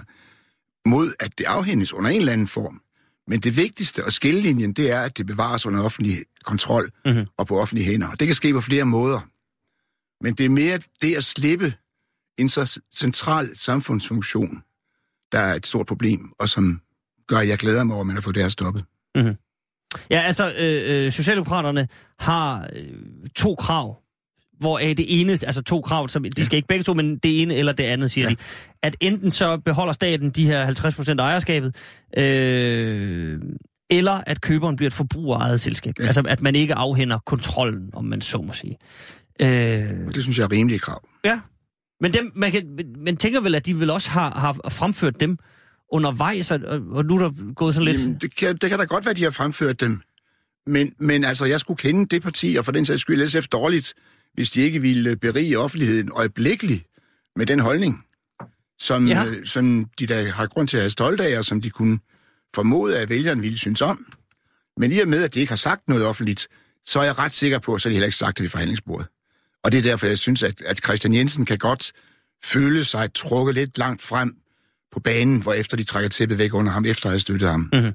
mod 0.89 1.13
at 1.19 1.37
det 1.37 1.45
afhændes 1.45 1.93
under 1.93 2.09
en 2.09 2.19
eller 2.19 2.33
anden 2.33 2.47
form. 2.47 2.81
Men 3.27 3.39
det 3.39 3.55
vigtigste 3.57 4.05
og 4.05 4.11
skillelinjen, 4.11 4.73
det 4.73 4.91
er, 4.91 5.01
at 5.01 5.17
det 5.17 5.25
bevares 5.25 5.65
under 5.65 5.83
offentlig 5.83 6.23
kontrol 6.43 6.91
mm-hmm. 7.05 7.25
og 7.37 7.47
på 7.47 7.59
offentlige 7.59 7.85
hænder. 7.85 8.07
Og 8.07 8.19
det 8.19 8.27
kan 8.27 8.35
ske 8.35 8.53
på 8.53 8.61
flere 8.61 8.85
måder. 8.85 9.21
Men 10.23 10.33
det 10.33 10.45
er 10.45 10.49
mere 10.49 10.79
det 11.01 11.15
at 11.15 11.23
slippe 11.23 11.73
en 12.37 12.49
så 12.49 12.79
central 12.95 13.57
samfundsfunktion, 13.57 14.63
der 15.31 15.39
er 15.39 15.53
et 15.53 15.67
stort 15.67 15.85
problem, 15.85 16.33
og 16.39 16.49
som 16.49 16.81
gør, 17.27 17.37
at 17.37 17.47
jeg 17.47 17.57
glæder 17.57 17.83
mig 17.83 17.93
over, 17.93 18.01
at 18.01 18.07
man 18.07 18.15
har 18.15 18.21
fået 18.21 18.35
det 18.35 18.43
her 18.43 18.49
stoppet. 18.49 18.85
Mm-hmm. 19.15 19.35
Ja, 20.09 20.19
altså, 20.19 20.53
øh, 20.57 21.05
øh, 21.05 21.11
Socialdemokraterne 21.11 21.87
har 22.19 22.69
øh, 22.75 22.85
to 23.35 23.55
krav, 23.55 23.97
hvor 24.59 24.79
er 24.79 24.93
det 24.93 25.21
ene, 25.21 25.31
altså 25.31 25.61
to 25.61 25.81
krav, 25.81 26.09
som, 26.09 26.23
de 26.23 26.45
skal 26.45 26.55
ikke 26.55 26.67
begge 26.67 26.83
to, 26.83 26.93
men 26.93 27.17
det 27.17 27.41
ene 27.41 27.55
eller 27.55 27.71
det 27.71 27.83
andet, 27.83 28.11
siger 28.11 28.25
ja. 28.27 28.29
de. 28.29 28.35
At 28.83 28.95
enten 28.99 29.31
så 29.31 29.57
beholder 29.57 29.93
staten 29.93 30.29
de 30.29 30.45
her 30.45 30.65
50% 30.65 31.09
af 31.09 31.23
ejerskabet, 31.23 31.75
øh, 32.17 33.41
eller 33.89 34.21
at 34.27 34.41
køberen 34.41 34.75
bliver 34.75 34.87
et 34.87 34.93
forbrugerejet 34.93 35.61
selskab. 35.61 35.93
Ja. 35.99 36.05
Altså, 36.05 36.23
at 36.27 36.41
man 36.41 36.55
ikke 36.55 36.75
afhænder 36.75 37.19
kontrollen, 37.25 37.89
om 37.93 38.05
man 38.05 38.21
så 38.21 38.37
må 38.37 38.53
sige. 38.53 38.77
Øh, 39.41 39.47
det 40.15 40.23
synes 40.23 40.37
jeg 40.37 40.43
er 40.43 40.51
rimelige 40.51 40.79
krav. 40.79 41.07
Ja, 41.25 41.39
men 42.01 42.13
dem, 42.13 42.31
man, 42.35 42.51
kan, 42.51 42.79
man 42.97 43.17
tænker 43.17 43.41
vel, 43.41 43.55
at 43.55 43.65
de 43.65 43.77
vil 43.77 43.89
også 43.89 44.09
har, 44.09 44.29
har 44.29 44.69
fremført 44.69 45.19
dem 45.19 45.37
undervejs, 45.91 46.51
og, 46.51 46.59
og 46.91 47.05
nu 47.05 47.15
er 47.15 47.19
der 47.19 47.53
gået 47.53 47.73
sådan 47.73 47.85
lidt... 47.85 48.01
Jamen, 48.01 48.17
det, 48.21 48.35
kan, 48.35 48.57
det 48.57 48.69
kan 48.69 48.79
da 48.79 48.85
godt 48.85 49.05
være, 49.05 49.11
at 49.11 49.17
de 49.17 49.23
har 49.23 49.31
fremført 49.31 49.81
dem. 49.81 50.01
Men, 50.67 50.93
men 50.99 51.23
altså, 51.23 51.45
jeg 51.45 51.59
skulle 51.59 51.77
kende 51.77 52.05
det 52.05 52.23
parti, 52.23 52.55
og 52.59 52.65
for 52.65 52.71
den 52.71 52.85
sags 52.85 53.01
skyld 53.01 53.27
SF 53.27 53.47
dårligt, 53.47 53.93
hvis 54.33 54.51
de 54.51 54.61
ikke 54.61 54.81
ville 54.81 55.15
berige 55.15 55.59
offentligheden 55.59 56.11
øjeblikkeligt 56.13 56.83
med 57.35 57.45
den 57.45 57.59
holdning, 57.59 58.05
som, 58.79 59.07
ja. 59.07 59.25
øh, 59.25 59.45
som 59.45 59.85
de 59.99 60.07
der 60.07 60.31
har 60.31 60.47
grund 60.47 60.67
til 60.67 60.77
at 60.77 60.83
have 60.83 60.89
stolt 60.89 61.21
af, 61.21 61.37
og 61.37 61.45
som 61.45 61.61
de 61.61 61.69
kunne 61.69 61.99
formode, 62.55 62.99
at 62.99 63.09
vælgeren 63.09 63.41
ville 63.41 63.57
synes 63.57 63.81
om. 63.81 64.05
Men 64.77 64.91
i 64.91 64.99
og 64.99 65.07
med, 65.07 65.23
at 65.23 65.33
de 65.33 65.39
ikke 65.39 65.51
har 65.51 65.57
sagt 65.57 65.87
noget 65.87 66.05
offentligt, 66.05 66.47
så 66.85 66.99
er 66.99 67.03
jeg 67.03 67.19
ret 67.19 67.33
sikker 67.33 67.59
på, 67.59 67.73
at 67.73 67.81
så 67.81 67.89
de 67.89 67.93
heller 67.93 68.05
ikke 68.05 68.17
sagt 68.17 68.37
det 68.37 68.43
ved 68.43 68.49
forhandlingsbordet. 68.49 69.07
Og 69.63 69.71
det 69.71 69.77
er 69.77 69.81
derfor, 69.81 70.07
jeg 70.07 70.17
synes, 70.17 70.43
at, 70.43 70.61
at 70.61 70.77
Christian 70.83 71.13
Jensen 71.13 71.45
kan 71.45 71.57
godt 71.57 71.91
føle 72.43 72.83
sig 72.83 73.13
trukket 73.13 73.55
lidt 73.55 73.77
langt 73.77 74.01
frem 74.01 74.37
på 74.91 74.99
banen, 74.99 75.41
hvor 75.41 75.53
efter 75.53 75.77
de 75.77 75.83
trækker 75.83 76.09
tæppet 76.09 76.37
væk 76.37 76.53
under 76.53 76.71
ham, 76.71 76.85
efter 76.85 77.05
at 77.05 77.11
have 77.11 77.19
støttet 77.19 77.49
ham. 77.49 77.69
Mm-hmm. 77.73 77.93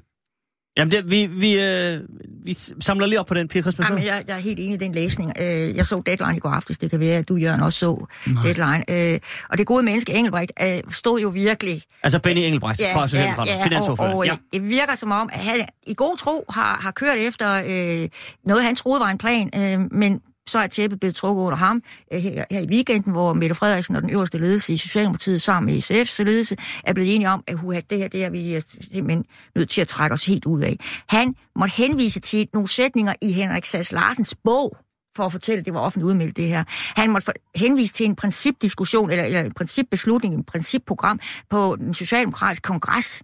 Jamen, 0.77 0.91
det, 0.91 1.11
vi, 1.11 1.25
vi, 1.25 1.59
øh, 1.59 1.99
vi 2.45 2.53
samler 2.79 3.05
lige 3.05 3.19
op 3.19 3.25
på 3.25 3.33
den, 3.33 3.47
Pia 3.47 3.61
Christmas. 3.61 3.89
Jamen, 3.89 4.05
jeg, 4.05 4.23
jeg 4.27 4.35
er 4.35 4.39
helt 4.39 4.59
enig 4.59 4.73
i 4.73 4.77
den 4.77 4.93
læsning. 4.95 5.31
Øh, 5.39 5.75
jeg 5.75 5.85
så 5.85 6.01
Deadline 6.05 6.37
i 6.37 6.39
går 6.39 6.49
aftes, 6.49 6.77
det 6.77 6.89
kan 6.89 6.99
være, 6.99 7.17
at 7.17 7.27
du, 7.27 7.35
Jørgen, 7.35 7.61
også 7.61 7.79
så 7.79 8.05
Nej. 8.27 8.43
Deadline. 8.43 9.13
Øh, 9.13 9.19
og 9.49 9.57
det 9.57 9.65
gode 9.65 9.83
menneske, 9.83 10.13
Engelbrecht, 10.13 10.51
øh, 10.61 10.79
stod 10.89 11.19
jo 11.21 11.29
virkelig... 11.29 11.81
Altså 12.03 12.19
Benny 12.19 12.41
Engelbrecht 12.41 12.81
ja, 12.81 12.95
fra 12.95 13.07
Socialdemokraterne, 13.07 13.57
ja, 13.57 13.57
ja, 13.57 13.65
finansordfører. 13.65 14.09
Og, 14.09 14.17
og 14.17 14.25
ja. 14.25 14.35
det 14.53 14.69
virker 14.69 14.95
som 14.95 15.11
om, 15.11 15.29
at 15.33 15.39
han 15.39 15.65
i 15.87 15.93
god 15.93 16.17
tro 16.17 16.45
har, 16.49 16.79
har 16.81 16.91
kørt 16.91 17.17
efter 17.17 17.53
øh, 17.53 18.09
noget, 18.45 18.63
han 18.63 18.75
troede 18.75 18.99
var 18.99 19.09
en 19.09 19.17
plan, 19.17 19.49
øh, 19.55 19.99
men 19.99 20.21
så 20.47 20.59
er 20.59 20.67
tæppet 20.67 20.99
blevet 20.99 21.15
trukket 21.15 21.43
under 21.43 21.57
ham 21.57 21.83
øh, 22.13 22.19
her, 22.19 22.45
her 22.51 22.59
i 22.59 22.67
weekenden, 22.67 23.11
hvor 23.11 23.33
Mette 23.33 23.55
Frederiksen 23.55 23.95
og 23.95 24.01
den 24.01 24.09
øverste 24.09 24.37
ledelse 24.37 24.73
i 24.73 24.77
Socialdemokratiet 24.77 25.41
sammen 25.41 25.73
med 25.73 25.83
SF's 25.83 26.23
ledelse 26.23 26.57
er 26.83 26.93
blevet 26.93 27.15
enige 27.15 27.29
om, 27.29 27.43
at 27.47 27.89
det 27.89 27.97
her, 27.97 28.07
det 28.07 28.25
er 28.25 28.29
vi 28.29 28.55
øh, 28.55 28.61
simpelthen 28.91 29.25
nødt 29.55 29.69
til 29.69 29.81
at 29.81 29.87
trække 29.87 30.13
os 30.13 30.25
helt 30.25 30.45
ud 30.45 30.61
af. 30.61 30.77
Han 31.09 31.35
måtte 31.55 31.75
henvise 31.75 32.19
til 32.19 32.47
nogle 32.53 32.69
sætninger 32.69 33.13
i 33.21 33.31
Henrik 33.31 33.65
Sass 33.65 33.91
Larsens 33.91 34.35
bog, 34.43 34.77
for 35.15 35.25
at 35.25 35.31
fortælle, 35.31 35.59
at 35.59 35.65
det 35.65 35.73
var 35.73 35.79
offentligt 35.79 36.07
udmeldt 36.07 36.37
det 36.37 36.47
her. 36.47 36.63
Han 36.95 37.11
måtte 37.11 37.31
henvise 37.55 37.93
til 37.93 38.05
en 38.05 38.15
principdiskussion, 38.15 39.09
eller, 39.09 39.25
eller 39.25 39.41
en 39.41 39.53
principbeslutning, 39.53 40.33
en 40.33 40.43
principprogram 40.43 41.19
på 41.49 41.75
den 41.79 41.93
socialdemokratiske 41.93 42.63
kongres, 42.63 43.23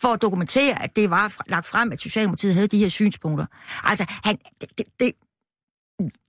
for 0.00 0.08
at 0.08 0.22
dokumentere, 0.22 0.82
at 0.82 0.96
det 0.96 1.10
var 1.10 1.36
lagt 1.46 1.66
frem, 1.66 1.92
at 1.92 2.00
Socialdemokratiet 2.00 2.54
havde 2.54 2.66
de 2.66 2.78
her 2.78 2.88
synspunkter. 2.88 3.46
Altså, 3.82 4.04
han, 4.24 4.38
det, 4.60 4.84
det, 5.00 5.12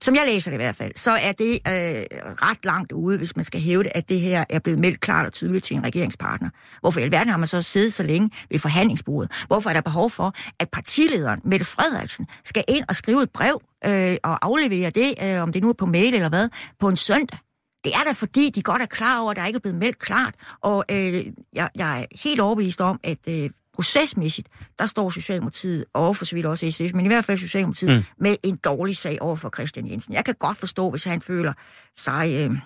som 0.02 0.14
jeg 0.14 0.26
læser 0.26 0.50
det 0.50 0.56
i 0.56 0.62
hvert 0.62 0.76
fald, 0.76 0.92
så 0.96 1.10
er 1.10 1.32
det 1.32 1.52
øh, 1.52 2.20
ret 2.42 2.64
langt 2.64 2.92
ude, 2.92 3.18
hvis 3.18 3.36
man 3.36 3.44
skal 3.44 3.60
hæve 3.60 3.82
det, 3.82 3.92
at 3.94 4.08
det 4.08 4.20
her 4.20 4.44
er 4.50 4.58
blevet 4.58 4.80
meldt 4.80 5.00
klart 5.00 5.26
og 5.26 5.32
tydeligt 5.32 5.64
til 5.64 5.76
en 5.76 5.84
regeringspartner. 5.84 6.50
Hvorfor 6.80 7.00
i 7.00 7.02
alverden 7.02 7.28
har 7.28 7.36
man 7.36 7.46
så 7.46 7.62
siddet 7.62 7.92
så 7.92 8.02
længe 8.02 8.30
ved 8.50 8.58
forhandlingsbordet? 8.58 9.32
Hvorfor 9.46 9.70
er 9.70 9.74
der 9.74 9.80
behov 9.80 10.10
for, 10.10 10.34
at 10.58 10.70
partilederen, 10.70 11.40
Mette 11.44 11.64
Frederiksen, 11.64 12.26
skal 12.44 12.64
ind 12.68 12.84
og 12.88 12.96
skrive 12.96 13.22
et 13.22 13.30
brev 13.30 13.62
øh, 13.84 14.16
og 14.22 14.46
aflevere 14.46 14.90
det, 14.90 15.14
øh, 15.22 15.42
om 15.42 15.52
det 15.52 15.62
nu 15.62 15.68
er 15.68 15.74
på 15.78 15.86
mail 15.86 16.14
eller 16.14 16.28
hvad, 16.28 16.48
på 16.80 16.88
en 16.88 16.96
søndag? 16.96 17.38
Det 17.84 17.92
er 17.94 18.04
da 18.06 18.12
fordi, 18.12 18.50
de 18.50 18.62
godt 18.62 18.82
er 18.82 18.86
klar 18.86 19.20
over, 19.20 19.30
at 19.30 19.36
der 19.36 19.46
ikke 19.46 19.56
er 19.56 19.60
blevet 19.60 19.78
meldt 19.78 19.98
klart, 19.98 20.34
og 20.60 20.84
øh, 20.90 21.26
jeg, 21.52 21.68
jeg 21.74 22.00
er 22.00 22.06
helt 22.24 22.40
overbevist 22.40 22.80
om, 22.80 23.00
at 23.04 23.28
øh, 23.28 23.50
procesmæssigt, 23.74 24.48
der 24.78 24.86
står 24.86 25.10
Socialdemokratiet, 25.10 25.84
og 25.94 26.16
for 26.16 26.24
så 26.24 26.34
vidt 26.34 26.46
også 26.46 26.70
SF, 26.70 26.92
men 26.94 27.04
i 27.04 27.08
hvert 27.08 27.24
fald 27.24 27.38
Socialdemokratiet, 27.38 27.90
mm. 27.90 28.04
med 28.18 28.36
en 28.42 28.56
dårlig 28.56 28.96
sag 28.96 29.22
over 29.22 29.36
for 29.36 29.50
Christian 29.54 29.90
Jensen. 29.90 30.14
Jeg 30.14 30.24
kan 30.24 30.34
godt 30.38 30.58
forstå, 30.58 30.90
hvis 30.90 31.04
han 31.04 31.20
føler 31.20 31.52
sig, 31.96 32.28
øh, 32.28 32.56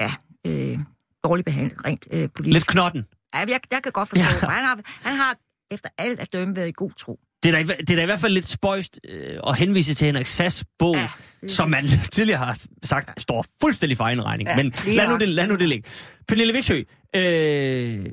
ja, 0.00 0.12
øh, 0.46 0.78
dårligt 1.24 1.46
behandlet 1.46 1.84
rent 1.84 2.06
øh, 2.10 2.28
politisk. 2.34 2.54
Lidt 2.54 2.66
knotten. 2.66 3.04
Ja, 3.34 3.38
jeg, 3.38 3.60
jeg 3.70 3.82
kan 3.82 3.92
godt 3.92 4.08
forstå, 4.08 4.46
ja. 4.46 4.52
han 4.52 4.64
har, 4.64 4.80
han 5.02 5.16
har 5.16 5.36
efter 5.70 5.88
alt 5.98 6.20
at 6.20 6.32
dømme 6.32 6.56
været 6.56 6.68
i 6.68 6.72
god 6.76 6.90
tro. 6.90 7.18
Det 7.42 7.54
er, 7.54 7.64
da, 7.64 7.74
det 7.74 7.90
er 7.90 7.96
da 7.96 8.02
i 8.02 8.04
hvert 8.04 8.20
fald 8.20 8.32
lidt 8.32 8.48
spøjst 8.48 9.00
øh, 9.08 9.38
at 9.46 9.56
henvise 9.56 9.94
til 9.94 10.06
Henrik 10.06 10.26
Sass 10.26 10.64
bog, 10.78 10.96
ja, 10.96 11.08
som 11.48 11.70
man 11.70 11.88
tidligere 12.12 12.38
har 12.38 12.58
sagt, 12.82 13.20
står 13.20 13.46
fuldstændig 13.60 13.96
for 13.96 14.04
egen 14.04 14.26
regning. 14.26 14.48
Ja, 14.48 14.56
Men 14.56 14.72
lad 14.86 15.08
nu, 15.08 15.16
det, 15.16 15.28
lad 15.28 15.46
nu 15.46 15.54
det 15.54 15.68
ligge. 15.68 15.90
Pernille 16.28 16.52
Viksø, 16.52 16.82
øh, 17.16 18.06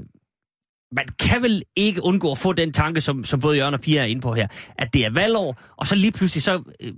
man 0.92 1.06
kan 1.20 1.42
vel 1.42 1.64
ikke 1.76 2.04
undgå 2.04 2.32
at 2.32 2.38
få 2.38 2.54
den 2.54 2.74
tanke, 2.74 3.02
som, 3.02 3.24
som 3.24 3.40
både 3.40 3.58
Jørgen 3.58 3.74
og 3.74 3.82
Pia 3.82 4.02
er 4.02 4.06
inde 4.06 4.22
på 4.22 4.34
her, 4.34 4.48
at 4.76 4.94
det 4.94 5.06
er 5.06 5.10
valgår, 5.10 5.62
og 5.78 5.88
så 5.88 5.96
lige 5.96 6.12
pludselig, 6.12 6.44
så, 6.44 6.64
øh, 6.82 6.94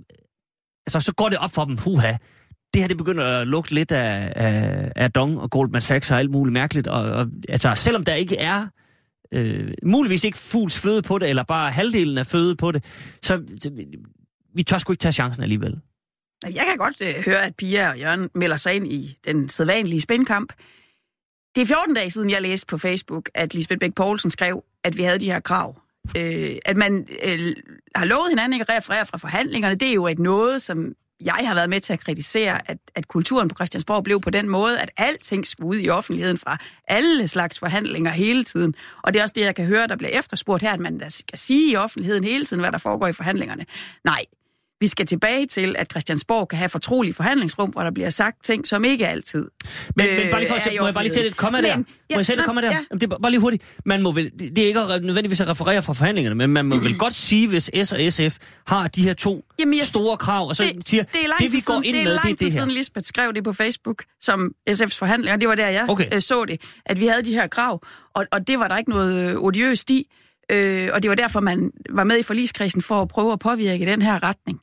altså, 0.86 1.00
så 1.00 1.12
går 1.12 1.28
det 1.28 1.38
op 1.38 1.54
for 1.54 1.64
dem, 1.64 1.76
huha, 1.76 2.12
det 2.74 2.82
her 2.82 2.88
det 2.88 2.96
begynder 2.96 3.40
at 3.40 3.46
lugte 3.46 3.74
lidt 3.74 3.92
af, 3.92 4.32
af, 4.36 4.92
af 4.96 5.12
Dong 5.12 5.40
og 5.40 5.50
Goldman 5.50 5.80
Sachs 5.80 6.10
og 6.10 6.18
alt 6.18 6.30
muligt 6.30 6.52
mærkeligt. 6.52 6.86
Og, 6.86 7.02
og, 7.02 7.26
altså, 7.48 7.72
selvom 7.74 8.04
der 8.04 8.14
ikke 8.14 8.36
er 8.36 8.66
øh, 9.32 9.72
muligvis 9.86 10.24
ikke 10.24 10.38
fugls 10.38 10.78
føde 10.78 11.02
på 11.02 11.18
det, 11.18 11.28
eller 11.28 11.42
bare 11.42 11.70
halvdelen 11.70 12.18
af 12.18 12.26
føde 12.26 12.56
på 12.56 12.72
det, 12.72 12.84
så, 13.22 13.42
så 13.60 13.70
vi 14.54 14.62
tør 14.62 14.78
sgu 14.78 14.92
ikke 14.92 15.00
tage 15.00 15.12
chancen 15.12 15.42
alligevel. 15.42 15.80
Jeg 16.44 16.64
kan 16.66 16.76
godt 16.76 17.00
øh, 17.00 17.14
høre, 17.26 17.42
at 17.42 17.56
Pia 17.56 17.90
og 17.90 17.98
Jørgen 17.98 18.28
melder 18.34 18.56
sig 18.56 18.74
ind 18.74 18.92
i 18.92 19.18
den 19.26 19.48
sædvanlige 19.48 20.00
spændkamp. 20.00 20.52
Det 21.54 21.62
er 21.62 21.66
14 21.66 21.94
dage 21.94 22.10
siden, 22.10 22.30
jeg 22.30 22.42
læste 22.42 22.66
på 22.66 22.78
Facebook, 22.78 23.30
at 23.34 23.54
Lisbeth 23.54 23.78
Bæk 23.78 23.94
Poulsen 23.94 24.30
skrev, 24.30 24.64
at 24.84 24.96
vi 24.96 25.02
havde 25.02 25.18
de 25.18 25.26
her 25.26 25.40
krav. 25.40 25.80
Øh, 26.16 26.56
at 26.66 26.76
man 26.76 27.08
øh, 27.24 27.56
har 27.94 28.04
lovet 28.04 28.28
hinanden 28.28 28.52
ikke 28.52 28.72
at 28.72 28.78
referere 28.78 29.06
fra 29.06 29.18
forhandlingerne, 29.18 29.74
det 29.74 29.88
er 29.88 29.92
jo 29.92 30.06
et 30.06 30.18
noget, 30.18 30.62
som 30.62 30.94
jeg 31.24 31.34
har 31.34 31.54
været 31.54 31.70
med 31.70 31.80
til 31.80 31.92
at 31.92 32.00
kritisere, 32.00 32.70
at, 32.70 32.78
at 32.94 33.08
kulturen 33.08 33.48
på 33.48 33.54
Christiansborg 33.54 34.04
blev 34.04 34.20
på 34.20 34.30
den 34.30 34.48
måde, 34.48 34.80
at 34.80 34.90
alting 34.96 35.46
skulle 35.46 35.68
ud 35.68 35.80
i 35.80 35.88
offentligheden 35.88 36.38
fra 36.38 36.56
alle 36.88 37.28
slags 37.28 37.58
forhandlinger 37.58 38.10
hele 38.10 38.44
tiden. 38.44 38.74
Og 39.02 39.14
det 39.14 39.20
er 39.20 39.22
også 39.22 39.32
det, 39.36 39.44
jeg 39.44 39.54
kan 39.54 39.66
høre, 39.66 39.86
der 39.86 39.96
bliver 39.96 40.18
efterspurgt 40.18 40.62
her, 40.62 40.72
at 40.72 40.80
man 40.80 40.98
da 40.98 41.08
skal 41.08 41.38
sige 41.38 41.72
i 41.72 41.76
offentligheden 41.76 42.24
hele 42.24 42.44
tiden, 42.44 42.60
hvad 42.60 42.72
der 42.72 42.78
foregår 42.78 43.06
i 43.06 43.12
forhandlingerne. 43.12 43.66
Nej, 44.04 44.20
vi 44.84 44.88
skal 44.88 45.06
tilbage 45.06 45.46
til, 45.46 45.76
at 45.78 45.90
Christiansborg 45.90 46.48
kan 46.48 46.58
have 46.58 46.68
fortrolige 46.68 47.14
forhandlingsrum, 47.14 47.70
hvor 47.70 47.82
der 47.82 47.90
bliver 47.90 48.10
sagt 48.10 48.44
ting, 48.44 48.66
som 48.66 48.84
ikke 48.84 49.08
altid 49.08 49.50
Men, 49.96 50.06
øh, 50.06 50.16
men 50.18 50.30
bare 50.30 50.40
lige 50.40 50.48
for 50.48 50.56
at 50.56 50.62
sætte, 50.62 50.78
må 50.78 50.86
jeg 50.86 50.94
bare 50.94 51.04
lige 51.04 51.14
sætte 51.14 51.28
et 51.28 51.36
komma 51.36 51.60
der? 51.62 51.76
Men, 51.76 51.86
ja, 52.10 52.14
må 52.16 52.18
jeg 52.18 52.26
sætte 52.26 52.40
et 52.40 52.46
komma 52.46 52.60
der? 52.60 52.66
Ja. 52.66 52.72
Jamen, 52.90 53.00
det 53.00 53.12
er 53.12 53.18
bare 53.18 53.30
lige 53.30 53.40
hurtigt. 53.40 53.62
Man 53.84 54.02
må 54.02 54.12
vel, 54.12 54.30
det 54.38 54.58
er 54.58 54.66
ikke 54.66 54.80
nødvendigvis 54.80 55.40
at 55.40 55.48
referere 55.48 55.82
fra 55.82 55.92
forhandlingerne, 55.92 56.34
men 56.34 56.50
man 56.50 56.64
må 56.64 56.76
vel 56.76 56.98
godt 56.98 57.14
sige, 57.14 57.48
hvis 57.48 57.70
S 57.84 57.92
og 57.92 58.12
SF 58.12 58.38
har 58.66 58.88
de 58.88 59.02
her 59.02 59.14
to 59.14 59.44
Jamen, 59.58 59.74
jeg, 59.74 59.82
store 59.82 60.16
krav, 60.16 60.48
og 60.48 60.56
så 60.56 60.62
det, 60.62 60.88
siger, 60.88 61.02
det, 61.02 61.20
er 61.24 61.36
det 61.40 61.52
vi 61.52 61.60
går 61.60 61.74
ind 61.74 61.96
det 61.96 62.00
er 62.00 62.04
med, 62.04 62.12
det 62.12 62.30
er 62.30 62.34
det 62.34 62.52
her. 62.52 62.60
siden 62.60 62.70
Lisbeth 62.70 63.06
skrev 63.06 63.32
det 63.34 63.44
på 63.44 63.52
Facebook, 63.52 64.04
som 64.20 64.52
SF's 64.70 64.98
forhandlinger, 64.98 65.36
det 65.36 65.48
var 65.48 65.54
der, 65.54 65.68
jeg 65.68 65.86
okay. 65.88 66.14
øh, 66.14 66.20
så 66.20 66.44
det, 66.44 66.60
at 66.86 67.00
vi 67.00 67.06
havde 67.06 67.22
de 67.22 67.32
her 67.32 67.46
krav, 67.46 67.82
og, 68.14 68.26
og 68.32 68.46
det 68.46 68.58
var 68.58 68.68
der 68.68 68.76
ikke 68.76 68.90
noget 68.90 69.30
øh, 69.30 69.36
odiøst 69.36 69.90
i, 69.90 70.06
øh, 70.50 70.90
og 70.92 71.02
det 71.02 71.08
var 71.08 71.14
derfor, 71.14 71.40
man 71.40 71.70
var 71.90 72.04
med 72.04 72.18
i 72.18 72.22
forligskredsen 72.22 72.82
for 72.82 73.02
at 73.02 73.08
prøve 73.08 73.32
at 73.32 73.38
påvirke 73.38 73.86
den 73.86 74.02
her 74.02 74.22
retning. 74.22 74.60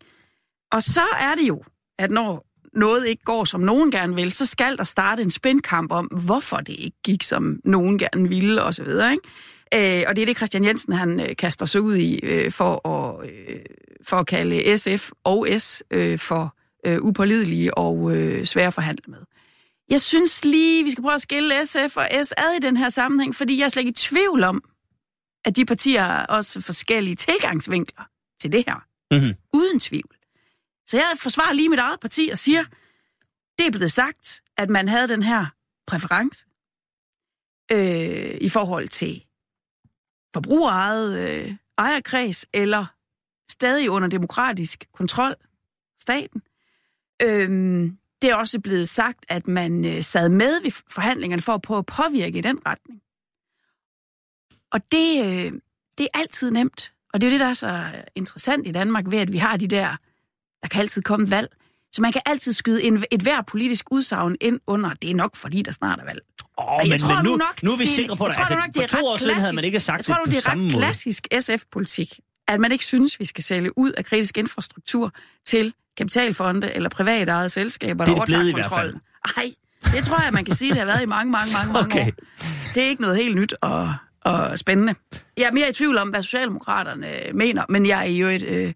Og 0.71 0.83
så 0.83 1.03
er 1.19 1.35
det 1.35 1.47
jo, 1.47 1.63
at 1.99 2.11
når 2.11 2.47
noget 2.73 3.07
ikke 3.07 3.23
går, 3.23 3.43
som 3.43 3.61
nogen 3.61 3.91
gerne 3.91 4.15
vil, 4.15 4.31
så 4.31 4.45
skal 4.45 4.77
der 4.77 4.83
starte 4.83 5.21
en 5.21 5.29
spændkamp 5.29 5.91
om, 5.91 6.05
hvorfor 6.05 6.57
det 6.57 6.75
ikke 6.79 6.97
gik, 7.03 7.23
som 7.23 7.59
nogen 7.65 7.97
gerne 7.97 8.29
ville, 8.29 8.63
osv. 8.63 8.87
Ikke? 8.87 9.99
Øh, 9.99 10.03
og 10.07 10.15
det 10.15 10.21
er 10.21 10.25
det, 10.25 10.37
Christian 10.37 10.65
Jensen 10.65 10.93
han 10.93 11.19
øh, 11.19 11.35
kaster 11.35 11.65
sig 11.65 11.81
ud 11.81 11.95
i 11.95 12.19
øh, 12.23 12.51
for, 12.51 12.87
at, 12.87 13.29
øh, 13.29 13.59
for 14.03 14.17
at 14.17 14.27
kalde 14.27 14.77
SF 14.77 15.09
og 15.23 15.47
S 15.57 15.83
øh, 15.91 16.19
for 16.19 16.55
øh, 16.85 17.01
upålidelige 17.01 17.77
og 17.77 18.17
øh, 18.17 18.45
svære 18.45 18.67
at 18.67 18.73
forhandle 18.73 19.03
med. 19.07 19.19
Jeg 19.89 20.01
synes 20.01 20.45
lige, 20.45 20.83
vi 20.83 20.91
skal 20.91 21.01
prøve 21.01 21.15
at 21.15 21.21
skille 21.21 21.65
SF 21.65 21.97
og 21.97 22.07
S 22.23 22.33
ad 22.37 22.55
i 22.57 22.59
den 22.59 22.77
her 22.77 22.89
sammenhæng, 22.89 23.35
fordi 23.35 23.59
jeg 23.59 23.65
er 23.65 23.69
slet 23.69 23.81
ikke 23.81 23.89
i 23.89 23.93
tvivl 23.93 24.43
om, 24.43 24.63
at 25.45 25.55
de 25.55 25.65
partier 25.65 26.03
har 26.03 26.25
også 26.25 26.61
forskellige 26.61 27.15
tilgangsvinkler 27.15 28.03
til 28.41 28.51
det 28.51 28.63
her. 28.67 28.85
Mhm. 29.11 29.33
Uden 29.53 29.79
tvivl. 29.79 30.15
Så 30.91 30.97
jeg 30.97 31.17
forsvarer 31.19 31.53
lige 31.53 31.69
mit 31.69 31.79
eget 31.79 31.99
parti 31.99 32.29
og 32.31 32.37
siger, 32.37 32.63
det 33.57 33.67
er 33.67 33.71
blevet 33.71 33.91
sagt, 33.91 34.41
at 34.57 34.69
man 34.69 34.87
havde 34.87 35.07
den 35.07 35.23
her 35.23 35.45
præference 35.87 36.45
øh, 37.71 38.37
i 38.41 38.49
forhold 38.49 38.87
til 38.87 39.25
forbrugerejet 40.33 41.19
øh, 41.19 41.55
ejerkreds 41.77 42.45
eller 42.53 42.85
stadig 43.51 43.89
under 43.89 44.07
demokratisk 44.07 44.85
kontrol, 44.93 45.35
staten. 45.99 46.41
Øhm, 47.21 47.97
det 48.21 48.29
er 48.29 48.35
også 48.35 48.59
blevet 48.59 48.89
sagt, 48.89 49.25
at 49.29 49.47
man 49.47 49.85
øh, 49.85 50.03
sad 50.03 50.29
med 50.29 50.61
ved 50.61 50.71
forhandlingerne 50.71 51.41
for 51.41 51.53
at 51.53 51.61
prøve 51.61 51.77
at 51.77 51.85
påvirke 51.85 52.37
i 52.37 52.41
den 52.41 52.59
retning. 52.65 53.01
Og 54.71 54.91
det, 54.91 55.25
øh, 55.25 55.61
det 55.97 56.07
er 56.13 56.19
altid 56.19 56.51
nemt. 56.51 56.93
Og 57.13 57.21
det 57.21 57.27
er 57.27 57.31
jo 57.31 57.33
det, 57.33 57.39
der 57.39 57.49
er 57.49 57.53
så 57.53 58.03
interessant 58.15 58.67
i 58.67 58.71
Danmark 58.71 59.05
ved, 59.07 59.19
at 59.19 59.31
vi 59.31 59.37
har 59.37 59.57
de 59.57 59.67
der, 59.67 59.97
der 60.63 60.67
kan 60.69 60.81
altid 60.81 61.01
komme 61.01 61.31
valg. 61.31 61.47
Så 61.91 62.01
man 62.01 62.11
kan 62.11 62.21
altid 62.25 62.53
skyde 62.53 62.83
en, 62.83 63.03
et 63.11 63.21
hver 63.21 63.41
politisk 63.47 63.85
udsagn 63.91 64.35
ind 64.41 64.59
under, 64.67 64.89
det 65.01 65.09
er 65.11 65.15
nok 65.15 65.35
fordi, 65.35 65.61
der 65.61 65.71
snart 65.71 65.99
er 65.99 66.05
valg. 66.05 66.19
Åh, 66.57 66.65
Men 66.81 66.89
men, 66.89 66.99
men 67.15 67.25
nu, 67.25 67.39
nu 67.63 67.71
er 67.73 67.77
vi 67.77 67.83
det 67.83 67.93
sikre 67.93 68.17
på 68.17 68.27
det. 68.27 68.29
jeg 68.29 68.35
tror 68.35 68.55
Altså, 68.55 68.55
nok, 68.55 68.73
det 68.75 68.83
er 68.83 68.87
for 68.87 68.97
to 68.97 69.05
år 69.07 69.17
siden 69.17 69.33
havde 69.35 69.43
man 69.45 69.51
klassisk- 69.53 69.65
ikke 69.65 69.79
sagt 69.79 69.97
jeg 69.97 70.15
tror, 70.15 70.23
det 70.23 70.25
på 70.25 70.31
det 70.31 70.37
er 70.37 70.41
samme 70.41 70.63
ret 70.65 70.73
måde. 70.73 70.81
klassisk 70.83 71.27
SF-politik, 71.39 72.19
at 72.47 72.59
man 72.59 72.71
ikke 72.71 72.85
synes, 72.85 73.19
vi 73.19 73.25
skal 73.25 73.43
sælge 73.43 73.77
ud 73.77 73.91
af 73.91 74.05
kritisk 74.05 74.37
infrastruktur 74.37 75.11
til 75.45 75.73
kapitalfonde 75.97 76.73
eller 76.73 76.89
privatejede 76.89 77.49
selskaber, 77.49 78.05
Det 78.05 78.11
er 78.11 78.15
der 78.15 78.21
overtager 78.21 78.53
kontrollen. 78.53 79.01
Nej, 79.37 79.45
det 79.83 80.03
tror 80.03 80.23
jeg, 80.23 80.33
man 80.33 80.45
kan 80.45 80.53
sige, 80.55 80.69
det 80.69 80.77
har 80.79 80.85
været 80.85 81.01
i 81.01 81.05
mange, 81.05 81.31
mange, 81.31 81.53
mange, 81.53 81.73
mange 81.73 81.85
Okay. 81.85 82.07
år. 82.07 82.11
Det 82.73 82.83
er 82.83 82.87
ikke 82.87 83.01
noget 83.01 83.17
helt 83.17 83.35
nyt 83.35 83.53
og, 83.61 83.93
og 84.21 84.59
spændende. 84.59 84.95
Jeg 85.37 85.43
er 85.43 85.51
mere 85.51 85.69
i 85.69 85.73
tvivl 85.73 85.97
om, 85.97 86.09
hvad 86.09 86.23
Socialdemokraterne 86.23 87.07
mener, 87.33 87.63
men 87.69 87.85
jeg 87.85 87.99
er 88.07 88.11
jo 88.11 88.27
et, 88.27 88.41
øh, 88.41 88.73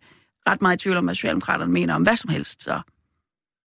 ret 0.48 0.62
meget 0.62 0.76
i 0.76 0.84
tvivl 0.84 0.98
om, 0.98 1.04
hvad 1.06 1.16
Socialdemokraterne 1.16 1.72
mener 1.74 1.94
om 1.96 2.02
hvad 2.04 2.18
som 2.18 2.30
helst. 2.30 2.64
Så 2.64 2.82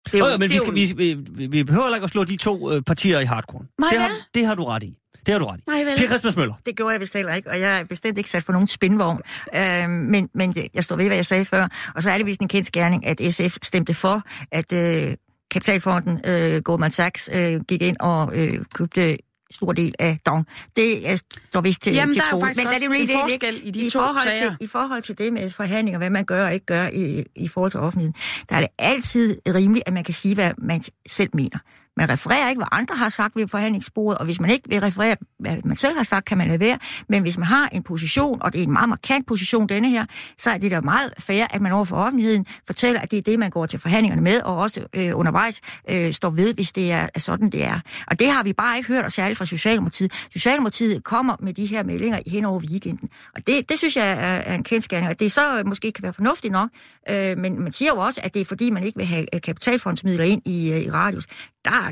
det 0.05 0.13
er 0.13 0.17
Jo, 0.17 0.25
jo, 0.25 0.31
men 0.31 0.41
det 0.41 0.49
vi, 0.53 0.57
skal, 0.57 0.67
jo- 0.69 0.93
vi, 0.97 1.13
vi, 1.13 1.47
vi 1.47 1.63
behøver 1.63 1.95
ikke 1.95 2.03
at 2.03 2.09
slå 2.09 2.23
de 2.23 2.35
to 2.35 2.71
øh, 2.73 2.81
partier 2.81 3.19
i 3.19 3.25
hardcore. 3.25 3.65
Nej, 3.79 3.89
det, 3.89 3.99
har, 3.99 4.07
vel? 4.07 4.17
det 4.33 4.45
har 4.45 4.55
du 4.55 4.63
ret 4.65 4.83
i. 4.83 4.97
Det 5.25 5.31
har 5.33 5.39
du 5.39 5.45
ret 5.45 5.59
i. 5.59 5.63
Nej, 5.67 5.83
vel? 5.83 5.97
Christmas 5.97 6.35
Møller. 6.35 6.53
Det 6.65 6.77
gjorde 6.77 6.91
jeg 6.93 7.01
vist 7.01 7.13
heller 7.13 7.33
ikke, 7.33 7.49
og 7.49 7.59
jeg 7.59 7.79
er 7.79 7.83
bestemt 7.83 8.17
ikke 8.17 8.29
sat 8.29 8.43
for 8.43 8.51
nogen 8.53 8.67
spindvogn. 8.67 9.21
Øh, 9.55 9.89
men, 9.89 10.29
men 10.33 10.55
jeg 10.73 10.83
står 10.83 10.95
ved, 10.95 11.05
hvad 11.05 11.15
jeg 11.17 11.25
sagde 11.25 11.45
før. 11.45 11.67
Og 11.95 12.03
så 12.03 12.11
er 12.11 12.17
det 12.17 12.25
vist 12.25 12.41
en 12.41 12.47
kendskærning, 12.47 13.05
at 13.05 13.21
SF 13.33 13.57
stemte 13.63 13.93
for, 13.93 14.21
at 14.51 14.73
øh, 14.73 15.13
Kapitalfonden 15.51 16.21
øh, 16.25 16.61
Goldman 16.61 16.91
Sachs 16.91 17.29
øh, 17.33 17.61
gik 17.67 17.81
ind 17.81 17.97
og 17.99 18.31
øh, 18.35 18.65
købte 18.73 19.17
stor 19.51 19.71
del 19.71 19.93
af 19.99 20.19
Dong. 20.25 20.45
Det 20.75 21.09
er, 21.09 21.21
står 21.49 21.61
vist 21.61 21.81
til, 21.81 21.93
Jamen, 21.93 22.13
til 22.13 22.21
der 22.21 22.27
er 22.27 22.31
jo 22.31 22.39
lad 22.39 22.49
også 22.49 22.61
det 22.61 22.89
lige 22.89 23.01
en 23.01 23.07
ligge. 23.07 23.19
forskel 23.21 23.61
i 23.63 23.71
de 23.71 23.87
I 23.87 23.89
to 23.89 23.99
forhold 23.99 24.23
sager. 24.23 24.49
Til, 24.49 24.65
I 24.65 24.67
forhold 24.67 25.01
til 25.01 25.17
det 25.17 25.33
med 25.33 25.49
forhandlinger, 25.51 25.97
hvad 25.97 26.09
man 26.09 26.25
gør 26.25 26.45
og 26.45 26.53
ikke 26.53 26.65
gør 26.65 26.87
i, 26.87 27.23
i 27.35 27.47
forhold 27.47 27.71
til 27.71 27.79
offentligheden, 27.79 28.15
der 28.49 28.55
er 28.55 28.59
det 28.59 28.69
altid 28.79 29.37
rimeligt, 29.47 29.87
at 29.87 29.93
man 29.93 30.03
kan 30.03 30.13
sige, 30.13 30.35
hvad 30.35 30.51
man 30.57 30.83
selv 31.07 31.29
mener. 31.33 31.59
Man 31.97 32.09
refererer 32.09 32.49
ikke, 32.49 32.59
hvad 32.59 32.67
andre 32.71 32.95
har 32.95 33.09
sagt 33.09 33.35
ved 33.35 33.47
forhandlingsbordet, 33.47 34.17
og 34.17 34.25
hvis 34.25 34.39
man 34.39 34.49
ikke 34.49 34.69
vil 34.69 34.79
referere, 34.79 35.15
hvad 35.39 35.57
man 35.63 35.75
selv 35.75 35.97
har 35.97 36.03
sagt, 36.03 36.25
kan 36.25 36.37
man 36.37 36.47
lade 36.47 36.59
være. 36.59 36.79
Men 37.09 37.21
hvis 37.21 37.37
man 37.37 37.47
har 37.47 37.69
en 37.71 37.83
position, 37.83 38.41
og 38.41 38.53
det 38.53 38.59
er 38.59 38.63
en 38.63 38.71
meget 38.71 38.89
markant 38.89 39.27
position, 39.27 39.69
denne 39.69 39.89
her, 39.89 40.05
så 40.37 40.51
er 40.51 40.57
det 40.57 40.71
da 40.71 40.81
meget 40.81 41.13
fair, 41.19 41.45
at 41.49 41.61
man 41.61 41.71
overfor 41.71 41.95
offentligheden 41.95 42.45
fortæller, 42.65 43.01
at 43.01 43.11
det 43.11 43.17
er 43.17 43.21
det, 43.21 43.39
man 43.39 43.49
går 43.49 43.65
til 43.65 43.79
forhandlingerne 43.79 44.21
med, 44.21 44.41
og 44.41 44.57
også 44.57 44.85
øh, 44.93 45.17
undervejs 45.17 45.61
øh, 45.89 46.13
står 46.13 46.29
ved, 46.29 46.53
hvis 46.53 46.71
det 46.71 46.91
er, 46.91 47.09
er 47.15 47.19
sådan, 47.19 47.49
det 47.49 47.63
er. 47.63 47.79
Og 48.07 48.19
det 48.19 48.31
har 48.31 48.43
vi 48.43 48.53
bare 48.53 48.77
ikke 48.77 48.87
hørt, 48.87 49.05
og 49.05 49.11
særligt 49.11 49.37
fra 49.37 49.45
Socialdemokratiet. 49.45 50.11
Socialdemokratiet 50.33 51.03
kommer 51.03 51.35
med 51.39 51.53
de 51.53 51.65
her 51.65 51.83
meldinger 51.83 52.19
hen 52.27 52.45
over 52.45 52.59
weekenden. 52.59 53.09
Og 53.35 53.47
det, 53.47 53.69
det 53.69 53.77
synes 53.77 53.97
jeg 53.97 54.11
er, 54.11 54.15
er 54.15 54.55
en 54.55 54.63
kendskærning, 54.63 55.09
og 55.09 55.19
det 55.19 55.31
så 55.31 55.59
øh, 55.59 55.65
måske 55.65 55.91
kan 55.91 56.03
være 56.03 56.13
fornuftigt 56.13 56.51
nok, 56.51 56.69
øh, 57.09 57.37
men 57.37 57.61
man 57.61 57.71
siger 57.71 57.91
jo 57.95 57.99
også, 57.99 58.21
at 58.23 58.33
det 58.33 58.41
er 58.41 58.45
fordi, 58.45 58.69
man 58.69 58.83
ikke 58.83 58.97
vil 58.97 59.05
have 59.05 59.25
øh, 59.35 59.41
kapitalfondsmidler 59.41 60.23
ind 60.23 60.41
i, 60.45 60.71
øh, 60.73 60.79
i 60.79 60.91
radius. 60.91 61.27
Der 61.65 61.86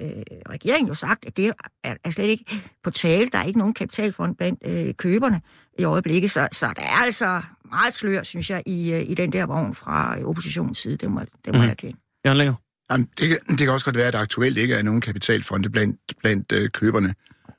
øh, 0.00 0.06
regeringen 0.50 0.88
jo 0.88 0.94
sagt, 0.94 1.24
at 1.26 1.36
det 1.36 1.52
er, 1.84 1.94
er 2.04 2.10
slet 2.10 2.28
ikke 2.28 2.44
på 2.84 2.90
tale. 2.90 3.28
Der 3.32 3.38
er 3.38 3.44
ikke 3.44 3.58
nogen 3.58 3.74
kapitalfond 3.74 4.36
blandt 4.36 4.60
øh, 4.66 4.94
køberne 4.94 5.40
i 5.78 5.84
øjeblikket, 5.84 6.30
så, 6.30 6.48
så 6.52 6.66
der 6.76 6.82
er 6.82 6.96
altså 7.02 7.42
meget 7.70 7.94
slør, 7.94 8.22
synes 8.22 8.50
jeg, 8.50 8.62
i, 8.66 8.92
øh, 8.92 9.02
i 9.10 9.14
den 9.14 9.32
der 9.32 9.46
vogn 9.46 9.74
fra 9.74 10.18
øh, 10.18 10.24
oppositionens 10.24 10.78
side. 10.78 10.96
Det 10.96 11.10
må, 11.10 11.20
det 11.20 11.28
må 11.46 11.52
Mhm. 11.52 11.56
mm. 11.58 11.62
jeg 11.62 11.70
erkende. 11.70 11.98
Jørgen 12.26 12.38
Længer. 12.38 12.54
Jamen, 12.90 13.08
det, 13.18 13.28
kan, 13.28 13.38
det 13.48 13.58
kan 13.58 13.68
også 13.70 13.84
godt 13.84 13.96
være, 13.96 14.06
at 14.06 14.12
der 14.12 14.18
aktuelt 14.20 14.58
ikke 14.58 14.74
er 14.74 14.82
nogen 14.82 15.00
kapitalfonde 15.00 15.70
blandt, 15.70 16.00
blandt 16.20 16.52
øh, 16.52 16.70
køberne. 16.70 17.14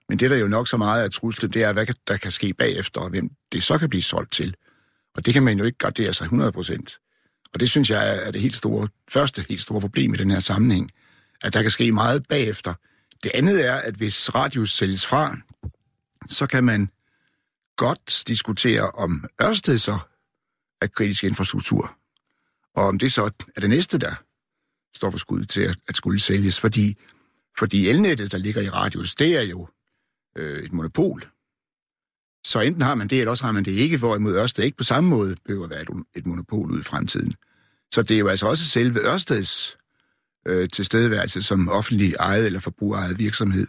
Men 0.09 0.19
det, 0.19 0.31
der 0.31 0.37
jo 0.37 0.47
nok 0.47 0.67
så 0.67 0.77
meget 0.77 1.05
er 1.05 1.09
truslen, 1.09 1.51
det 1.51 1.63
er, 1.63 1.73
hvad 1.73 1.85
kan- 1.85 1.95
der 2.07 2.17
kan 2.17 2.31
ske 2.31 2.53
bagefter, 2.53 3.01
og 3.01 3.09
hvem 3.09 3.29
det 3.51 3.63
så 3.63 3.77
kan 3.77 3.89
blive 3.89 4.01
solgt 4.01 4.31
til. 4.31 4.55
Og 5.15 5.25
det 5.25 5.33
kan 5.33 5.43
man 5.43 5.57
jo 5.57 5.63
ikke 5.63 5.77
gardere 5.77 6.13
sig 6.13 6.25
100 6.25 6.51
procent. 6.51 6.97
Og 7.53 7.59
det 7.59 7.69
synes 7.69 7.89
jeg 7.89 8.09
er- 8.09 8.21
er 8.21 8.31
det 8.31 8.41
helt 8.41 8.55
store, 8.55 8.87
første 9.09 9.45
helt 9.49 9.61
store 9.61 9.81
problem 9.81 10.13
i 10.13 10.17
den 10.17 10.31
her 10.31 10.39
sammenhæng, 10.39 10.89
at 11.43 11.53
der 11.53 11.61
kan 11.61 11.71
ske 11.71 11.91
meget 11.91 12.27
bagefter. 12.27 12.73
Det 13.23 13.31
andet 13.33 13.65
er, 13.65 13.75
at 13.75 13.95
hvis 13.95 14.35
radius 14.35 14.71
sælges 14.71 15.05
fra, 15.05 15.35
så 16.29 16.47
kan 16.47 16.63
man 16.63 16.89
godt 17.75 18.23
diskutere, 18.27 18.91
om 18.91 19.25
Ørsted 19.41 19.77
så 19.77 19.99
er 20.81 20.87
kritisk 20.87 21.23
infrastruktur, 21.23 21.97
og 22.75 22.85
om 22.85 22.99
det 22.99 23.13
så 23.13 23.31
er 23.55 23.61
det 23.61 23.69
næste, 23.69 23.97
der 23.97 24.15
står 24.95 25.09
for 25.09 25.17
skud 25.17 25.45
til 25.45 25.61
at, 25.61 25.77
at 25.87 25.95
skulle 25.95 26.19
sælges, 26.19 26.59
fordi, 26.59 26.97
fordi 27.59 27.89
elnettet, 27.89 28.31
der 28.31 28.37
ligger 28.37 28.61
i 28.61 28.69
radius, 28.69 29.15
det 29.15 29.37
er 29.37 29.41
jo 29.41 29.67
øh, 30.37 30.63
et 30.63 30.73
monopol. 30.73 31.23
Så 32.45 32.59
enten 32.59 32.81
har 32.81 32.95
man 32.95 33.07
det, 33.07 33.19
eller 33.19 33.31
også 33.31 33.43
har 33.43 33.51
man 33.51 33.65
det 33.65 33.71
ikke, 33.71 33.97
hvorimod 33.97 34.35
Ørsted 34.35 34.63
ikke 34.63 34.77
på 34.77 34.83
samme 34.83 35.09
måde 35.09 35.35
behøver 35.45 35.63
at 35.63 35.69
være 35.69 35.81
et, 35.81 35.89
et 36.15 36.25
monopol 36.25 36.71
ud 36.71 36.79
i 36.79 36.83
fremtiden. 36.83 37.33
Så 37.93 38.01
det 38.01 38.15
er 38.15 38.19
jo 38.19 38.27
altså 38.27 38.47
også 38.47 38.65
selve 38.65 38.99
Ørsteds 38.99 39.77
øh, 40.45 40.69
tilstedeværelse 40.69 41.41
som 41.41 41.69
offentlig 41.69 42.13
ejet 42.19 42.45
eller 42.45 42.59
forbrugerejet 42.59 43.19
virksomhed, 43.19 43.67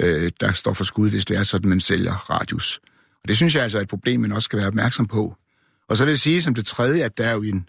øh, 0.00 0.30
der 0.40 0.52
står 0.52 0.72
for 0.72 0.84
skud, 0.84 1.10
hvis 1.10 1.24
det 1.24 1.36
er 1.36 1.42
sådan, 1.42 1.68
man 1.68 1.80
sælger 1.80 2.30
radius. 2.30 2.80
Og 3.22 3.28
det 3.28 3.36
synes 3.36 3.54
jeg 3.54 3.62
altså 3.62 3.78
er 3.78 3.82
et 3.82 3.88
problem, 3.88 4.20
man 4.20 4.32
også 4.32 4.44
skal 4.44 4.58
være 4.58 4.68
opmærksom 4.68 5.06
på. 5.06 5.36
Og 5.88 5.96
så 5.96 6.04
vil 6.04 6.10
jeg 6.10 6.18
sige 6.18 6.42
som 6.42 6.54
det 6.54 6.66
tredje, 6.66 7.04
at 7.04 7.18
der 7.18 7.26
er 7.26 7.32
jo 7.32 7.42
en 7.42 7.68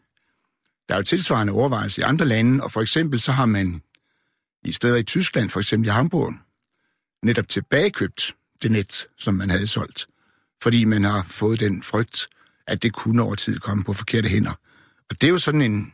der 0.90 0.96
er 0.96 1.00
jo 1.00 1.04
tilsvarende 1.04 1.54
overvejelser 1.54 2.02
i 2.02 2.06
andre 2.06 2.26
lande, 2.26 2.64
og 2.64 2.72
for 2.72 2.82
eksempel 2.82 3.20
så 3.20 3.32
har 3.32 3.46
man 3.46 3.82
i 4.66 4.72
steder 4.72 4.96
i 4.96 5.04
Tyskland, 5.04 5.50
for 5.50 5.60
eksempel 5.60 5.88
i 5.88 5.92
Hamburg, 5.92 6.34
netop 7.24 7.50
tilbagekøbt 7.50 8.36
det 8.62 8.72
net, 8.72 9.06
som 9.18 9.34
man 9.34 9.50
havde 9.50 9.68
solgt, 9.68 10.08
fordi 10.62 10.84
man 10.84 11.04
har 11.04 11.24
fået 11.24 11.60
den 11.60 11.84
frygt, 11.84 12.28
at 12.68 12.84
det 12.84 12.94
kunne 12.94 13.22
over 13.22 13.36
tid 13.36 13.60
komme 13.60 13.84
på 13.84 13.94
forkerte 13.94 14.30
hænder. 14.30 14.54
Og 15.10 15.22
det 15.22 15.24
er 15.24 15.32
jo 15.32 15.38
sådan 15.38 15.62
en, 15.62 15.94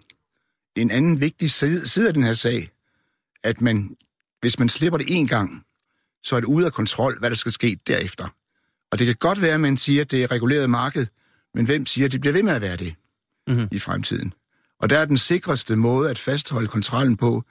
en 0.75 0.91
anden 0.91 1.19
vigtig 1.21 1.51
side, 1.51 1.87
side 1.87 2.07
af 2.07 2.13
den 2.13 2.23
her 2.23 2.33
sag, 2.33 2.69
at 3.43 3.61
man, 3.61 3.95
hvis 4.41 4.59
man 4.59 4.69
slipper 4.69 4.97
det 4.97 5.07
en 5.09 5.27
gang, 5.27 5.65
så 6.23 6.35
er 6.35 6.39
det 6.39 6.47
ude 6.47 6.65
af 6.65 6.73
kontrol, 6.73 7.19
hvad 7.19 7.29
der 7.29 7.35
skal 7.35 7.51
ske 7.51 7.79
derefter. 7.87 8.27
Og 8.91 8.99
det 8.99 9.07
kan 9.07 9.15
godt 9.15 9.41
være, 9.41 9.53
at 9.53 9.59
man 9.59 9.77
siger, 9.77 10.01
at 10.01 10.11
det 10.11 10.23
er 10.23 10.31
reguleret 10.31 10.69
marked, 10.69 11.07
men 11.53 11.65
hvem 11.65 11.85
siger, 11.85 12.05
at 12.05 12.11
det 12.11 12.21
bliver 12.21 12.33
ved 12.33 12.43
med 12.43 12.53
at 12.53 12.61
være 12.61 12.75
det 12.77 12.95
Mhm. 13.47 13.67
i 13.71 13.79
fremtiden? 13.79 14.33
Og 14.79 14.89
der 14.89 14.99
er 14.99 15.05
den 15.05 15.17
sikreste 15.17 15.75
måde 15.75 16.09
at 16.09 16.19
fastholde 16.19 16.67
kontrollen 16.67 17.17
på, 17.17 17.43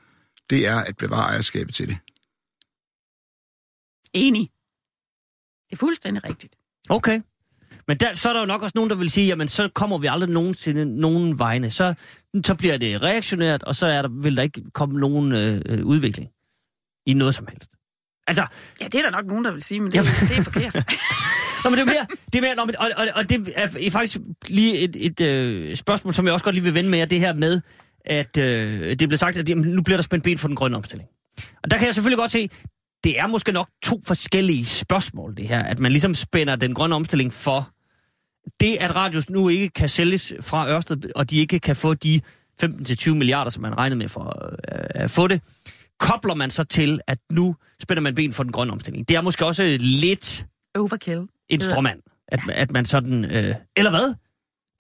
det 0.51 0.67
er 0.67 0.77
at 0.77 0.97
bevare 0.97 1.23
ejerskabet 1.31 1.75
til 1.75 1.87
det. 1.89 1.99
Enig. 4.13 4.51
Det 5.71 5.73
er 5.73 5.77
fuldstændig 5.77 6.25
rigtigt. 6.25 6.57
Okay. 6.89 7.21
Men 7.89 7.97
der, 7.97 8.15
så 8.15 8.29
er 8.29 8.33
der 8.33 8.41
jo 8.41 8.47
nok 8.47 8.63
også 8.63 8.73
nogen, 8.75 8.91
der 8.91 8.97
vil 8.97 9.11
sige, 9.11 9.27
jamen 9.27 9.49
så 9.49 9.69
kommer 9.75 9.99
vi 9.99 10.07
aldrig 10.07 10.31
nogensinde 10.31 11.01
nogen 11.01 11.39
vegne. 11.39 11.71
Så, 11.71 11.95
så 12.47 12.55
bliver 12.55 12.77
det 12.77 13.03
reaktionært, 13.03 13.63
og 13.63 13.75
så 13.75 13.87
er 13.87 14.03
der, 14.03 14.09
vil 14.23 14.37
der 14.37 14.43
ikke 14.43 14.63
komme 14.75 15.01
nogen 15.01 15.33
øh, 15.33 15.63
øh, 15.67 15.85
udvikling 15.85 16.29
i 17.07 17.15
noget 17.15 17.35
som 17.35 17.47
helst. 17.51 17.71
Altså, 18.27 18.47
Ja, 18.81 18.87
det 18.87 18.95
er 18.95 19.03
der 19.03 19.11
nok 19.11 19.27
nogen, 19.27 19.45
der 19.45 19.53
vil 19.53 19.63
sige, 19.63 19.81
men 19.81 19.91
det, 19.91 19.97
Jamen. 19.97 20.11
det 20.29 20.39
er 20.39 20.43
forkert. 20.43 20.75
Nå, 21.65 21.71
men 21.71 21.79
det 21.79 21.89
er 21.89 21.93
mere, 21.93 22.07
det 22.27 22.35
er 22.35 22.43
mere 22.43 22.55
nå, 22.55 22.65
men, 22.65 22.77
og, 22.79 22.91
og, 22.97 23.07
og 23.15 23.29
det 23.29 23.53
er 23.57 23.91
faktisk 23.91 24.19
lige 24.49 24.79
et, 24.79 24.97
et 25.01 25.21
øh, 25.21 25.77
spørgsmål, 25.77 26.15
som 26.15 26.25
jeg 26.25 26.33
også 26.33 26.45
godt 26.45 26.55
lige 26.55 26.65
vil 26.65 26.75
vende 26.75 26.91
med 26.91 26.99
jer, 26.99 27.05
det 27.05 27.21
her 27.21 27.35
med, 27.35 27.61
at 28.05 28.39
øh, 28.39 28.97
det 28.99 29.09
blev 29.09 29.19
sagt, 29.19 29.37
at 29.39 29.49
jamen, 29.49 29.65
nu 29.65 29.83
bliver 29.83 29.97
der 29.97 30.03
spændt 30.03 30.25
ben 30.25 30.39
for 30.39 30.49
den 30.49 30.57
grønne 30.57 30.77
omstilling. 30.77 31.09
Og 31.63 31.71
der 31.71 31.79
kan 31.79 31.87
jeg 31.87 31.95
selvfølgelig 31.95 32.19
godt 32.19 32.31
se, 32.31 32.49
det 33.05 33.19
er 33.19 33.27
måske 33.27 33.53
nok 33.53 33.69
to 33.83 34.01
forskellige 34.07 34.67
spørgsmål, 34.67 35.37
det 35.37 35.49
her, 35.49 35.63
at 35.63 35.79
man 35.79 35.93
ligesom 35.93 36.15
spænder 36.15 36.57
den 36.57 36.75
grønne 36.75 36.95
omstilling 36.95 37.33
for 37.33 37.71
det, 38.61 38.77
at 38.81 38.97
radius 38.97 39.31
nu 39.31 39.49
ikke 39.49 39.69
kan 39.69 39.89
sælges 39.89 40.33
fra 40.41 40.71
Ørsted, 40.71 40.97
og 41.17 41.31
de 41.31 41.39
ikke 41.39 41.59
kan 41.59 41.77
få 41.77 41.95
de 41.95 42.21
15-20 42.65 43.11
milliarder, 43.11 43.51
som 43.51 43.63
man 43.63 43.79
regnede 43.79 43.99
med 43.99 44.09
for 44.09 44.53
øh, 44.73 44.85
at 44.91 45.11
få 45.11 45.29
det, 45.29 45.41
kobler 45.99 46.35
man 46.35 46.51
så 46.51 46.65
til, 46.65 47.01
at 47.07 47.19
nu 47.33 47.57
spænder 47.83 48.01
man 48.01 48.15
ben 48.15 48.33
for 48.33 48.43
den 48.43 48.53
grønne 48.53 48.73
omstilling. 48.73 49.09
Det 49.09 49.17
er 49.17 49.21
måske 49.21 49.47
også 49.47 49.77
lidt 49.81 50.47
Overkill. 50.79 51.27
en 51.49 51.61
stråmand. 51.61 52.01
At, 52.29 52.41
at 52.51 52.71
man 52.71 52.85
sådan... 52.85 53.25
Øh, 53.25 53.55
eller 53.77 53.91
hvad? 53.91 54.15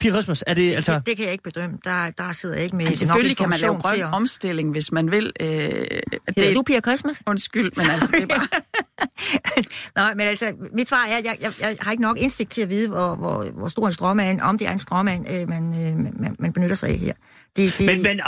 Pia 0.00 0.10
Christmas, 0.10 0.44
er 0.46 0.54
det 0.54 0.74
altså... 0.74 0.92
Det, 0.94 1.06
det 1.06 1.16
kan 1.16 1.24
jeg 1.24 1.32
ikke 1.32 1.44
bedømme. 1.44 1.78
Der, 1.84 2.10
der 2.10 2.32
sidder 2.32 2.54
jeg 2.54 2.64
ikke 2.64 2.76
med 2.76 2.84
Men 2.86 2.96
selvfølgelig 2.96 3.36
kan 3.36 3.48
man 3.48 3.60
lave 3.60 3.74
grøn 3.80 4.00
at- 4.00 4.04
omstilling, 4.14 4.70
hvis 4.70 4.92
man 4.92 5.10
vil. 5.10 5.32
Øh, 5.40 5.48
Hedder 5.48 6.00
det, 6.36 6.56
du 6.56 6.62
Pia 6.62 6.80
Christmas? 6.80 7.22
Undskyld, 7.26 7.70
men 7.82 7.90
altså, 7.90 8.08
det 8.16 8.22
er 8.22 8.26
bare... 8.26 8.48
Nej, 9.96 10.14
men 10.14 10.26
altså, 10.28 10.52
mit 10.72 10.88
svar 10.88 11.04
er, 11.06 11.16
at 11.16 11.24
jeg, 11.24 11.36
jeg, 11.40 11.52
jeg 11.60 11.76
har 11.80 11.90
ikke 11.90 12.02
nok 12.02 12.18
indsigt 12.18 12.50
til 12.50 12.60
at 12.62 12.68
vide, 12.68 12.88
hvor, 12.88 13.14
hvor, 13.14 13.44
hvor 13.50 13.68
stor 13.68 13.86
en 13.86 13.92
stråmand, 13.92 14.40
om 14.40 14.58
det 14.58 14.66
er 14.66 14.72
en 14.72 14.78
stråmand, 14.78 15.26
øh, 15.30 15.48
man, 15.48 15.64
øh, 15.88 15.96
man, 16.20 16.36
man 16.38 16.52
benytter 16.52 16.76
sig 16.76 16.88
af 16.88 16.98
her. 16.98 17.12
Det, 17.56 17.74
det, 17.78 17.86
Men, 17.86 18.02
men 18.02 18.20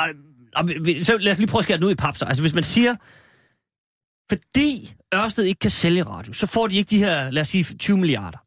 og, 0.57 0.69
vi- 0.83 1.05
så 1.05 1.17
lad 1.17 1.33
os 1.33 1.39
lige 1.39 1.49
prøve 1.49 1.61
at 1.61 1.65
skære 1.65 1.77
den 1.77 1.85
ud 1.87 1.91
i 1.93 1.95
pap. 1.95 2.17
Så. 2.17 2.25
Altså 2.25 2.43
hvis 2.43 2.55
man 2.55 2.63
siger, 2.63 2.95
fordi 4.31 4.95
Ørsted 5.15 5.45
ikke 5.45 5.59
kan 5.59 5.71
sælge 5.71 6.03
radio, 6.03 6.33
så 6.33 6.47
får 6.47 6.67
de 6.67 6.77
ikke 6.77 6.91
de 6.91 6.99
her, 6.99 7.31
lad 7.31 7.41
os 7.41 7.49
sige, 7.49 7.65
20 7.79 7.97
milliarder. 7.99 8.39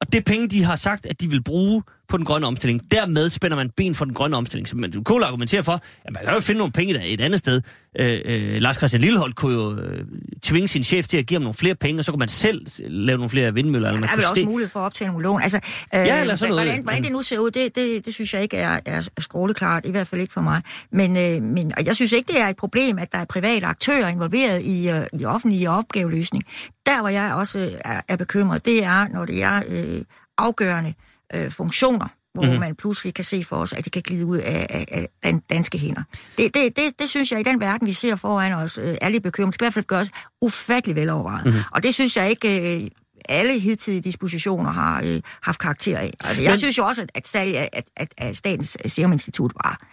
Og 0.00 0.12
det 0.12 0.18
er 0.18 0.22
penge, 0.22 0.48
de 0.48 0.64
har 0.64 0.76
sagt, 0.76 1.06
at 1.06 1.20
de 1.20 1.30
vil 1.30 1.42
bruge 1.44 1.82
på 2.08 2.16
den 2.16 2.24
grønne 2.24 2.46
omstilling. 2.46 2.90
Dermed 2.90 3.30
spænder 3.30 3.56
man 3.56 3.70
ben 3.76 3.94
for 3.94 4.04
den 4.04 4.14
grønne 4.14 4.36
omstilling. 4.36 4.68
Så 4.68 4.76
man 4.76 4.90
du 4.90 5.02
kunne 5.02 5.26
argumentere 5.26 5.62
for, 5.62 5.72
at 5.72 6.12
man 6.12 6.24
kan 6.24 6.34
jo 6.34 6.40
finde 6.40 6.58
nogle 6.58 6.72
penge 6.72 6.94
der 6.94 7.00
et 7.04 7.20
andet 7.20 7.38
sted. 7.38 7.62
Øh, 7.98 8.20
øh, 8.24 8.60
Lars 8.60 8.76
Christian 8.76 9.02
Lillehold 9.02 9.32
kunne 9.32 9.54
jo 9.54 9.76
øh, 9.80 10.04
tvinge 10.42 10.68
sin 10.68 10.82
chef 10.82 11.06
til 11.06 11.18
at 11.18 11.26
give 11.26 11.36
ham 11.36 11.42
nogle 11.42 11.54
flere 11.54 11.74
penge, 11.74 12.00
og 12.00 12.04
så 12.04 12.12
kunne 12.12 12.18
man 12.18 12.28
selv 12.28 12.66
lave 12.78 13.16
nogle 13.16 13.30
flere 13.30 13.54
vindmøller. 13.54 13.88
Eller 13.88 14.00
man 14.00 14.08
der 14.08 14.14
er 14.14 14.16
vel 14.16 14.26
også 14.30 14.44
mulighed 14.44 14.70
for 14.70 14.80
at 14.80 14.84
optage 14.84 15.08
nogle 15.08 15.22
lån. 15.22 15.42
Altså, 15.42 15.56
øh, 15.94 16.00
Ja, 16.06 16.20
eller 16.20 16.36
sådan 16.36 16.50
noget. 16.50 16.66
Hvordan, 16.66 16.82
hvordan 16.82 17.02
det 17.02 17.12
nu 17.12 17.22
ser 17.22 17.38
ud, 17.38 17.50
det, 17.50 17.76
det, 17.76 18.06
det 18.06 18.14
synes 18.14 18.34
jeg 18.34 18.42
ikke 18.42 18.56
er, 18.56 18.80
er 18.86 19.08
stråleklart, 19.18 19.84
i 19.84 19.90
hvert 19.90 20.06
fald 20.06 20.20
ikke 20.20 20.32
for 20.32 20.40
mig. 20.40 20.62
Men, 20.92 21.10
øh, 21.10 21.42
men 21.42 21.72
og 21.76 21.86
jeg 21.86 21.94
synes 21.94 22.12
ikke, 22.12 22.32
det 22.32 22.40
er 22.40 22.48
et 22.48 22.56
problem, 22.56 22.98
at 22.98 23.12
der 23.12 23.18
er 23.18 23.24
private 23.24 23.66
aktører 23.66 24.08
involveret 24.08 24.62
i, 24.62 24.88
øh, 24.88 25.06
i 25.20 25.24
offentlig 25.24 25.68
opgaveløsning. 25.68 26.44
Der, 26.86 27.00
hvor 27.00 27.08
jeg 27.08 27.34
også 27.34 27.58
øh, 27.58 27.68
er, 27.84 28.00
er 28.08 28.16
bekymret, 28.16 28.64
det 28.64 28.84
er, 28.84 29.08
når 29.08 29.24
det 29.24 29.42
er 29.42 29.62
øh, 29.68 30.02
afgørende 30.38 30.94
øh, 31.34 31.50
funktioner, 31.50 32.06
hvor 32.34 32.42
Mhm. 32.42 32.50
mm-hmm. 32.50 32.60
man 32.60 32.74
pludselig 32.74 33.14
kan 33.14 33.24
se 33.24 33.44
for 33.44 33.64
sig, 33.64 33.78
at 33.78 33.84
det 33.84 33.92
kan 33.92 34.02
glide 34.02 34.26
ud 34.26 34.38
af, 34.38 34.66
af, 34.70 34.84
af 34.90 35.08
dan- 35.24 35.42
danske 35.50 35.78
hænder. 35.78 36.02
Det, 36.38 36.54
det, 36.54 36.76
det, 36.76 36.98
det 36.98 37.08
synes 37.08 37.32
jeg, 37.32 37.40
i 37.40 37.42
den 37.42 37.60
verden, 37.60 37.86
vi 37.86 37.92
ser 37.92 38.16
foran 38.16 38.52
os, 38.52 38.78
øh, 38.78 38.96
er 39.00 39.08
lidt 39.08 39.22
bekymret. 39.22 39.48
Det 39.48 39.54
skal 39.54 39.64
i 39.64 39.66
hvert 39.66 39.74
fald 39.74 39.84
gøres 39.84 40.10
ufattelig 40.42 40.96
velovervejet. 40.96 41.44
Mhm. 41.44 41.52
Mm-hmm. 41.54 41.64
Og 41.72 41.82
det 41.82 41.94
synes 41.94 42.16
jeg 42.16 42.30
ikke... 42.30 42.82
Øh, 42.82 42.88
alle 43.28 43.58
hidtidige 43.58 44.00
dispositioner 44.00 44.70
har 44.70 45.02
øh, 45.04 45.20
haft 45.42 45.60
karakter 45.60 45.98
af. 45.98 46.12
Altså, 46.24 46.42
jeg 46.42 46.50
Men- 46.50 46.58
synes 46.58 46.78
jo 46.78 46.86
også, 46.86 47.02
at, 47.02 47.10
at 47.14 47.28
salg 47.28 47.56
af, 47.56 47.68
at, 47.72 47.84
at, 47.96 48.14
at 48.18 48.36
Statens 48.36 48.76
Serum 48.86 49.12
Institut 49.12 49.52
var 49.64 49.86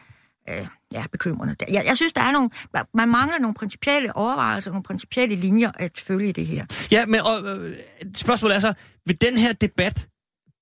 øh, 0.50 0.68
ja, 0.94 1.04
bekymrende. 1.12 1.56
Jeg, 1.70 1.84
jeg 1.86 1.96
synes, 1.98 2.14
der 2.14 2.22
er 2.22 2.32
nogle, 2.32 2.50
man 2.94 3.10
mangler 3.10 3.40
nogle 3.40 3.54
principielle 3.54 4.16
overvejelser, 4.16 4.72
nogle 4.72 4.84
principielle 4.84 5.36
linjer 5.36 5.72
at 5.76 5.92
følge 6.00 6.30
i 6.30 6.32
det 6.32 6.48
her. 6.48 6.66
Ja, 6.92 7.06
men 7.06 7.22
og, 7.22 7.44
øh, 7.46 7.78
spørgsmålet 8.16 8.56
er 8.56 8.60
så, 8.60 8.74
vil 9.06 9.22
den 9.22 9.38
her 9.38 9.54
debat, 9.54 10.08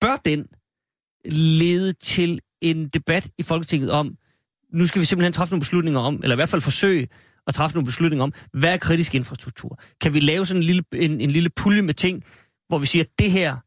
bør 0.01 0.15
den 0.25 0.45
lede 1.25 1.93
til 1.93 2.39
en 2.61 2.87
debat 2.87 3.29
i 3.37 3.43
Folketinget 3.43 3.91
om, 3.91 4.15
nu 4.73 4.87
skal 4.87 4.99
vi 4.99 5.05
simpelthen 5.05 5.33
træffe 5.33 5.51
nogle 5.51 5.61
beslutninger 5.61 5.99
om, 5.99 6.19
eller 6.23 6.35
i 6.35 6.35
hvert 6.35 6.49
fald 6.49 6.61
forsøge 6.61 7.07
at 7.47 7.53
træffe 7.53 7.75
nogle 7.75 7.85
beslutninger 7.85 8.23
om, 8.23 8.33
hvad 8.53 8.73
er 8.73 8.77
kritisk 8.77 9.15
infrastruktur? 9.15 9.79
Kan 10.01 10.13
vi 10.13 10.19
lave 10.19 10.45
sådan 10.45 10.61
en 10.61 10.65
lille, 10.65 10.83
en, 10.93 11.21
en 11.21 11.31
lille 11.31 11.49
pulje 11.49 11.81
med 11.81 11.93
ting, 11.93 12.23
hvor 12.67 12.77
vi 12.77 12.85
siger, 12.85 13.03
at 13.03 13.09
det 13.19 13.31
her, 13.31 13.57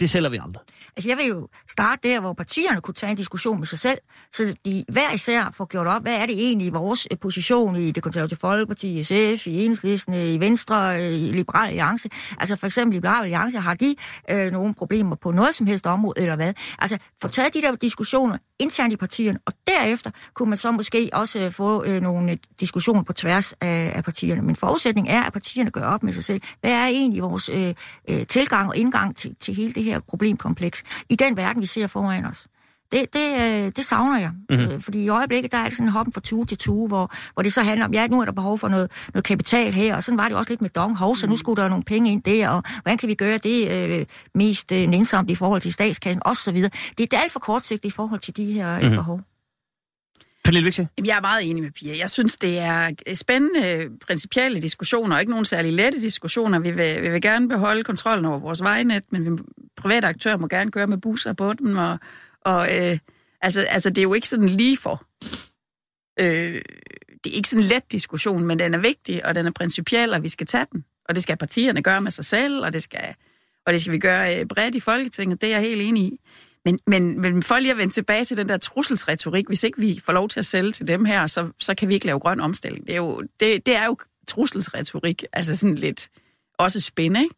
det 0.00 0.10
sælger 0.10 0.30
vi 0.30 0.36
aldrig. 0.36 0.62
Altså, 0.96 1.08
jeg 1.08 1.18
vil 1.18 1.26
jo 1.26 1.48
starte 1.68 2.08
der, 2.08 2.20
hvor 2.20 2.32
partierne 2.32 2.80
kunne 2.80 2.94
tage 2.94 3.10
en 3.10 3.16
diskussion 3.16 3.58
med 3.58 3.66
sig 3.66 3.78
selv, 3.78 3.98
så 4.32 4.54
de 4.64 4.84
hver 4.88 5.14
især 5.14 5.50
får 5.56 5.64
gjort 5.64 5.86
op, 5.86 6.02
hvad 6.02 6.14
er 6.14 6.26
det 6.26 6.34
egentlig 6.38 6.66
i 6.66 6.70
vores 6.70 7.08
øh, 7.10 7.18
position 7.18 7.76
i 7.76 7.90
det 7.90 8.02
konservative 8.02 8.38
folkeparti, 8.38 8.98
i 8.98 9.02
SF, 9.02 9.46
i 9.46 9.64
Enhedslisten, 9.64 10.14
øh, 10.14 10.28
i 10.34 10.40
Venstre, 10.40 11.02
øh, 11.02 11.12
i 11.12 11.32
Liberal 11.32 11.68
Alliance. 11.68 12.08
Altså, 12.38 12.56
for 12.56 12.66
eksempel 12.66 12.94
Liberal 12.94 13.22
Alliance, 13.22 13.58
har 13.58 13.74
de 13.74 13.96
øh, 14.30 14.52
nogle 14.52 14.74
problemer 14.74 15.16
på 15.16 15.30
noget 15.30 15.54
som 15.54 15.66
helst 15.66 15.86
område, 15.86 16.20
eller 16.20 16.36
hvad? 16.36 16.52
Altså, 16.78 16.98
få 17.22 17.28
taget 17.28 17.54
de 17.54 17.62
der 17.62 17.74
diskussioner 17.74 18.36
internt 18.58 18.92
i 18.92 18.96
partierne, 18.96 19.38
og 19.46 19.52
derefter 19.66 20.10
kunne 20.34 20.48
man 20.48 20.58
så 20.58 20.72
måske 20.72 21.10
også 21.12 21.40
øh, 21.40 21.52
få 21.52 21.84
øh, 21.84 22.02
nogle 22.02 22.38
diskussioner 22.60 23.02
på 23.02 23.12
tværs 23.12 23.52
af, 23.52 23.92
af 23.94 24.04
partierne. 24.04 24.42
Men 24.42 24.56
forudsætningen 24.56 25.14
er, 25.14 25.22
at 25.22 25.32
partierne 25.32 25.70
gør 25.70 25.86
op 25.86 26.02
med 26.02 26.12
sig 26.12 26.24
selv. 26.24 26.40
Hvad 26.60 26.72
er 26.72 26.86
egentlig 26.86 27.22
vores 27.22 27.48
øh, 27.48 27.74
øh, 28.10 28.26
tilgang 28.26 28.68
og 28.68 28.76
indgang 28.76 29.16
til, 29.16 29.34
til 29.40 29.54
hele 29.54 29.72
det 29.72 29.84
her 29.84 29.87
problemkompleks 30.08 30.82
i 31.08 31.14
den 31.14 31.36
verden, 31.36 31.62
vi 31.62 31.66
ser 31.66 31.86
foran 31.86 32.24
os? 32.24 32.46
Det, 32.92 33.14
det, 33.14 33.34
øh, 33.34 33.72
det 33.76 33.84
savner 33.84 34.18
jeg. 34.18 34.30
Mhm. 34.50 34.60
Mm-hmm. 34.60 34.80
Fordi 34.80 35.02
i 35.02 35.08
øjeblikket, 35.08 35.52
der 35.52 35.58
er 35.58 35.64
det 35.64 35.72
sådan 35.72 35.86
en 35.86 35.92
hoppen 35.92 36.12
fra 36.12 36.20
tue 36.20 36.46
til 36.46 36.58
tue, 36.58 36.88
hvor, 36.88 37.12
hvor 37.34 37.42
det 37.42 37.52
så 37.52 37.62
handler 37.62 37.86
om, 37.86 37.94
ja, 37.94 38.06
nu 38.06 38.20
er 38.20 38.24
der 38.24 38.32
behov 38.32 38.58
for 38.58 38.68
noget, 38.68 38.90
noget 39.14 39.24
kapital 39.24 39.72
her, 39.72 39.96
og 39.96 40.02
sådan 40.02 40.18
var 40.18 40.28
det 40.28 40.36
også 40.36 40.50
lidt 40.50 40.62
med 40.62 40.70
Dong 40.70 40.96
Hov, 40.96 41.16
så 41.16 41.26
nu 41.26 41.36
skulle 41.36 41.62
der 41.62 41.68
nogle 41.68 41.84
penge 41.84 42.12
ind 42.12 42.22
der, 42.22 42.48
og 42.48 42.62
hvordan 42.82 42.98
kan 42.98 43.08
vi 43.08 43.14
gøre 43.14 43.38
det 43.38 43.70
øh, 43.72 44.06
mest 44.34 44.72
øh, 44.72 44.86
nænsomt 44.86 45.30
i 45.30 45.34
forhold 45.34 45.60
til 45.60 45.72
statskassen, 45.72 46.22
osv. 46.24 46.62
Det 46.98 47.12
er 47.12 47.18
alt 47.18 47.32
for 47.32 47.40
kortsigtet 47.40 47.88
i 47.88 47.92
forhold 47.92 48.20
til 48.20 48.36
de 48.36 48.52
her 48.52 48.78
mm-hmm. 48.78 48.96
behov. 48.96 49.20
Pernille 50.48 50.88
Jeg 51.06 51.16
er 51.16 51.20
meget 51.20 51.50
enig 51.50 51.62
med 51.62 51.70
Pia. 51.70 51.98
Jeg 51.98 52.10
synes, 52.10 52.36
det 52.36 52.58
er 52.58 52.90
spændende 53.14 53.90
principielle 54.06 54.60
diskussioner, 54.60 55.14
og 55.14 55.20
ikke 55.20 55.30
nogen 55.30 55.44
særlig 55.44 55.72
lette 55.72 56.00
diskussioner. 56.00 56.58
Vi 56.58 56.70
vil, 56.70 57.02
vi 57.02 57.08
vil 57.08 57.22
gerne 57.22 57.48
beholde 57.48 57.82
kontrollen 57.82 58.24
over 58.24 58.38
vores 58.38 58.62
vejnet, 58.62 59.04
men 59.10 59.24
vi, 59.24 59.42
private 59.76 60.08
aktører 60.08 60.36
må 60.36 60.46
gerne 60.46 60.70
køre 60.70 60.86
med 60.86 60.98
busser 60.98 61.32
på 61.32 61.52
dem, 61.52 61.76
og, 61.76 61.98
og 62.40 62.68
øh, 62.76 62.98
altså, 63.40 63.60
altså, 63.60 63.90
det 63.90 63.98
er 63.98 64.02
jo 64.02 64.14
ikke 64.14 64.28
sådan 64.28 64.48
lige 64.48 64.76
for. 64.76 65.04
Øh, 66.20 66.62
det 67.24 67.32
er 67.32 67.36
ikke 67.36 67.48
sådan 67.48 67.64
en 67.64 67.68
let 67.68 67.92
diskussion, 67.92 68.44
men 68.44 68.58
den 68.58 68.74
er 68.74 68.78
vigtig, 68.78 69.26
og 69.26 69.34
den 69.34 69.46
er 69.46 69.52
principiel, 69.52 70.12
og 70.12 70.22
vi 70.22 70.28
skal 70.28 70.46
tage 70.46 70.66
den. 70.72 70.84
Og 71.08 71.14
det 71.14 71.22
skal 71.22 71.36
partierne 71.36 71.82
gøre 71.82 72.00
med 72.00 72.10
sig 72.10 72.24
selv, 72.24 72.64
og 72.64 72.72
det 72.72 72.82
skal, 72.82 73.14
og 73.66 73.72
det 73.72 73.80
skal 73.80 73.92
vi 73.92 73.98
gøre 73.98 74.38
øh, 74.38 74.46
bredt 74.46 74.74
i 74.74 74.80
Folketinget, 74.80 75.40
det 75.40 75.46
er 75.46 75.52
jeg 75.52 75.60
helt 75.60 75.82
enig 75.82 76.02
i. 76.02 76.20
Men, 76.68 76.78
men, 76.86 77.20
men 77.20 77.42
for 77.42 77.58
lige 77.58 77.70
at 77.70 77.76
vende 77.78 77.94
tilbage 77.94 78.24
til 78.24 78.36
den 78.36 78.48
der 78.48 78.56
trusselsretorik, 78.56 79.46
hvis 79.46 79.62
ikke 79.62 79.80
vi 79.80 80.00
får 80.04 80.12
lov 80.12 80.28
til 80.28 80.38
at 80.40 80.46
sælge 80.46 80.72
til 80.72 80.88
dem 80.88 81.04
her, 81.04 81.26
så, 81.26 81.50
så 81.58 81.74
kan 81.74 81.88
vi 81.88 81.94
ikke 81.94 82.06
lave 82.06 82.20
grøn 82.20 82.40
omstilling. 82.40 82.86
Det 82.86 82.92
er 82.92 82.96
jo, 82.98 83.22
det, 83.40 83.66
det 83.66 83.76
er 83.76 83.84
jo 83.84 83.96
trusselsretorik, 84.28 85.24
altså 85.32 85.56
sådan 85.56 85.74
lidt 85.74 86.08
også 86.58 86.80
spændende, 86.80 87.22
ikke? 87.22 87.34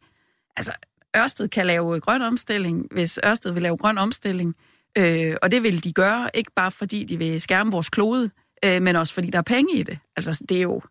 Altså, 0.57 0.71
Ørsted 1.17 1.47
kan 1.47 1.65
lave 1.67 1.99
grøn 1.99 2.21
omstilling, 2.21 2.87
hvis 2.91 3.19
Ørsted 3.25 3.51
vil 3.51 3.61
lave 3.63 3.77
grøn 3.77 3.97
omstilling, 3.97 4.55
øh, 4.97 5.35
og 5.41 5.51
det 5.51 5.63
vil 5.63 5.83
de 5.83 5.93
gøre, 5.93 6.29
ikke 6.33 6.51
bare 6.55 6.71
fordi 6.71 7.03
de 7.03 7.17
vil 7.17 7.41
skærme 7.41 7.71
vores 7.71 7.89
klode, 7.89 8.29
øh, 8.65 8.81
men 8.81 8.95
også 8.95 9.13
fordi 9.13 9.29
der 9.29 9.37
er 9.37 9.43
penge 9.43 9.77
i 9.77 9.83
det. 9.83 9.99
Altså, 10.15 10.43
det 10.49 10.57
er 10.57 10.61
jo... 10.61 10.81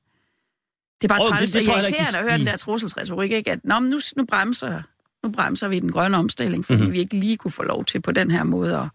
Det 1.02 1.10
er 1.10 1.14
bare 1.14 1.28
træls 1.30 1.56
og 1.56 1.62
irriterende 1.62 1.90
de- 1.90 2.18
at 2.18 2.22
høre 2.22 2.38
den 2.38 2.40
de- 2.40 2.50
der 2.50 2.56
trusselsretorik, 2.56 3.32
ikke? 3.32 3.50
At 3.50 3.58
Nå, 3.64 3.78
men 3.78 3.90
nu, 3.90 4.00
nu 4.16 4.24
bremser 4.24 4.82
nu 5.24 5.30
bremser 5.32 5.68
vi 5.68 5.78
den 5.78 5.92
grønne 5.92 6.16
omstilling, 6.16 6.64
fordi 6.64 6.76
Mhm. 6.76 6.82
mm-hmm. 6.82 6.92
vi 6.94 6.98
ikke 6.98 7.16
lige 7.16 7.36
kunne 7.36 7.50
få 7.50 7.62
lov 7.62 7.84
til 7.84 8.02
på 8.02 8.12
den 8.12 8.30
her 8.30 8.44
måde 8.44 8.76
at, 8.78 8.88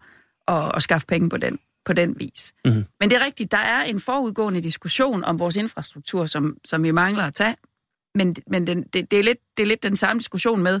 at, 0.54 0.76
at 0.76 0.82
skaffe 0.82 1.06
penge 1.06 1.28
på 1.28 1.36
den, 1.36 1.58
på 1.84 1.92
den 1.92 2.14
vis. 2.20 2.52
Mhm. 2.64 2.74
Mm-hmm. 2.74 2.86
Men 3.00 3.10
det 3.10 3.16
er 3.20 3.24
rigtigt, 3.24 3.52
der 3.52 3.58
er 3.58 3.82
en 3.82 4.00
forudgående 4.00 4.60
diskussion 4.62 5.24
om 5.24 5.38
vores 5.38 5.56
infrastruktur, 5.56 6.26
som, 6.26 6.56
som 6.64 6.82
vi 6.82 6.90
mangler 6.90 7.22
at 7.24 7.34
tage. 7.34 7.56
Men, 8.14 8.36
men 8.50 8.66
den, 8.66 8.82
det, 8.82 9.10
det, 9.10 9.18
er 9.18 9.22
lidt, 9.22 9.38
det 9.56 9.62
er 9.62 9.66
lidt 9.66 9.82
den 9.82 9.96
samme 9.96 10.20
diskussion 10.20 10.62
med, 10.62 10.80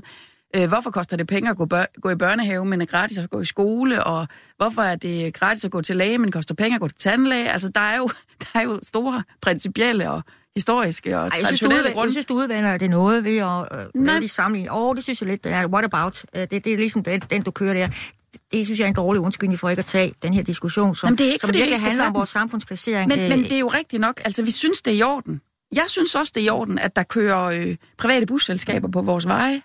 øh, 0.56 0.68
hvorfor 0.68 0.90
koster 0.90 1.16
det 1.16 1.26
penge 1.26 1.50
at 1.50 1.56
gå, 1.56 1.66
bør, 1.66 1.84
gå 2.00 2.10
i 2.10 2.14
børnehave, 2.16 2.64
men 2.64 2.80
er 2.80 2.86
gratis 2.86 3.18
at 3.18 3.30
gå 3.30 3.40
i 3.40 3.44
skole, 3.44 4.04
og 4.04 4.28
hvorfor 4.56 4.82
er 4.82 4.96
det 4.96 5.34
gratis 5.34 5.64
at 5.64 5.70
gå 5.70 5.80
til 5.80 5.96
læge, 5.96 6.18
men 6.18 6.32
koster 6.32 6.54
penge 6.54 6.74
at 6.74 6.80
gå 6.80 6.88
til 6.88 6.96
tandlæge. 6.98 7.50
Altså, 7.50 7.68
der 7.68 7.80
er 7.80 7.96
jo, 7.96 8.10
der 8.42 8.58
er 8.60 8.62
jo 8.62 8.80
store 8.82 9.22
principielle 9.40 10.10
og 10.10 10.22
historiske 10.56 11.18
og 11.18 11.26
Ej, 11.26 11.30
traditionelle 11.42 11.74
udvander, 11.74 11.88
jeg 11.88 11.94
grunde. 11.94 12.12
synes, 12.12 12.26
du 12.26 12.34
udvander 12.34 12.78
det 12.78 12.90
noget 12.90 13.24
ved 13.24 13.36
at 13.38 13.78
øh, 13.96 14.04
lave 14.06 14.20
de 14.20 14.28
sammenligning. 14.28 14.72
Åh, 14.72 14.82
oh, 14.82 14.96
det 14.96 15.02
synes 15.04 15.20
jeg 15.20 15.28
lidt, 15.28 15.44
det 15.44 15.52
er 15.52 15.66
what 15.66 15.84
about? 15.84 16.24
Øh, 16.36 16.40
Det, 16.50 16.50
det 16.64 16.66
er 16.72 16.76
ligesom 16.76 17.02
den, 17.02 17.20
den, 17.20 17.42
du 17.42 17.50
kører 17.50 17.74
der. 17.74 17.86
Det, 18.32 18.40
det 18.52 18.64
synes 18.64 18.78
jeg 18.80 18.84
er 18.84 18.88
en 18.88 18.94
dårlig 18.94 19.20
undskyldning 19.22 19.60
for 19.60 19.68
ikke 19.68 19.80
at 19.80 19.86
tage 19.86 20.12
den 20.22 20.34
her 20.34 20.42
diskussion, 20.42 20.94
som, 20.94 21.06
Jamen, 21.06 21.18
det 21.18 21.26
er 21.28 21.32
ikke, 21.32 21.40
som 21.40 21.48
fordi 21.48 21.58
virkelig 21.58 21.80
handler 21.80 22.06
om 22.06 22.14
vores 22.14 22.28
samfundsplacering. 22.30 23.08
Men, 23.08 23.20
Øh, 23.20 23.28
men 23.28 23.42
det 23.42 23.52
er 23.52 23.58
jo 23.58 23.68
rigtigt 23.68 24.00
nok. 24.00 24.20
Altså, 24.24 24.42
vi 24.42 24.50
synes, 24.50 24.82
det 24.82 24.92
er 24.92 24.96
i 24.98 25.02
orden. 25.02 25.40
Jeg 25.74 25.84
synes 25.88 26.14
også, 26.14 26.32
det 26.34 26.40
er 26.40 26.44
i 26.44 26.48
orden, 26.48 26.78
at 26.78 26.96
der 26.96 27.02
kører 27.02 27.44
øh, 27.44 27.76
private 27.98 28.26
busselskaber 28.26 28.88
på 28.88 29.02
vores 29.02 29.26
veje. 29.26 29.62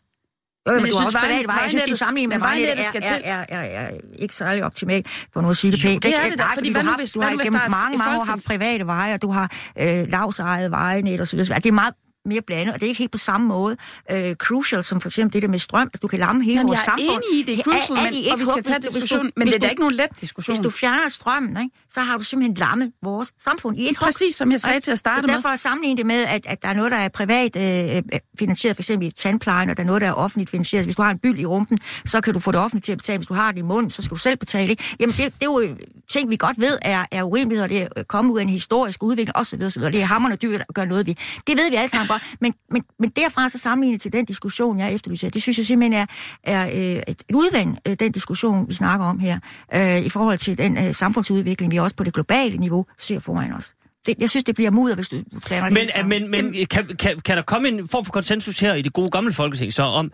Jo, 0.67 0.71
men, 0.73 0.81
Men 0.83 0.91
du 0.91 0.97
har 0.97 1.05
også 1.05 1.17
private 1.17 1.33
vejen- 1.33 1.47
veje. 1.47 1.59
Jeg 1.61 1.69
synes, 1.69 1.81
vejnettet- 1.81 1.99
sammenligning 1.99 2.29
med 2.29 2.47
vejnettet 2.47 2.85
er, 2.95 2.99
er, 3.01 3.19
er, 3.23 3.45
er, 3.49 3.61
er, 3.61 3.91
ikke 4.19 4.35
særlig 4.35 4.63
optimalt, 4.63 5.07
for 5.33 5.41
nu 5.41 5.49
at 5.49 5.57
sige 5.57 5.71
det 5.71 5.81
pænt. 5.81 6.03
det 6.03 6.13
er 6.15 6.29
det 6.29 6.39
da, 6.39 6.43
fordi 6.55 6.73
du 6.73 6.79
har, 6.79 6.95
hvis- 6.97 7.11
du 7.11 7.21
har 7.21 7.29
er 7.65 7.69
mange, 7.69 7.97
mange 7.97 8.19
år 8.19 8.23
haft 8.23 8.45
private 8.47 8.85
veje, 8.87 9.13
og 9.13 9.21
du 9.21 9.31
har 9.31 9.51
øh, 9.79 10.05
lavsejet 10.07 10.71
veje, 10.71 11.01
og 11.21 11.27
så 11.27 11.35
videre. 11.35 11.55
Altså, 11.55 11.63
det 11.63 11.69
er 11.69 11.73
meget 11.73 11.93
mere 12.25 12.41
blandet, 12.47 12.73
og 12.73 12.79
det 12.79 12.85
er 12.85 12.89
ikke 12.89 12.99
helt 12.99 13.11
på 13.11 13.17
samme 13.17 13.47
måde 13.47 13.77
øh, 14.11 14.35
crucial, 14.35 14.83
som 14.83 15.01
for 15.01 15.09
eksempel 15.09 15.33
det 15.33 15.41
der 15.41 15.47
med 15.47 15.59
strøm. 15.59 15.81
Altså, 15.87 15.99
du 16.01 16.07
kan 16.07 16.19
lamme 16.19 16.43
hele 16.43 16.55
Jamen, 16.57 16.67
vores 16.67 16.79
jeg 16.87 16.93
er 16.93 16.97
samfund. 16.97 17.23
enig 17.31 17.39
i, 17.39 17.43
det 17.43 17.59
er 17.59 17.63
crucial, 17.63 17.97
Er- 17.97 18.01
er 18.01 18.05
men, 18.05 18.13
ikke 18.13 18.31
og 18.33 18.39
vi 18.39 18.45
skal 18.45 18.63
tage 18.63 18.79
diskussionen. 18.81 19.31
Men 19.35 19.47
det 19.47 19.55
er 19.55 19.59
da 19.59 19.67
ikke 19.67 19.81
nogen 19.81 19.95
let 19.95 20.07
diskussion. 20.21 20.53
Hvis 20.55 20.63
du 20.63 20.69
fjerner 20.69 21.09
strømmen, 21.09 21.57
ikke, 21.63 21.75
så 21.93 22.01
har 22.01 22.17
du 22.17 22.23
simpelthen 22.23 22.55
lammet 22.57 22.91
vores 23.03 23.31
samfund 23.39 23.77
i 23.77 23.83
et 23.83 23.97
hug. 23.97 24.05
Præcis 24.05 24.35
som 24.35 24.51
jeg 24.51 24.61
sagde 24.61 24.75
Ikke? 24.75 24.83
til 24.85 24.91
at 24.91 24.97
starte 24.99 25.15
så 25.15 25.21
med. 25.21 25.29
derfor 25.35 25.49
at 25.49 25.59
sammenligne 25.59 25.97
det 25.97 26.05
med, 26.05 26.23
at, 26.23 26.45
at 26.45 26.61
der 26.61 26.67
er 26.67 26.73
noget, 26.73 26.91
der 26.91 26.97
er 26.97 27.09
privat 27.09 27.55
øh, 27.55 27.95
øh, 27.95 28.01
finansieret, 28.39 28.75
for 28.77 28.81
eksempel 28.81 29.07
i 29.07 29.11
tandplejen, 29.11 29.69
og 29.69 29.77
der 29.77 29.83
er 29.83 29.87
noget, 29.87 30.01
der 30.01 30.07
er 30.07 30.13
offentligt 30.13 30.49
finansieret. 30.49 30.85
Hvis 30.85 30.95
du 30.95 31.01
har 31.01 31.11
en 31.11 31.19
byld 31.19 31.39
i 31.39 31.45
rumpen, 31.45 31.79
så 32.05 32.21
kan 32.21 32.33
du 32.33 32.39
få 32.39 32.51
det 32.51 32.59
offentligt 32.59 32.85
til 32.85 32.91
at 32.91 32.97
betale. 32.97 33.17
Hvis 33.17 33.27
du 33.27 33.33
har 33.33 33.51
det 33.51 33.59
i 33.59 33.61
munden, 33.61 33.89
så 33.89 34.01
skal 34.01 34.15
du 34.15 34.19
selv 34.19 34.37
betale 34.37 34.67
det. 34.75 34.95
Jamen, 34.99 35.11
det, 35.13 35.25
det 35.25 35.41
er 35.41 35.45
jo 35.45 35.75
ting, 36.11 36.29
vi 36.29 36.35
godt 36.35 36.59
ved 36.59 36.77
er, 36.81 37.05
er 37.11 37.23
urimeligheder, 37.23 37.67
det 37.67 37.87
er 37.95 38.03
kommet 38.03 38.33
ud 38.33 38.39
af 38.39 38.43
en 38.43 38.49
historisk 38.49 39.03
udvikling 39.03 39.37
osv. 39.37 39.63
osv. 39.63 39.81
Det 39.81 40.01
er 40.01 40.05
hammerende 40.05 40.37
dyrt 40.37 40.61
at 40.69 40.75
gøre 40.75 40.85
noget 40.85 41.07
ved. 41.07 41.15
Det 41.47 41.57
ved 41.57 41.69
vi 41.69 41.75
alle 41.75 41.89
sammen 41.89 42.07
bare, 42.07 42.19
men, 42.41 42.53
men, 42.71 42.83
men 42.99 43.09
derfra 43.09 43.49
så 43.49 43.57
sammenlignet 43.57 44.01
til 44.01 44.13
den 44.13 44.25
diskussion, 44.25 44.79
jeg 44.79 44.93
efterlyser, 44.93 45.29
det 45.29 45.41
synes 45.41 45.57
jeg 45.57 45.65
simpelthen 45.65 45.93
er, 45.93 46.05
er 46.43 46.65
øh, 46.65 47.03
et 47.07 47.23
udvand, 47.33 47.77
øh, 47.87 47.95
den 47.99 48.11
diskussion, 48.11 48.69
vi 48.69 48.73
snakker 48.73 49.05
om 49.05 49.19
her, 49.19 49.39
øh, 49.73 49.99
i 49.99 50.09
forhold 50.09 50.37
til 50.37 50.57
den 50.57 50.77
øh, 50.77 50.93
samfundsudvikling, 50.93 51.71
vi 51.71 51.77
også 51.77 51.95
på 51.95 52.03
det 52.03 52.13
globale 52.13 52.57
niveau 52.57 52.85
ser 52.99 53.19
foran 53.19 53.53
os. 53.53 53.73
Det, 54.05 54.15
jeg 54.19 54.29
synes, 54.29 54.43
det 54.43 54.55
bliver 54.55 54.71
mudder, 54.71 54.95
hvis 54.95 55.09
du 55.09 55.23
blander 55.47 55.69
det 55.69 55.73
Men, 55.73 55.87
sammen. 55.87 56.31
men, 56.31 56.53
men 56.53 56.67
kan, 56.67 56.87
kan, 56.99 57.19
kan 57.19 57.37
der 57.37 57.43
komme 57.43 57.67
en 57.67 57.87
form 57.87 58.05
for 58.05 58.11
konsensus 58.11 58.59
her 58.59 58.73
i 58.73 58.81
det 58.81 58.93
gode 58.93 59.09
gamle 59.09 59.33
folketing, 59.33 59.73
så 59.73 59.83
om, 59.83 60.11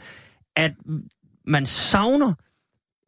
at 0.55 0.71
man 1.47 1.65
savner 1.65 2.33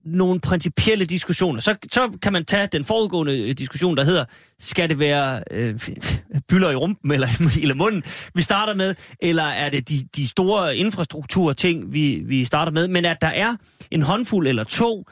nogle 0.06 0.40
principielle 0.40 1.06
diskussioner. 1.06 1.60
Så, 1.60 1.76
så 1.92 2.18
kan 2.22 2.34
man 2.34 2.46
tage 2.46 2.68
den 2.68 2.86
forudgående 2.86 3.40
øh, 3.40 3.58
diskussion, 3.58 3.98
der 3.98 4.04
hedder, 4.04 4.26
skal 4.60 4.90
det 4.90 5.00
være 5.00 5.44
øh, 5.52 5.80
byller 6.50 6.72
i 6.72 6.76
rumpen 6.76 7.12
eller, 7.12 7.28
eller 7.62 7.76
munden, 7.76 8.04
vi 8.36 8.42
starter 8.42 8.74
med, 8.74 8.96
eller 9.22 9.44
er 9.44 9.70
det 9.70 9.90
de, 9.90 10.08
de 10.16 10.28
store 10.28 10.78
infrastrukturting, 10.78 11.94
vi, 11.94 12.24
vi 12.26 12.44
starter 12.44 12.72
med, 12.72 12.88
men 12.88 13.06
at 13.06 13.18
der 13.22 13.28
er 13.28 13.56
en 13.92 14.02
håndfuld 14.02 14.48
eller 14.48 14.64
to 14.64 15.06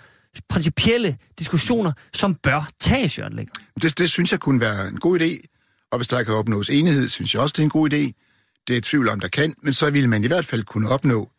principielle 0.49 1.17
diskussioner, 1.39 1.91
som 2.13 2.35
bør 2.35 2.69
tages, 2.79 3.19
Jørgen 3.19 3.33
Lækker. 3.33 3.53
Det, 3.81 3.97
det 3.97 4.09
synes 4.09 4.31
jeg 4.31 4.39
kunne 4.39 4.59
være 4.59 4.87
en 4.87 4.97
god 4.97 5.21
idé, 5.21 5.47
og 5.91 5.97
hvis 5.97 6.07
der 6.07 6.23
kan 6.23 6.33
opnås 6.33 6.69
enighed, 6.69 7.07
synes 7.07 7.33
jeg 7.33 7.41
også, 7.41 7.53
det 7.53 7.59
er 7.59 7.63
en 7.63 7.69
god 7.69 7.93
idé. 7.93 8.23
Det 8.67 8.73
er 8.73 8.77
et 8.77 8.83
tvivl 8.83 9.09
om, 9.09 9.19
der 9.19 9.27
kan, 9.27 9.55
men 9.61 9.73
så 9.73 9.89
ville 9.89 10.09
man 10.09 10.23
i 10.23 10.27
hvert 10.27 10.45
fald 10.45 10.63
kunne 10.63 10.89
opnå, 10.89 11.31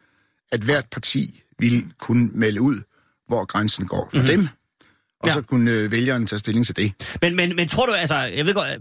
at 0.52 0.60
hvert 0.60 0.86
parti 0.92 1.42
ville 1.58 1.90
kunne 1.98 2.30
melde 2.32 2.60
ud, 2.60 2.80
hvor 3.28 3.44
grænsen 3.44 3.86
går 3.86 4.08
for 4.12 4.16
mm-hmm. 4.22 4.36
dem, 4.36 4.48
og 5.20 5.28
Ja. 5.28 5.32
så 5.34 5.42
kunne 5.42 5.70
øh, 5.70 5.90
vælgeren 5.92 6.26
tage 6.26 6.38
stilling 6.38 6.66
til 6.66 6.76
det. 6.76 6.92
Men, 7.22 7.36
men, 7.36 7.56
men 7.56 7.68
tror 7.68 7.86
du, 7.86 7.92
altså, 7.92 8.14
jeg 8.16 8.46
ved 8.46 8.54
godt, 8.54 8.68
øh, 8.68 8.76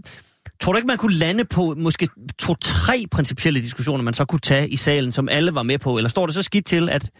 tror 0.60 0.72
du 0.72 0.76
ikke, 0.76 0.86
man 0.86 0.98
kunne 0.98 1.14
lande 1.14 1.44
på 1.44 1.74
måske 1.78 2.08
to-tre 2.38 3.04
principielle 3.10 3.60
diskussioner, 3.62 4.04
man 4.04 4.14
så 4.14 4.24
kunne 4.24 4.40
tage 4.40 4.68
i 4.68 4.76
salen, 4.76 5.12
som 5.12 5.28
alle 5.28 5.54
var 5.54 5.62
med 5.62 5.78
på? 5.78 5.96
Eller 5.96 6.08
står 6.08 6.26
det 6.26 6.34
så 6.34 6.42
skidt 6.42 6.66
til, 6.66 6.88
at, 6.88 7.10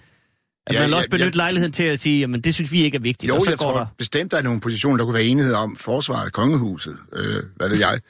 at 0.66 0.74
ja, 0.74 0.80
man 0.80 0.90
ja, 0.90 0.96
også 0.96 1.08
benytte 1.10 1.30
ja. 1.36 1.36
lejligheden 1.36 1.72
til 1.72 1.82
at 1.82 2.00
sige, 2.00 2.20
jamen 2.20 2.40
det 2.40 2.54
synes 2.54 2.72
vi 2.72 2.82
ikke 2.82 2.96
er 2.96 3.00
vigtigt, 3.00 3.28
Jo, 3.30 3.34
og 3.34 3.40
så 3.42 3.50
jeg 3.50 3.58
går 3.58 3.70
tror 3.72 3.78
der... 3.78 3.86
bestemt, 3.98 4.30
der 4.30 4.36
er 4.38 4.42
nogle 4.42 4.60
positioner, 4.60 4.96
der 4.96 5.04
kunne 5.04 5.14
være 5.14 5.24
enighed 5.24 5.54
om 5.54 5.76
forsvaret, 5.76 6.32
kongehuset, 6.32 6.96
øh, 7.12 7.42
hvad 7.56 7.68
ved 7.68 7.78
jeg, 7.78 8.00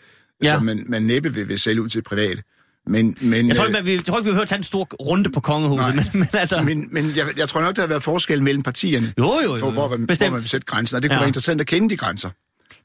Ja. 0.42 0.48
ja. 0.48 0.54
som 0.54 0.64
man, 0.64 0.84
man 0.88 1.02
næppe 1.02 1.34
vil, 1.34 1.48
vil 1.48 1.60
sælge 1.60 1.82
ud 1.82 1.88
til 1.88 2.02
private. 2.02 2.42
Men, 2.88 3.16
men, 3.20 3.48
Jeg 3.48 3.56
tror 3.56 3.64
øh, 3.64 3.68
ikke, 3.68 3.78
man, 3.78 3.86
vi, 3.86 3.94
jeg 3.94 4.04
tror 4.04 4.18
ikke, 4.18 4.24
vi 4.24 4.30
behøver 4.30 4.46
tage 4.46 4.56
en 4.56 4.62
stor 4.62 4.84
runde 5.00 5.30
på 5.30 5.40
kongehuset, 5.40 5.94
men, 5.94 6.04
Nej. 6.04 6.12
men 6.32 6.40
altså... 6.40 6.62
men, 6.62 6.88
men 6.92 7.12
jeg, 7.16 7.26
jeg 7.36 7.48
tror 7.48 7.60
nok, 7.60 7.76
der 7.76 7.82
har 7.82 7.86
været 7.86 8.02
forskel 8.02 8.42
mellem 8.42 8.62
partierne, 8.62 9.12
Jo, 9.18 9.38
jo, 9.44 9.52
jo, 9.54 9.58
for 9.60 9.70
hvor, 9.70 9.88
man, 9.88 9.98
hvor 9.98 10.06
bestemt. 10.06 10.32
man 10.32 10.40
vil 10.40 10.48
sætte 10.48 10.64
grænsen, 10.66 10.96
og 10.96 11.02
det 11.02 11.10
kunne 11.10 11.14
Ja. 11.14 11.20
være 11.20 11.28
interessant 11.28 11.60
at 11.60 11.66
kende 11.66 11.90
de 11.90 11.96
grænser. 11.96 12.28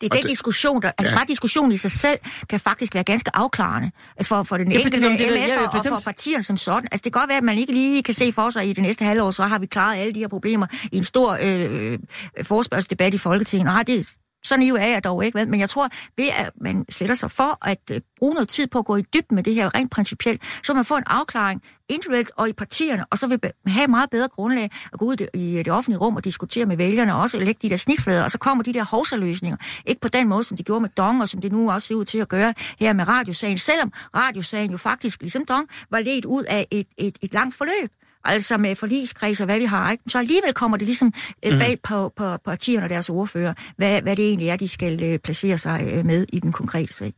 Det 0.02 0.08
er 0.08 0.12
Og 0.12 0.18
den 0.18 0.22
det- 0.22 0.30
diskussion, 0.30 0.82
der, 0.82 0.92
altså 0.98 1.10
Ja. 1.12 1.16
bare 1.18 1.26
diskussionen 1.28 1.72
i 1.72 1.78
sig 1.78 1.92
selv, 1.92 2.20
kan 2.50 2.60
faktisk 2.60 2.94
være 2.96 3.04
ganske 3.04 3.32
afklarende 3.36 3.92
for, 4.22 4.44
for 4.44 4.58
den 4.58 4.72
Ja, 4.72 4.78
enkelte 4.78 4.98
det 5.02 5.06
er- 5.22 5.36
MF'er 5.36 5.48
ja, 5.48 5.58
og 5.66 5.72
for 5.72 5.80
bestemt. 5.80 6.04
partierne 6.04 6.44
som 6.44 6.58
sådan. 6.58 6.88
Altså 6.92 7.04
det 7.04 7.14
kan 7.14 7.20
godt 7.20 7.28
være, 7.30 7.38
at 7.38 7.44
man 7.44 7.58
ikke 7.58 7.74
lige 7.74 8.04
kan 8.04 8.14
se 8.14 8.32
for 8.34 8.50
sig 8.50 8.70
i 8.70 8.74
det 8.74 8.84
næste 8.84 9.06
halvår, 9.06 9.32
så 9.32 9.44
har 9.44 9.60
vi 9.60 9.66
klaret 9.66 9.98
alle 9.98 10.14
de 10.14 10.20
her 10.20 10.28
problemer 10.28 10.68
i 10.92 10.98
en 10.98 11.04
stor 11.04 11.38
øh, 11.42 11.98
forespørgselsdebat 12.44 13.14
i 13.14 13.18
Folketinget. 13.18 13.66
Nej, 13.66 13.84
det 13.84 14.08
så 14.46 14.56
jo 14.56 14.76
er 14.76 14.86
jeg 14.86 15.04
dog 15.04 15.26
ikke, 15.26 15.40
vel? 15.40 15.48
men 15.48 15.60
jeg 15.60 15.70
tror, 15.70 15.90
ved 16.18 16.28
at 16.38 16.52
man 16.62 16.86
sætter 16.90 17.16
sig 17.16 17.32
for 17.32 17.68
at 17.68 17.80
øh, 17.92 18.02
bruge 18.20 18.34
noget 18.34 18.50
tid 18.50 18.68
på 18.68 18.80
at 18.80 18.86
gå 18.86 18.96
i 18.96 19.02
dybden 19.02 19.36
med 19.36 19.44
det 19.44 19.56
her 19.56 19.76
rent 19.76 19.92
principielt, 19.92 20.42
så 20.64 20.74
man 20.74 20.86
får 20.86 20.98
en 20.98 21.04
afklaring 21.08 21.62
individuelt 21.90 22.32
og 22.38 22.50
i 22.50 22.54
partierne, 22.54 23.06
og 23.10 23.18
så 23.18 23.28
vil 23.28 23.40
have 23.68 23.88
meget 23.88 24.10
bedre 24.10 24.28
grundlag 24.28 24.72
at 24.94 25.00
gå 25.00 25.06
ud 25.06 25.14
i 25.14 25.16
det, 25.16 25.30
i 25.34 25.58
øh, 25.58 25.66
det 25.66 25.74
offentlige 25.74 26.00
rum 26.00 26.16
og 26.16 26.24
diskutere 26.24 26.66
med 26.66 26.78
vælgerne, 26.78 27.16
og 27.16 27.22
også 27.22 27.40
lægge 27.40 27.60
de 27.62 27.70
der 27.70 27.78
snitflader, 27.78 28.24
og 28.24 28.32
så 28.32 28.38
kommer 28.38 28.64
de 28.64 28.74
der 28.74 28.84
hovsaløsninger. 28.84 29.58
Ikke 29.86 30.02
på 30.02 30.08
den 30.08 30.28
måde, 30.28 30.44
som 30.44 30.58
de 30.58 30.64
gjorde 30.64 30.82
med 30.82 30.90
Dong, 30.90 31.22
og 31.22 31.30
som 31.30 31.42
det 31.42 31.52
nu 31.52 31.72
også 31.72 31.88
ser 31.88 31.96
ud 31.96 32.06
til 32.06 32.18
at 32.18 32.30
gøre 32.30 32.54
her 32.80 32.94
med 32.94 33.08
radiosagen, 33.08 33.58
selvom 33.58 33.94
radiosagen 34.16 34.72
jo 34.72 34.78
faktisk, 34.78 35.22
ligesom 35.22 35.46
Dong, 35.46 35.70
var 35.92 36.00
ledt 36.00 36.26
ud 36.26 36.44
af 36.44 36.68
et, 36.72 36.88
et, 36.98 37.18
et 37.22 37.34
langt 37.34 37.56
forløb 37.56 37.92
altså 38.26 38.58
med 38.58 38.76
forligskreds 38.76 39.40
og 39.40 39.46
hvad 39.46 39.60
vi 39.60 39.66
har, 39.66 39.92
ikke? 39.92 40.04
så 40.08 40.18
alligevel 40.20 40.54
kommer 40.54 40.78
det 40.78 40.86
ligesom 40.86 41.14
øh, 41.46 41.60
bag 41.60 41.78
på, 41.84 42.14
på, 42.16 42.32
på 42.32 42.38
partierne 42.46 42.86
og 42.86 42.90
deres 42.90 43.10
ordfører, 43.10 43.54
hvad, 43.78 44.02
hvad 44.02 44.16
det 44.16 44.28
egentlig 44.28 44.50
er, 44.50 44.56
de 44.56 44.68
skal 44.68 45.04
øh, 45.04 45.20
placere 45.20 45.58
sig 45.58 45.92
øh, 45.94 46.06
med 46.06 46.26
i 46.34 46.40
den 46.40 46.52
konkrete 46.52 46.94
sag. 46.94 47.14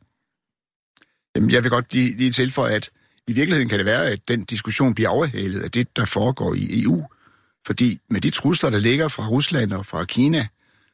Jamen, 1.36 1.52
jeg 1.52 1.63
vil 1.63 1.72
godt 1.72 1.94
lige, 1.94 2.18
lige 2.18 2.32
tilføje, 2.32 2.74
at 2.74 2.89
i 3.28 3.34
virkeligheden 3.34 3.70
kan 3.70 3.78
det 3.78 3.86
være, 3.86 4.06
at 4.06 4.20
den 4.28 4.44
diskussion 4.44 4.96
bliver 4.96 5.10
overhalet 5.10 5.62
af 5.62 5.72
det, 5.72 5.96
der 5.96 6.06
foregår 6.06 6.54
i 6.54 6.84
EU. 6.84 7.06
Fordi 7.65 7.98
med 8.10 8.22
de 8.22 8.30
trusler, 8.30 8.70
der 8.70 8.80
ligger 8.80 9.08
fra 9.08 9.28
Rusland 9.28 9.74
og 9.74 9.86
fra 9.86 10.06
Kina, 10.06 10.48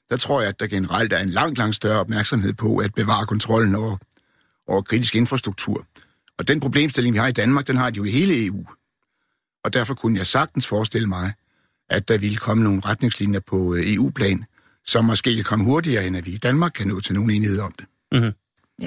der 0.09 0.17
tror 0.17 0.41
jeg, 0.41 0.49
at 0.49 0.59
der 0.59 0.67
generelt 0.67 1.13
er 1.13 1.19
en 1.19 1.29
langt, 1.29 1.57
langt 1.57 1.75
større 1.75 1.99
opmærksomhed 1.99 2.53
på 2.53 2.77
at 2.77 2.93
bevare 2.93 3.25
kontrollen 3.25 3.75
over, 3.75 3.97
over 4.67 4.81
kritisk 4.81 5.15
infrastruktur. 5.15 5.85
Og 6.37 6.47
den 6.47 6.59
problemstilling, 6.59 7.13
vi 7.13 7.19
har 7.19 7.27
i 7.27 7.31
Danmark, 7.31 7.67
den 7.67 7.77
har 7.77 7.89
de 7.89 7.97
jo 7.97 8.03
i 8.03 8.11
hele 8.11 8.45
EU. 8.45 8.65
Og 9.63 9.73
derfor 9.73 9.93
kunne 9.93 10.17
jeg 10.17 10.25
sagtens 10.25 10.67
forestille 10.67 11.07
mig, 11.07 11.33
at 11.89 12.07
der 12.07 12.17
ville 12.17 12.37
komme 12.37 12.63
nogle 12.63 12.81
retningslinjer 12.85 13.39
på 13.39 13.75
øh, 13.75 13.93
EU-plan, 13.93 14.45
som 14.85 15.05
måske 15.05 15.35
kan 15.35 15.43
komme 15.43 15.65
hurtigere, 15.65 16.07
end 16.07 16.17
at 16.17 16.25
vi 16.25 16.31
i 16.31 16.37
Danmark 16.37 16.71
kan 16.71 16.87
nå 16.87 16.99
til 16.99 17.15
nogen 17.15 17.29
enighed 17.29 17.59
om 17.59 17.73
det. 17.79 17.85
Ja, 18.11 18.31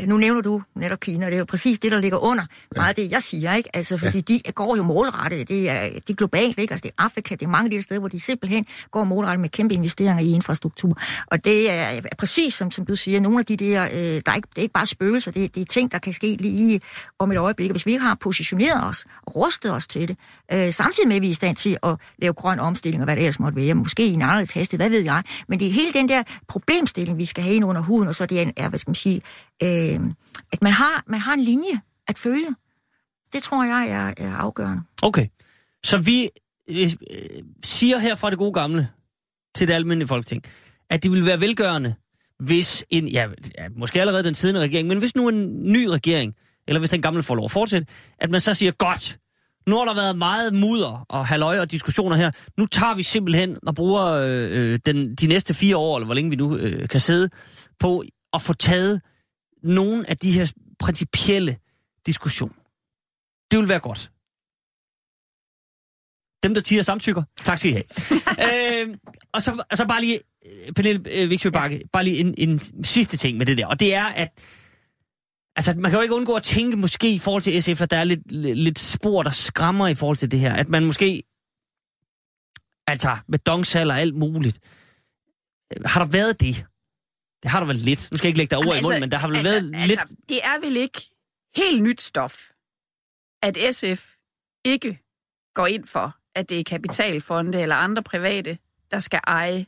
nu 0.07 0.17
nævner 0.17 0.41
du 0.41 0.63
netop 0.75 1.01
Kina, 1.01 1.27
det 1.27 1.35
er 1.35 1.39
jo 1.39 1.45
præcis 1.45 1.79
det, 1.79 1.93
der 1.93 1.99
ligger 1.99 2.19
under 2.19 2.45
meget 2.77 2.89
af 2.89 2.95
det, 2.95 3.11
jeg 3.11 3.23
siger, 3.23 3.55
ikke? 3.55 3.77
Altså, 3.77 3.99
fordi 3.99 4.25
ja. 4.29 4.35
de 4.49 4.53
går 4.53 4.77
jo 4.77 4.83
målrettet, 4.83 5.49
det 5.49 5.71
er, 5.71 5.89
det 5.89 6.11
er 6.11 6.15
globalt, 6.15 6.59
ikke? 6.59 6.73
Altså, 6.73 6.83
det 6.83 6.91
er 6.99 7.05
Afrika, 7.05 7.35
det 7.35 7.43
er 7.43 7.51
mange 7.51 7.65
af 7.65 7.71
de 7.71 7.83
steder, 7.83 8.01
hvor 8.01 8.09
de 8.09 8.21
simpelthen 8.21 8.67
går 8.91 9.05
målrettet 9.05 9.41
med 9.41 9.49
kæmpe 9.49 9.75
investeringer 9.75 10.25
i 10.25 10.33
infrastruktur. 10.33 10.99
Og 11.27 11.45
det 11.45 11.71
er, 11.71 11.75
er 11.75 12.01
præcis, 12.19 12.55
som, 12.55 12.71
som 12.71 12.87
du 12.87 12.97
siger, 12.97 13.21
nogle 13.21 13.39
af 13.39 13.47
de 13.47 13.57
der, 13.57 13.85
øh, 13.85 13.99
der 14.27 14.33
er 14.33 14.35
ikke, 14.35 14.49
det 14.51 14.59
er 14.59 14.63
ikke 14.63 14.73
bare 14.73 14.87
spøgelser, 14.87 15.31
det, 15.31 15.55
det 15.55 15.61
er 15.61 15.65
ting, 15.65 15.93
der 15.93 15.99
kan 15.99 16.13
ske 16.13 16.37
lige 16.41 16.81
om 17.19 17.33
et 17.33 17.39
øjeblik. 17.39 17.71
Og 17.71 17.73
hvis 17.73 17.87
vi 17.87 17.93
ikke 17.93 18.05
har 18.05 18.17
positioneret 18.21 18.89
os 18.89 19.05
og 19.23 19.37
rustet 19.37 19.73
os 19.73 19.87
til 19.87 20.09
det, 20.09 20.17
øh, 20.53 20.73
samtidig 20.73 21.09
med, 21.09 21.17
at 21.17 21.23
vi 21.23 21.27
er 21.27 21.31
i 21.31 21.35
stand 21.35 21.57
til 21.57 21.79
at 21.83 21.97
lave 22.19 22.33
grøn 22.33 22.61
omstilling 22.61 23.03
og 23.03 23.05
hvad 23.05 23.17
det 23.17 23.23
ellers 23.23 23.41
måtte 23.41 23.57
være, 23.57 23.75
måske 23.75 24.07
i 24.07 24.13
en 24.13 24.23
anderledes 24.23 24.51
hastighed, 24.51 24.79
hvad 24.79 24.91
ved 24.91 25.05
jeg. 25.05 25.23
Men 25.49 25.61
det 25.61 25.69
er 25.69 25.73
hele 25.73 25.93
den 25.93 26.09
der 26.09 26.23
problemstilling, 26.49 27.19
vi 27.19 27.25
skal 27.25 27.45
have 27.45 27.57
ind 27.57 27.65
under 27.65 27.83
huden, 27.83 28.09
og 28.09 28.15
så 28.15 28.27
det 28.27 28.39
er, 28.39 28.43
en, 28.43 28.53
er 28.57 28.69
hvad 28.69 28.79
skal 28.79 28.91
man 28.91 28.95
sige, 28.95 29.21
øh, 29.63 29.69
Øh, 29.85 30.01
at 30.53 30.63
man 30.63 30.73
har, 30.73 31.05
man 31.07 31.21
har 31.21 31.35
en 31.35 31.41
linje 31.41 31.81
at 32.09 32.19
følge. 32.19 32.55
Det 33.33 33.43
tror 33.43 33.65
jeg 33.65 33.89
er, 33.89 34.25
er 34.27 34.33
afgørende. 34.33 34.83
Okay. 35.03 35.27
Så 35.85 35.99
vi 35.99 36.31
øh, 36.71 36.91
siger 37.65 37.99
her 37.99 38.15
fra 38.15 38.31
det 38.31 38.39
gode 38.39 38.53
gamle 38.53 38.89
til 39.55 39.69
det 39.69 39.75
almindelige 39.75 40.09
folketing, 40.09 40.43
at 40.91 41.03
det 41.03 41.11
ville 41.11 41.27
være 41.27 41.41
velgørende, 41.41 41.95
hvis 42.39 42.85
en, 42.91 43.09
ja, 43.09 43.27
ja, 43.59 43.69
måske 43.77 44.01
allerede 44.01 44.25
den 44.25 44.35
siddende 44.35 44.61
regering, 44.61 44.89
men 44.89 44.99
hvis 44.99 45.17
nu 45.17 45.29
en 45.29 45.73
ny 45.73 45.87
regering, 45.87 46.35
eller 46.69 46.79
hvis 46.79 46.91
den 46.91 47.03
gamle 47.03 47.23
får 47.23 47.35
lov 47.35 47.45
at 47.45 47.51
fortsætte, 47.51 47.87
at 48.19 48.31
man 48.31 48.41
så 48.41 48.55
siger, 48.55 48.73
godt, 48.73 49.19
nu 49.67 49.77
har 49.77 49.85
der 49.85 49.95
været 49.95 50.19
meget 50.19 50.55
mudder 50.55 51.07
og 51.09 51.27
halvøje 51.27 51.61
og 51.61 51.71
diskussioner 51.71 52.17
her. 52.17 52.31
Nu 52.59 52.67
tager 52.67 52.95
vi 52.95 53.03
simpelthen 53.03 53.59
og 53.67 53.75
bruger 53.75 54.05
øh, 54.05 54.73
øh, 54.73 54.79
den, 54.87 55.15
de 55.15 55.27
næste 55.27 55.55
fire 55.55 55.77
år, 55.77 55.97
eller 55.97 56.05
hvor 56.05 56.15
længe 56.15 56.31
vi 56.31 56.37
nu 56.37 56.57
øh, 56.57 56.89
kan 56.89 57.01
sidde, 57.01 57.29
på 57.79 58.05
at 58.33 58.43
få 58.43 58.53
taget 58.53 59.01
nogle 59.65 60.11
af 60.11 60.17
de 60.17 60.31
her 60.31 60.53
principielle 60.79 61.57
diskussioner. 62.07 62.55
Det 63.51 63.59
vil 63.59 63.69
være 63.69 63.81
godt. 63.81 64.11
Dem, 66.43 66.55
der 66.55 66.61
tiger 66.61 66.83
samtykker, 66.83 67.23
tak 67.45 67.59
skal 67.59 67.71
I 67.71 67.75
have. 67.75 67.85
øh, 68.89 68.97
og 69.33 69.43
så, 69.43 69.65
og 69.71 69.77
så 69.77 69.87
bare 69.87 70.01
lige, 70.01 70.19
øh, 70.47 70.73
Pernille 70.73 71.03
øh, 71.11 71.31
Viksø 71.31 71.51
Bakke, 71.51 71.77
ja. 71.77 71.83
bare 71.93 72.05
lige 72.05 72.17
en, 72.17 72.35
en 72.39 72.85
sidste 72.85 73.17
ting 73.17 73.39
med 73.39 73.47
det 73.47 73.59
der, 73.59 73.67
og 73.67 73.81
det 73.81 73.95
er, 73.95 74.05
at 74.05 74.29
altså, 75.57 75.75
man 75.77 75.91
kan 75.91 75.99
jo 75.99 76.03
ikke 76.03 76.15
undgå 76.15 76.35
at 76.35 76.43
tænke 76.43 76.77
måske 76.77 77.15
i 77.15 77.19
forhold 77.19 77.43
til 77.43 77.63
SF, 77.63 77.83
at 77.83 77.91
der 77.91 77.97
er 77.97 78.05
lidt, 78.05 78.33
lidt, 78.33 78.59
lidt 78.59 78.79
spor, 78.79 79.23
der 79.23 79.31
skræmmer 79.31 79.89
i 79.89 79.95
forhold 79.95 80.17
til 80.17 80.31
det 80.31 80.41
her. 80.41 80.55
At 80.55 80.69
man 80.69 80.85
måske, 80.85 81.23
altså 82.87 83.17
med 83.29 83.39
dongsal 83.39 83.91
og 83.91 84.01
alt 84.01 84.15
muligt, 84.15 84.59
øh, 85.77 85.85
har 85.85 86.05
der 86.05 86.11
været 86.11 86.41
det? 86.41 86.67
Det 87.45 87.51
har 87.51 87.61
der 87.61 87.67
vel 87.67 87.77
lidt. 87.77 88.09
Nu 88.11 88.19
skal 88.19 88.27
jeg 88.27 88.31
ikke 88.31 88.39
lægge 88.39 88.57
dig 88.57 88.67
ord 88.67 88.77
i 88.77 88.83
munden, 88.83 89.01
men 89.01 89.11
der 89.11 89.17
har 89.17 89.29
vel 89.29 89.37
altså, 89.37 89.53
været 89.53 89.75
altså, 89.75 89.87
lidt... 89.87 90.29
Det 90.29 90.41
er 90.45 90.61
vel 90.61 90.77
ikke 90.77 91.11
helt 91.57 91.83
nyt 91.83 92.01
stof, 92.01 92.35
at 93.43 93.75
SF 93.75 94.15
ikke 94.65 94.99
går 95.55 95.67
ind 95.67 95.87
for, 95.87 96.17
at 96.35 96.51
det 96.51 96.61
er 96.61 96.65
kapitalfonde 96.65 97.63
eller 97.63 97.77
andre 97.77 98.03
private, 98.03 98.59
der 98.91 98.99
skal 98.99 99.21
eje 99.27 99.67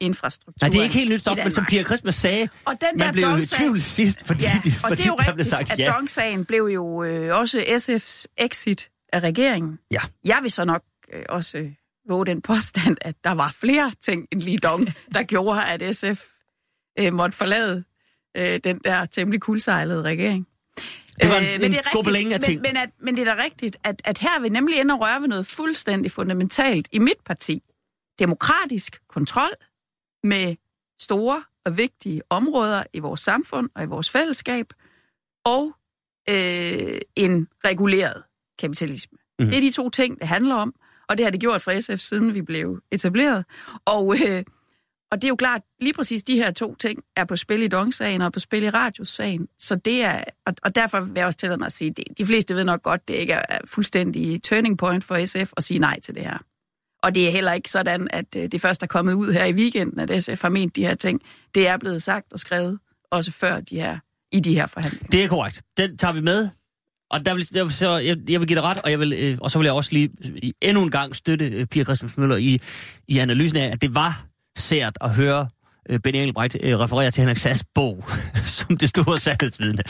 infrastruktur. 0.00 0.66
Nej, 0.66 0.70
det 0.70 0.78
er 0.78 0.82
ikke 0.82 0.94
helt 0.94 1.10
nyt 1.10 1.20
stof, 1.20 1.38
men 1.44 1.52
som. 1.52 1.64
Pia 1.64 1.84
Christmas 1.84 2.14
sagde, 2.14 2.48
Og 2.64 2.72
den 2.80 2.98
man 2.98 3.06
der 3.06 3.12
blev 3.12 3.28
jo 3.28 3.36
i 3.36 3.44
tvivl 3.44 3.80
sidst, 3.80 4.26
fordi, 4.26 4.44
Ja, 4.44 4.50
og 4.64 4.88
fordi 4.88 5.02
det 5.02 5.02
er 5.02 5.06
jo 5.06 5.16
der 5.16 5.22
blev 5.22 5.32
rigtigt, 5.32 5.48
sagt 5.48 5.72
at 5.72 5.78
ja. 5.78 5.92
Dong-sagen 5.92 6.44
blev 6.44 6.64
jo 6.64 7.02
øh, 7.04 7.38
også 7.38 7.58
SF's 7.58 8.24
exit 8.38 8.90
af 9.12 9.20
regeringen. 9.20 9.78
Ja. 9.90 10.00
Jeg 10.24 10.38
vil 10.42 10.50
så 10.50 10.64
nok 10.64 10.82
øh, 11.12 11.22
også 11.28 11.70
våge 12.08 12.26
den 12.26 12.42
påstand, 12.42 12.96
at 13.00 13.14
der 13.24 13.32
var 13.32 13.54
flere 13.60 13.92
ting 14.00 14.26
end 14.32 14.42
lige 14.42 14.58
Dong, 14.58 14.92
der 15.14 15.22
gjorde, 15.22 15.64
at 15.64 15.96
SF 15.96 16.22
øh, 16.98 17.12
måtte 17.12 17.36
forlade 17.36 17.84
øh, 18.36 18.60
den 18.64 18.78
der 18.84 19.04
temmelig 19.04 19.40
kuldsejlede 19.40 20.02
regering. 20.02 20.46
Det 21.22 21.30
var 21.30 21.36
en- 21.38 21.44
Øh, 21.44 21.54
en 21.54 21.60
men 21.60 21.70
det 21.72 21.78
er 21.78 21.82
af 21.82 21.96
rigtigt, 22.14 22.44
ting. 22.44 22.60
Men, 22.60 22.68
men, 22.72 22.76
at, 22.76 22.90
men 23.00 23.16
det 23.16 23.28
er 23.28 23.34
da 23.34 23.42
rigtigt, 23.44 23.76
at, 23.84 24.02
at 24.04 24.18
her 24.18 24.36
er 24.36 24.40
vi 24.40 24.48
nemlig 24.48 24.78
inde 24.80 24.94
og 24.94 25.00
røre 25.00 25.20
ved 25.20 25.28
noget 25.28 25.46
fuldstændig 25.46 26.12
fundamentalt 26.12 26.88
i 26.92 26.98
mit 26.98 27.18
parti. 27.24 27.62
Demokratisk 28.18 29.00
kontrol 29.08 29.50
med 30.24 30.56
store 31.00 31.42
og 31.64 31.78
vigtige 31.78 32.22
områder 32.30 32.82
i 32.92 32.98
vores 32.98 33.20
samfund 33.20 33.70
og 33.74 33.82
i 33.82 33.86
vores 33.86 34.10
fællesskab, 34.10 34.66
og 35.44 35.72
øh, 36.30 36.98
en 37.16 37.48
reguleret 37.64 38.22
kapitalisme. 38.58 39.18
Mhm. 39.38 39.46
Mm. 39.46 39.50
Det 39.50 39.56
er 39.56 39.60
de 39.60 39.70
to 39.70 39.90
ting, 39.90 40.18
det 40.20 40.28
handler 40.28 40.54
om, 40.54 40.74
og 41.08 41.18
det 41.18 41.26
har 41.26 41.30
det 41.30 41.40
gjort 41.40 41.62
for 41.62 41.80
SF, 41.80 41.98
siden 42.02 42.34
vi 42.34 42.42
blev 42.42 42.80
etableret. 42.92 43.44
Og, 43.84 44.14
øh, 44.28 44.44
og 45.12 45.22
det 45.22 45.24
er 45.24 45.28
jo 45.28 45.36
klart, 45.36 45.62
lige 45.80 45.92
præcis 45.92 46.22
de 46.22 46.36
her 46.36 46.50
to 46.50 46.74
ting 46.74 47.02
er 47.16 47.24
på 47.24 47.36
spil 47.36 47.62
i 47.62 47.68
Dong-sagen 47.68 48.22
og 48.22 48.32
på 48.32 48.40
spil 48.40 48.62
i 48.62 48.70
Radius-sagen. 48.70 49.48
Så 49.58 49.74
det 49.76 50.04
er, 50.04 50.24
og, 50.46 50.54
og 50.62 50.74
derfor 50.74 51.00
vil 51.00 51.12
jeg 51.16 51.26
også 51.26 51.38
tillade 51.38 51.58
mig 51.58 51.66
at 51.66 51.72
sige, 51.72 51.90
det, 51.90 52.04
de 52.18 52.26
fleste 52.26 52.54
ved 52.54 52.64
nok 52.64 52.82
godt, 52.82 53.08
det 53.08 53.14
ikke 53.14 53.32
er 53.32 53.58
fuldstændig 53.64 54.42
turning 54.42 54.78
point 54.78 55.04
for 55.04 55.24
SF 55.24 55.52
at 55.56 55.64
sige 55.64 55.78
nej 55.78 56.00
til 56.00 56.14
det 56.14 56.22
her. 56.22 56.38
Og 57.02 57.14
det 57.14 57.26
er 57.26 57.30
heller 57.30 57.52
ikke 57.52 57.70
sådan, 57.70 58.08
at 58.10 58.36
øh, 58.36 58.48
det 58.52 58.60
først 58.60 58.82
er 58.82 58.86
kommet 58.86 59.12
ud 59.12 59.32
her 59.32 59.44
i 59.44 59.52
weekenden, 59.52 60.00
at 60.00 60.24
SF 60.24 60.42
har 60.42 60.48
ment 60.48 60.76
de 60.76 60.86
her 60.86 60.94
ting. 60.94 61.22
Det 61.54 61.68
er 61.68 61.76
blevet 61.76 62.02
sagt 62.02 62.32
og 62.32 62.38
skrevet, 62.38 62.78
også 63.10 63.32
før 63.32 63.60
de 63.60 63.76
her, 63.76 63.98
i 64.32 64.40
de 64.40 64.54
her 64.54 64.66
forhandlinger. 64.66 65.08
Det 65.08 65.24
er 65.24 65.28
korrekt. 65.28 65.62
Den 65.76 65.98
tager 65.98 66.12
vi 66.12 66.20
med. 66.20 66.48
Og 67.10 67.26
der 67.26 67.34
vil, 67.34 67.54
der 67.54 67.64
vil 67.64 67.72
så, 67.72 67.96
jeg, 67.96 68.16
jeg 68.28 68.40
vil 68.40 68.48
give 68.48 68.56
dig 68.56 68.62
ret, 68.62 68.78
og, 68.84 68.90
jeg 68.90 69.00
vil, 69.00 69.12
øh, 69.12 69.38
og 69.40 69.50
så 69.50 69.58
vil 69.58 69.64
jeg 69.64 69.74
også 69.74 69.92
lige 69.92 70.10
øh, 70.24 70.50
endnu 70.62 70.82
en 70.82 70.90
gang 70.90 71.16
støtte 71.16 71.46
øh, 71.46 71.66
Pia 71.66 71.84
Christensen 71.84 72.20
Møller 72.20 72.36
i, 72.36 72.60
i 73.08 73.18
analysen 73.18 73.56
af, 73.56 73.72
at 73.72 73.82
det 73.82 73.94
var 73.94 74.26
sært 74.56 74.98
at 75.00 75.14
høre 75.14 75.48
øh, 75.90 75.98
Benny 76.00 76.18
Engelbrecht 76.18 76.56
øh, 76.62 76.80
referere 76.80 77.10
til 77.10 77.20
Henrik 77.20 77.36
Sass 77.36 77.64
bog, 77.74 78.04
som 78.58 78.76
det 78.76 78.88
store 78.88 79.18
sandhedsvidne. 79.18 79.82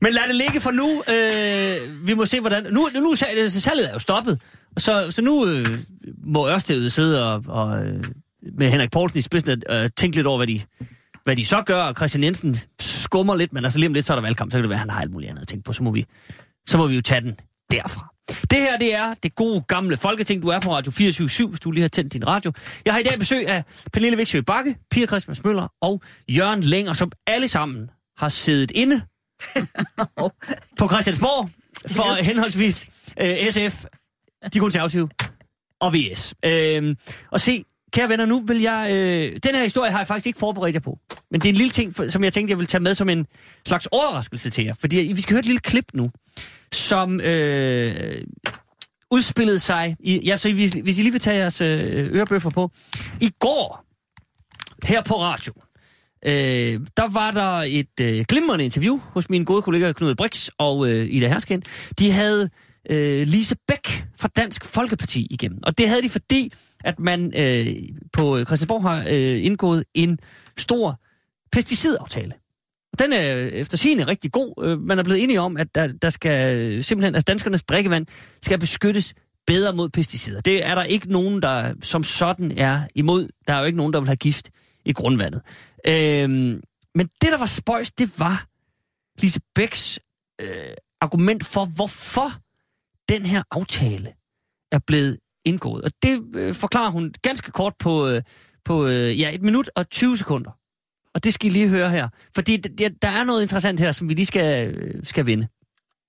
Men 0.00 0.12
lad 0.12 0.22
det 0.28 0.34
ligge 0.34 0.60
for 0.60 0.70
nu. 0.70 1.02
Øh, 1.14 2.06
vi 2.06 2.14
må 2.14 2.26
se, 2.26 2.40
hvordan... 2.40 2.64
Nu, 2.70 2.88
nu 2.94 3.10
er 3.10 3.14
salget- 3.14 3.52
salget 3.52 3.88
er 3.88 3.92
jo 3.92 3.98
stoppet, 3.98 4.40
så, 4.76 5.10
så 5.10 5.22
nu 5.22 5.46
øh, 5.46 5.78
må 6.24 6.48
Ørsted 6.48 6.90
sidde 6.90 7.32
og, 7.34 7.44
og 7.48 7.84
øh, 7.86 8.04
med 8.58 8.70
Henrik 8.70 8.90
Poulsen 8.90 9.18
i 9.18 9.22
spidsen 9.22 9.62
øh, 9.70 9.90
tænke 9.96 10.16
lidt 10.16 10.26
over, 10.26 10.38
hvad 10.38 10.46
de, 10.46 10.60
hvad 11.24 11.36
de 11.36 11.44
så 11.44 11.62
gør, 11.66 11.82
og 11.82 11.94
Christian 11.96 12.24
Jensen 12.24 12.56
skummer 12.80 13.34
lidt, 13.36 13.52
men 13.52 13.64
altså 13.64 13.78
lige 13.78 13.86
om 13.88 13.94
lidt, 13.94 14.06
så 14.06 14.12
er 14.12 14.16
der 14.16 14.22
valgkamp, 14.22 14.52
så 14.52 14.58
kan 14.58 14.62
det 14.62 14.68
være, 14.70 14.76
at 14.76 14.80
han 14.80 14.90
har 14.90 15.00
alt 15.00 15.10
muligt 15.12 15.30
andet 15.30 15.42
at 15.42 15.48
tænke 15.48 15.64
på, 15.64 15.72
så 15.72 15.82
må 15.82 15.90
vi, 15.90 16.06
så 16.66 16.78
må 16.78 16.86
vi 16.86 16.94
jo 16.94 17.00
tage 17.02 17.20
den 17.20 17.36
derfra. 17.70 18.11
Det 18.50 18.58
her, 18.58 18.78
det 18.78 18.94
er 18.94 19.14
det 19.22 19.34
gode 19.34 19.64
gamle 19.68 19.96
Folketing. 19.96 20.42
Du 20.42 20.48
er 20.48 20.60
på 20.60 20.74
Radio 20.74 20.92
24 20.92 21.48
hvis 21.48 21.60
du 21.60 21.70
lige 21.70 21.82
har 21.82 21.88
tændt 21.88 22.12
din 22.12 22.26
radio. 22.26 22.52
Jeg 22.84 22.94
har 22.94 23.00
i 23.00 23.02
dag 23.02 23.18
besøg 23.18 23.48
af 23.48 23.64
Pernille 23.92 24.16
Viksø 24.16 24.40
Bakke, 24.40 24.76
Pia 24.90 25.06
Christmas 25.06 25.44
Møller 25.44 25.68
og 25.80 26.02
Jørgen 26.28 26.60
Længer, 26.60 26.92
som 26.92 27.12
alle 27.26 27.48
sammen 27.48 27.90
har 28.16 28.28
siddet 28.28 28.70
inde 28.70 29.00
på 30.78 30.88
Christiansborg 30.88 31.50
for 31.86 32.22
henholdsvis 32.22 32.86
øh, 33.20 33.50
SF, 33.50 33.84
de 34.54 34.58
konservative 34.58 35.08
og 35.80 35.94
VS. 35.94 36.34
Øh, 36.44 36.96
og 37.30 37.40
se, 37.40 37.64
kære 37.92 38.08
venner, 38.08 38.26
nu 38.26 38.40
vil 38.40 38.60
jeg... 38.60 38.88
Øh, 38.92 39.32
den 39.44 39.54
her 39.54 39.62
historie 39.62 39.90
har 39.90 39.98
jeg 39.98 40.06
faktisk 40.06 40.26
ikke 40.26 40.38
forberedt 40.38 40.74
jer 40.74 40.80
på. 40.80 40.98
Men 41.30 41.40
det 41.40 41.48
er 41.48 41.52
en 41.52 41.56
lille 41.56 41.70
ting, 41.70 41.96
for- 41.96 42.08
som 42.08 42.24
jeg 42.24 42.32
tænkte, 42.32 42.50
jeg 42.50 42.58
vil 42.58 42.66
tage 42.66 42.82
med 42.82 42.94
som 42.94 43.08
en 43.08 43.26
slags 43.66 43.88
overraskelse 43.92 44.50
til 44.50 44.64
jer. 44.64 44.74
Fordi 44.80 45.12
vi 45.14 45.20
skal 45.20 45.34
høre 45.34 45.40
et 45.40 45.46
lille 45.46 45.60
klip 45.60 45.84
nu, 45.94 46.10
som 46.72 47.20
øh, 47.20 48.24
udspillede 49.10 49.58
sig... 49.58 49.96
I, 50.00 50.20
ja, 50.26 50.36
så 50.36 50.52
hvis, 50.52 50.70
hvis 50.82 50.98
I 50.98 51.02
lige 51.02 51.12
vil 51.12 51.20
tage 51.20 51.36
jeres 51.36 51.60
øh, 51.60 52.16
ørebøffer 52.16 52.50
på. 52.50 52.70
I 53.20 53.30
går, 53.38 53.84
her 54.86 55.02
på 55.02 55.20
radio, 55.20 55.52
øh, 56.26 56.80
der 56.96 57.08
var 57.12 57.30
der 57.30 57.64
et 57.66 58.00
øh, 58.00 58.24
glimrende 58.28 58.64
interview 58.64 59.00
hos 59.04 59.30
mine 59.30 59.44
gode 59.44 59.62
kollegaer 59.62 59.92
Knud 59.92 60.14
Brix 60.14 60.48
og 60.58 60.88
øh, 60.90 61.06
Ida 61.10 61.28
Hersken. 61.28 61.62
De 61.98 62.10
havde 62.10 62.50
øh, 62.90 63.26
Lise 63.28 63.56
Bæk 63.68 64.04
fra 64.16 64.28
Dansk 64.36 64.64
Folkeparti 64.64 65.26
igennem. 65.30 65.58
Og 65.62 65.78
det 65.78 65.88
havde 65.88 66.02
de, 66.02 66.08
fordi 66.08 66.52
at 66.84 66.98
man 66.98 67.32
øh, 67.36 67.66
på 68.12 68.44
Christiansborg 68.44 68.82
har 68.82 69.04
øh, 69.08 69.44
indgået 69.44 69.84
en 69.94 70.18
stor 70.56 71.00
pesticidaftale. 71.52 72.32
Den 72.98 73.12
er 73.12 73.34
efter 73.34 73.76
sigende 73.76 74.06
rigtig 74.06 74.32
god. 74.32 74.64
Øh, 74.64 74.80
man 74.80 74.98
er 74.98 75.02
blevet 75.02 75.22
enige 75.22 75.40
om, 75.40 75.56
at 75.56 75.74
der, 75.74 75.86
der 75.86 76.10
skal 76.10 76.58
øh, 76.58 76.82
simpelthen, 76.82 77.14
altså 77.14 77.24
danskernes 77.24 77.62
drikkevand 77.62 78.06
skal 78.42 78.58
beskyttes 78.58 79.14
bedre 79.46 79.72
mod 79.72 79.88
pesticider. 79.88 80.40
Det 80.40 80.66
er 80.66 80.74
der 80.74 80.82
ikke 80.82 81.12
nogen, 81.12 81.42
der 81.42 81.74
som 81.82 82.04
sådan 82.04 82.58
er 82.58 82.80
imod. 82.94 83.28
Der 83.48 83.54
er 83.54 83.58
jo 83.58 83.64
ikke 83.64 83.76
nogen, 83.76 83.92
der 83.92 84.00
vil 84.00 84.08
have 84.08 84.16
gift 84.16 84.50
i 84.84 84.92
grundvandet. 84.92 85.42
Øhm, 85.86 86.60
men 86.94 87.06
det, 87.20 87.32
der 87.32 87.38
var 87.38 87.46
spøjs, 87.46 87.92
det 87.92 88.18
var 88.18 88.46
Lise 89.22 89.40
Bæks 89.54 89.98
øh, 90.40 90.74
argument 91.00 91.46
for, 91.46 91.64
hvorfor 91.64 92.30
den 93.08 93.22
her 93.32 93.42
aftale 93.50 94.08
er 94.72 94.80
blevet 94.86 95.18
indgået. 95.44 95.84
Og 95.84 95.90
det 96.02 96.14
øh, 96.40 96.54
forklarer 96.54 96.90
hun 96.90 97.14
ganske 97.22 97.50
kort 97.52 97.74
på, 97.84 98.08
øh, 98.08 98.22
på 98.64 98.74
øh, 98.86 99.20
ja, 99.20 99.28
et 99.34 99.42
minut 99.42 99.70
og 99.76 99.90
20 99.90 100.16
sekunder. 100.16 100.52
Og 101.14 101.24
det 101.24 101.34
skal 101.34 101.50
I 101.50 101.52
lige 101.52 101.74
høre 101.76 101.90
her. 101.90 102.08
Fordi 102.36 102.52
d- 102.62 102.74
der, 102.78 102.88
der 103.04 103.12
er 103.18 103.24
noget 103.24 103.42
interessant 103.42 103.80
her, 103.80 103.92
som 103.92 104.08
vi 104.08 104.14
lige 104.14 104.32
skal, 104.32 104.74
øh, 104.74 104.94
skal 105.02 105.26
vinde. 105.26 105.46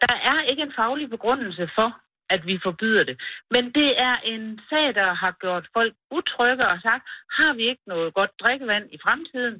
Der 0.05 0.15
er 0.31 0.39
ikke 0.49 0.63
en 0.63 0.73
faglig 0.75 1.09
begrundelse 1.09 1.69
for, 1.75 1.89
at 2.29 2.45
vi 2.45 2.55
forbyder 2.63 3.03
det. 3.03 3.21
Men 3.51 3.63
det 3.77 3.89
er 4.07 4.15
en 4.33 4.59
sag, 4.69 4.95
der 4.99 5.13
har 5.13 5.31
gjort 5.43 5.65
folk 5.73 5.93
utrygge 6.11 6.67
og 6.67 6.77
sagt, 6.87 7.03
har 7.37 7.53
vi 7.53 7.63
ikke 7.71 7.85
noget 7.87 8.13
godt 8.13 8.31
drikkevand 8.41 8.85
i 8.95 8.97
fremtiden? 9.03 9.55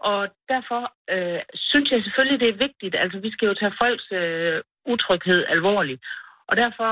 Og 0.00 0.20
derfor 0.52 0.82
øh, 1.14 1.40
synes 1.54 1.90
jeg 1.90 2.02
selvfølgelig, 2.02 2.40
det 2.40 2.48
er 2.48 2.64
vigtigt. 2.66 2.94
Altså, 3.02 3.18
vi 3.18 3.30
skal 3.32 3.46
jo 3.46 3.54
tage 3.54 3.78
folks 3.82 4.06
øh, 4.12 4.60
utryghed 4.92 5.44
alvorligt. 5.54 6.02
Og 6.52 6.56
derfor 6.64 6.90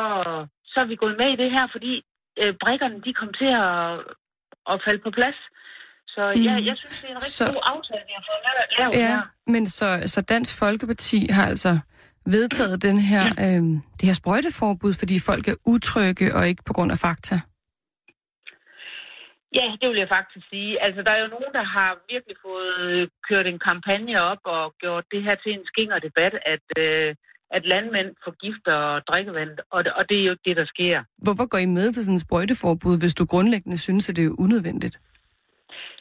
så 0.72 0.76
er 0.84 0.88
vi 0.92 0.96
gået 1.04 1.16
med 1.22 1.28
i 1.32 1.40
det 1.42 1.50
her, 1.56 1.64
fordi 1.74 1.92
øh, 2.40 2.52
brikkerne, 2.62 2.96
de 3.06 3.12
kom 3.20 3.30
til 3.40 3.50
at, 3.66 3.80
at 4.72 4.76
falde 4.86 5.02
på 5.06 5.10
plads. 5.18 5.38
Så 6.14 6.22
mm. 6.36 6.42
ja, 6.48 6.54
jeg 6.68 6.74
synes, 6.80 6.94
det 7.00 7.06
er 7.08 7.14
en 7.16 7.22
rigtig 7.24 7.38
Så- 7.40 7.52
god 7.54 7.62
aftale, 7.74 8.02
vi 8.08 8.14
har 8.18 8.24
fået 8.30 8.40
lavet- 8.78 8.94
Ja, 9.04 9.08
her. 9.14 9.22
men 9.54 9.66
så, 9.66 9.86
så 10.14 10.20
Dansk 10.22 10.52
Folkeparti 10.58 11.18
har 11.36 11.46
altså 11.52 11.72
vedtaget 12.36 12.82
den 12.82 12.98
her, 13.10 13.24
øh, 13.44 13.62
det 13.98 14.04
her 14.10 14.16
sprøjteforbud, 14.22 14.92
fordi 15.00 15.16
folk 15.30 15.44
er 15.48 15.56
utrygge 15.66 16.26
og 16.36 16.48
ikke 16.48 16.62
på 16.66 16.72
grund 16.76 16.92
af 16.92 16.98
fakta. 17.06 17.36
Ja, 19.58 19.66
det 19.80 19.86
vil 19.90 19.98
jeg 20.04 20.08
faktisk 20.18 20.44
sige. 20.52 20.72
Altså, 20.84 21.00
der 21.06 21.10
er 21.12 21.20
jo 21.24 21.34
nogen, 21.36 21.52
der 21.58 21.64
har 21.76 21.90
virkelig 22.12 22.36
fået 22.46 23.10
kørt 23.28 23.46
en 23.46 23.58
kampagne 23.68 24.14
op 24.30 24.42
og 24.44 24.64
gjort 24.82 25.04
det 25.12 25.22
her 25.26 25.34
til 25.34 25.52
en 25.52 25.64
skinger 25.70 25.98
debat, 25.98 26.34
at, 26.54 26.66
øh, 26.84 27.10
at 27.56 27.62
landmænd 27.72 28.10
forgifter 28.26 28.76
drikkevand, 29.08 29.50
og, 29.74 29.80
det- 29.84 29.92
og 29.98 30.02
det 30.08 30.16
er 30.20 30.24
jo 30.24 30.30
ikke 30.34 30.46
det, 30.48 30.56
der 30.56 30.66
sker. 30.74 30.96
Hvorfor 31.26 31.46
går 31.52 31.58
I 31.58 31.66
med 31.78 31.86
til 31.92 32.04
sådan 32.04 32.14
en 32.14 32.18
sprøjteforbud, 32.26 32.94
hvis 33.02 33.14
du 33.14 33.24
grundlæggende 33.32 33.78
synes, 33.78 34.08
at 34.08 34.16
det 34.16 34.24
er 34.26 34.34
unødvendigt? 34.44 34.96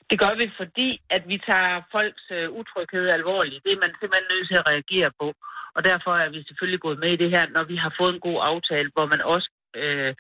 Det 0.10 0.18
gør 0.24 0.34
vi, 0.42 0.46
fordi 0.62 0.90
at 1.16 1.24
vi 1.32 1.38
tager 1.50 1.82
folks 1.96 2.24
øh, 2.38 2.46
utryghed 2.60 3.06
alvorligt. 3.18 3.64
Det 3.66 3.72
er 3.74 3.80
man 3.86 3.94
simpelthen 4.00 4.28
nødt 4.34 4.48
til 4.50 4.56
at 4.62 4.66
reagere 4.72 5.10
på. 5.22 5.28
Og 5.76 5.82
derfor 5.90 6.12
er 6.24 6.30
vi 6.36 6.40
selvfølgelig 6.48 6.80
gået 6.86 7.00
med 7.04 7.10
i 7.14 7.22
det 7.24 7.30
her, 7.36 7.44
når 7.56 7.64
vi 7.72 7.76
har 7.84 7.94
fået 8.00 8.14
en 8.16 8.20
god 8.28 8.40
aftale, 8.52 8.90
hvor 8.96 9.06
man 9.14 9.22
også 9.22 9.50
øh, 9.84 10.12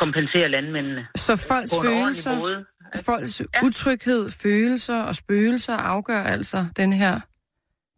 kompenserer 0.00 0.48
landmændene. 0.48 1.02
Så 1.16 1.32
folks 1.50 1.72
følelser, 1.84 2.36
måde. 2.38 2.64
folks 3.06 3.40
Ja. 3.54 3.60
utryghed, 3.66 4.22
følelser 4.42 4.98
og 5.02 5.14
spøgelser 5.14 5.76
afgør 5.76 6.22
altså 6.22 6.58
den 6.76 6.92
her, 6.92 7.20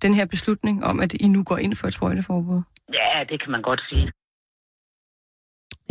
den 0.04 0.14
her 0.14 0.26
beslutning 0.26 0.84
om, 0.84 1.00
at 1.00 1.12
I 1.14 1.26
nu 1.28 1.40
går 1.44 1.58
ind 1.64 1.74
for 1.74 1.86
et 1.86 1.94
sprøjteforbud. 1.94 2.60
Ja, 2.98 3.24
det 3.30 3.36
kan 3.42 3.50
man 3.54 3.62
godt 3.62 3.80
sige. 3.88 4.06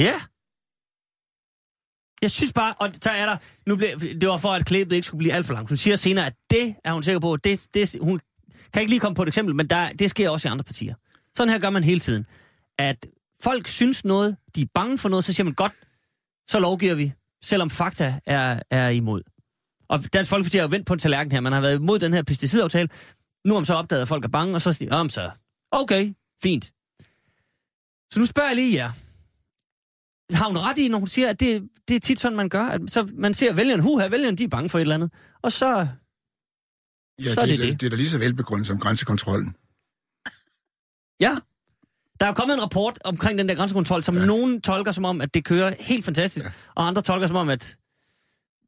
Ja. 0.06 0.16
Jeg 2.22 2.32
synes 2.32 2.54
bare, 2.54 2.74
og 2.80 2.90
så 3.02 3.10
er 3.10 3.26
der, 3.26 3.38
nu 3.68 3.76
blev, 3.76 3.90
det 4.22 4.28
var 4.30 4.38
for, 4.38 4.50
at 4.50 4.66
klippet 4.66 4.96
ikke 4.96 5.08
skulle 5.08 5.20
blive 5.24 5.34
alt 5.34 5.46
for 5.46 5.54
langt. 5.54 5.70
Hun 5.70 5.78
siger 5.78 5.96
senere, 5.96 6.26
at 6.26 6.36
det 6.50 6.76
er 6.84 6.94
hun 6.94 7.04
sikker 7.04 7.20
på, 7.20 7.38
det, 7.38 7.68
det, 7.74 7.98
hun 8.02 8.20
kan 8.74 8.82
ikke 8.82 8.92
lige 8.92 9.00
komme 9.00 9.16
på 9.16 9.24
et 9.24 9.28
eksempel, 9.28 9.56
men 9.56 9.68
der, 9.68 9.92
det 9.92 10.10
sker 10.10 10.30
også 10.30 10.48
i 10.48 10.52
andre 10.52 10.64
partier. 10.64 10.96
Sådan 11.36 11.52
her 11.54 11.60
gør 11.60 11.70
man 11.70 11.84
hele 11.84 12.00
tiden. 12.00 12.26
At 12.78 13.08
folk 13.44 13.68
synes 13.68 14.06
noget, 14.06 14.38
de 14.56 14.62
er 14.62 14.66
bange 14.74 14.98
for 14.98 15.10
noget, 15.10 15.24
så 15.26 15.34
siger 15.34 15.46
man 15.46 15.54
godt, 15.54 15.74
så 16.48 16.60
lovgiver 16.60 16.96
vi, 16.96 17.14
selvom 17.44 17.70
fakta 17.70 18.20
er, 18.26 18.60
er 18.70 18.90
imod. 18.90 19.22
Og 19.90 20.14
Dansk 20.14 20.30
Folkeparti 20.30 20.58
har 20.58 20.64
jo 20.64 20.70
vendt 20.72 20.88
på 20.88 20.94
en 20.94 21.00
tallerken 21.00 21.32
her. 21.32 21.40
Man 21.40 21.54
har 21.54 21.62
været 21.62 21.76
imod 21.80 22.00
den 22.00 22.14
her 22.14 22.24
pesticidaftale. 22.24 22.90
Nu 23.46 23.54
har 23.54 23.60
man 23.60 23.66
så 23.66 23.74
opdaget, 23.74 24.02
at 24.02 24.08
folk 24.08 24.26
er 24.26 24.30
bange, 24.30 24.56
og 24.56 24.62
så 24.62 24.74
siger 24.74 25.04
de, 25.04 25.10
så 25.10 25.32
okay, 25.72 26.14
fint. 26.44 26.66
Så 28.14 28.20
nu 28.20 28.26
spørger 28.26 28.50
jeg 28.50 28.56
lige 28.56 28.76
jer. 28.76 28.92
Har 30.36 30.48
hun 30.48 30.58
ret 30.58 30.78
i, 30.78 30.88
når 30.88 30.98
hun 30.98 31.08
siger, 31.08 31.30
at 31.30 31.40
det, 31.40 31.70
det 31.88 31.96
er 31.96 32.00
tit 32.00 32.20
sådan, 32.20 32.36
man 32.38 32.50
gør? 32.50 32.64
At 32.64 32.82
så 32.88 33.10
man 33.14 33.34
ser 33.34 33.54
vælgerne, 33.54 33.84
huha, 33.84 34.08
vælgerne, 34.08 34.38
de 34.38 34.44
er 34.44 34.48
bange 34.48 34.70
for 34.70 34.78
et 34.80 34.82
eller 34.82 34.96
andet. 34.96 35.14
Og 35.42 35.52
så, 35.52 35.88
Ja, 37.22 37.34
Så 37.34 37.42
er 37.42 37.46
det, 37.46 37.58
det 37.60 37.66
er, 37.66 37.72
det. 37.72 37.82
det 37.82 37.86
er 37.86 37.90
da 37.90 37.96
lige 37.96 38.10
så 38.10 38.18
velbegrundet 38.18 38.68
som 38.68 38.80
grænsekontrollen. 38.80 39.56
ja. 41.22 41.38
Der 42.20 42.26
er 42.30 42.34
kommet 42.34 42.54
en 42.54 42.62
rapport 42.62 43.00
omkring 43.06 43.38
den 43.38 43.50
der 43.50 43.56
grænsekontrol, 43.56 44.04
som 44.04 44.18
ja. 44.18 44.26
nogen 44.26 44.62
tolker 44.62 44.92
som 44.92 45.06
om, 45.06 45.22
at 45.22 45.34
det 45.34 45.46
kører 45.46 45.76
helt 45.80 46.06
fantastisk, 46.06 46.46
ja. 46.46 46.52
og 46.76 46.88
andre 46.88 47.02
tolker 47.02 47.28
som 47.28 47.36
om, 47.36 47.50
at 47.50 47.78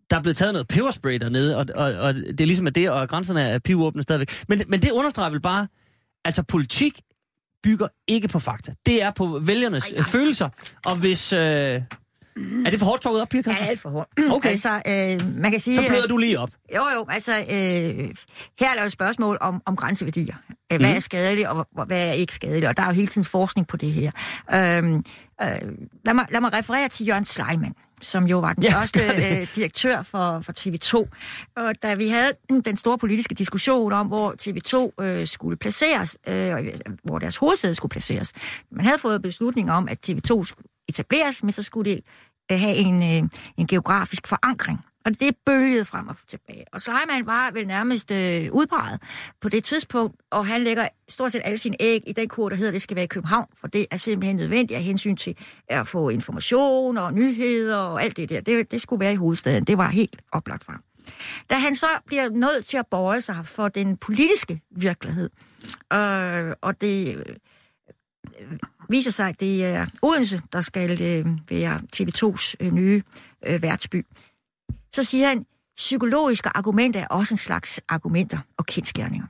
der 0.09 0.17
er 0.17 0.21
blevet 0.21 0.37
taget 0.37 0.53
noget 0.53 0.67
peberspray 0.67 1.15
dernede, 1.17 1.57
og, 1.57 1.65
og, 1.75 1.93
og 1.93 2.13
det 2.15 2.41
er 2.41 2.45
ligesom 2.45 2.67
at 2.67 2.75
det, 2.75 2.89
og 2.89 3.09
grænserne 3.09 3.41
er 3.41 3.59
pivåbne 3.59 4.03
stadigvæk. 4.03 4.43
Men, 4.49 4.61
men 4.67 4.81
det 4.81 4.91
understreger 4.91 5.29
vel 5.29 5.41
bare, 5.41 5.67
altså 6.25 6.43
politik 6.43 7.01
bygger 7.63 7.87
ikke 8.07 8.27
på 8.27 8.39
fakta. 8.39 8.73
Det 8.85 9.03
er 9.03 9.11
på 9.11 9.39
vælgernes 9.41 9.91
ej, 9.91 9.97
ej. 9.97 10.03
følelser, 10.03 10.49
og 10.85 10.95
hvis, 10.95 11.33
øh, 11.33 11.39
Er 11.39 11.81
det 12.71 12.79
for 12.79 12.85
hårdt 12.85 13.01
trukket 13.03 13.21
op, 13.21 13.29
Pia 13.29 13.41
Ja, 13.47 13.55
alt 13.65 13.79
for 13.79 13.89
hårdt. 13.89 14.09
Okay. 14.31 14.49
Altså, 14.49 14.69
øh, 14.87 15.37
man 15.41 15.51
kan 15.51 15.59
sige... 15.59 15.75
Så 15.75 15.83
bløder 15.87 16.03
at- 16.03 16.09
du 16.09 16.17
lige 16.17 16.39
op. 16.39 16.49
Jo, 16.75 16.81
jo, 16.95 17.05
altså, 17.09 17.31
øh, 17.31 17.45
her 18.59 18.69
er 18.69 18.73
der 18.75 18.81
jo 18.81 18.85
et 18.85 18.91
spørgsmål 18.91 19.37
om, 19.41 19.61
om 19.65 19.75
grænseværdier. 19.75 20.35
Øh, 20.49 20.77
Hvad 20.79 20.89
Mhm. 20.89 20.95
er 20.95 20.99
skadeligt, 20.99 21.47
og 21.47 21.67
hvad 21.87 22.07
er 22.07 22.11
ikke 22.11 22.33
skadeligt? 22.33 22.65
Og 22.65 22.77
der 22.77 22.83
er 22.83 22.87
jo 22.87 22.93
hele 22.93 23.07
tiden 23.07 23.25
forskning 23.25 23.67
på 23.67 23.77
det 23.77 23.91
her. 23.91 24.11
Øhm, 24.53 24.95
øh, 25.41 25.47
lad, 26.05 26.13
mig, 26.13 26.25
lad 26.31 26.41
mig 26.41 26.53
referere 26.53 26.89
til 26.89 27.07
Jørgen 27.07 27.25
Sleiman, 27.25 27.73
som 28.05 28.27
jo 28.27 28.39
var 28.39 28.53
den 28.53 28.63
Ja, 28.63 28.79
første 28.79 28.99
øh, 28.99 29.47
direktør 29.55 30.01
for, 30.01 30.39
for 30.41 30.53
TV2. 30.59 31.09
Og 31.55 31.73
da 31.83 31.93
vi 31.93 32.07
havde 32.07 32.31
den 32.65 32.77
store 32.77 32.97
politiske 32.97 33.35
diskussion 33.35 33.93
om, 33.93 34.07
hvor 34.07 34.35
TV2 34.41 35.03
øh, 35.03 35.27
skulle 35.27 35.57
placeres, 35.57 36.17
øh, 36.27 36.53
hvor 37.03 37.19
deres 37.19 37.37
hovedsæde 37.37 37.75
skulle 37.75 37.89
placeres. 37.89 38.33
Man 38.71 38.85
havde 38.85 38.99
fået 38.99 39.21
beslutning 39.21 39.71
om, 39.71 39.87
at 39.89 40.09
TV2 40.09 40.43
skulle 40.45 40.67
etableres, 40.89 41.43
men 41.43 41.51
så 41.51 41.63
skulle 41.63 41.91
det 41.91 42.01
øh, 42.51 42.59
have 42.59 42.75
en, 42.75 43.03
øh, 43.03 43.29
en 43.57 43.67
geografisk 43.67 44.27
forankring. 44.27 44.79
Og 45.05 45.19
det 45.19 45.35
bølgede 45.45 45.85
frem 45.85 46.07
og 46.07 46.15
tilbage. 46.27 46.63
Og 46.73 46.81
Sleiman 46.81 47.25
var 47.25 47.51
vel 47.51 47.67
nærmest 47.67 48.11
øh, 48.11 48.49
udpeget 48.51 49.01
på 49.41 49.49
det 49.49 49.63
tidspunkt, 49.63 50.15
og 50.31 50.45
han 50.47 50.63
lægger 50.63 50.87
stort 51.09 51.31
set 51.31 51.41
alle 51.45 51.57
sine 51.57 51.75
æg 51.79 52.01
i 52.07 52.11
den 52.11 52.27
kur, 52.27 52.49
der 52.49 52.55
hedder, 52.55 52.69
at 52.69 52.73
det 52.73 52.81
skal 52.81 52.95
være 52.95 53.03
i 53.03 53.07
København, 53.07 53.47
for 53.53 53.67
det 53.67 53.85
er 53.91 53.97
simpelthen 53.97 54.35
nødvendigt 54.35 54.77
af 54.77 54.83
hensyn 54.83 55.15
til 55.15 55.37
at 55.67 55.87
få 55.87 56.09
information 56.09 56.97
og 56.97 57.13
nyheder 57.13 57.77
og 57.77 58.03
alt 58.03 58.17
det 58.17 58.29
der. 58.29 58.41
Det, 58.41 58.71
det 58.71 58.81
skulle 58.81 58.99
være 58.99 59.13
i 59.13 59.15
hovedstaden. 59.15 59.63
Det 59.63 59.77
var 59.77 59.87
helt 59.87 60.21
oplagt 60.31 60.63
fra. 60.63 60.79
Da 61.49 61.55
han 61.55 61.75
så 61.75 61.87
bliver 62.05 62.29
nødt 62.29 62.65
til 62.65 62.77
at 62.77 62.85
bøje 62.91 63.21
sig 63.21 63.45
for 63.45 63.67
den 63.67 63.97
politiske 63.97 64.61
virkelighed, 64.71 65.29
øh, 65.93 66.53
og 66.61 66.81
det 66.81 67.15
øh, 67.17 67.35
viser 68.89 69.11
sig, 69.11 69.29
at 69.29 69.39
det 69.39 69.65
er 69.65 69.85
Odense, 70.01 70.41
der 70.53 70.61
skal 70.61 71.01
øh, 71.01 71.25
være 71.49 71.81
TV2's 71.95 72.53
øh, 72.59 72.71
nye 72.71 73.03
øh, 73.45 73.61
værtsby, 73.61 74.05
så 74.95 75.03
siger 75.03 75.27
han, 75.27 75.45
psykologiske 75.77 76.49
argumenter 76.49 76.99
er 76.99 77.07
også 77.07 77.33
en 77.33 77.37
slags 77.37 77.79
argumenter 77.89 78.37
og 78.57 78.65
kendskærninger. 78.65 79.27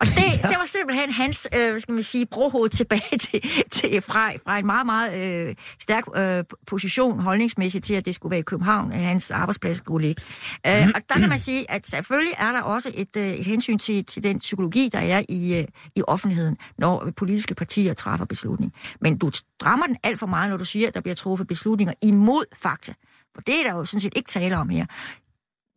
Og 0.00 0.06
det, 0.06 0.16
det 0.50 0.56
var 0.58 0.66
simpelthen 0.66 1.12
hans, 1.12 1.48
øh, 1.56 1.80
skal 1.80 1.94
man 1.94 2.02
sige, 2.02 2.26
brohoved 2.26 2.68
tilbage 2.68 3.18
til, 3.28 3.40
til 3.70 4.00
fra, 4.00 4.32
fra 4.32 4.58
en 4.58 4.66
meget, 4.66 4.86
meget 4.86 5.14
øh, 5.24 5.54
stærk 5.80 6.04
øh, 6.16 6.44
position 6.66 7.20
holdningsmæssigt 7.20 7.84
til, 7.84 7.94
at 7.94 8.06
det 8.06 8.14
skulle 8.14 8.30
være 8.30 8.40
i 8.40 8.42
København, 8.42 8.92
at 8.92 9.00
hans 9.00 9.30
arbejdsplads 9.30 9.76
skulle 9.76 10.06
ligge. 10.06 10.22
Øh, 10.66 10.86
og 10.94 11.00
der 11.08 11.14
kan 11.18 11.28
man 11.28 11.38
sige, 11.38 11.70
at 11.70 11.86
selvfølgelig 11.86 12.34
er 12.38 12.52
der 12.52 12.60
også 12.60 12.90
et, 12.94 13.16
øh, 13.16 13.28
et 13.28 13.46
hensyn 13.46 13.78
til, 13.78 14.04
til 14.04 14.22
den 14.22 14.38
psykologi, 14.38 14.88
der 14.92 14.98
er 14.98 15.22
i, 15.28 15.58
øh, 15.58 15.64
i 15.96 16.02
offentligheden, 16.06 16.56
når 16.78 17.10
politiske 17.16 17.54
partier 17.54 17.94
træffer 17.94 18.24
beslutning. 18.24 18.72
Men 19.00 19.18
du 19.18 19.30
strammer 19.32 19.86
den 19.86 19.96
alt 20.02 20.18
for 20.18 20.26
meget, 20.26 20.50
når 20.50 20.56
du 20.56 20.64
siger, 20.64 20.88
at 20.88 20.94
der 20.94 21.00
bliver 21.00 21.14
truffet 21.14 21.46
beslutninger 21.46 21.94
imod 22.02 22.44
fakta. 22.56 22.92
For 23.34 23.42
det 23.42 23.54
er 23.60 23.62
der 23.70 23.76
jo 23.76 23.84
sådan 23.84 24.00
set 24.00 24.12
ikke 24.16 24.28
tale 24.28 24.56
om 24.56 24.68
her 24.68 24.86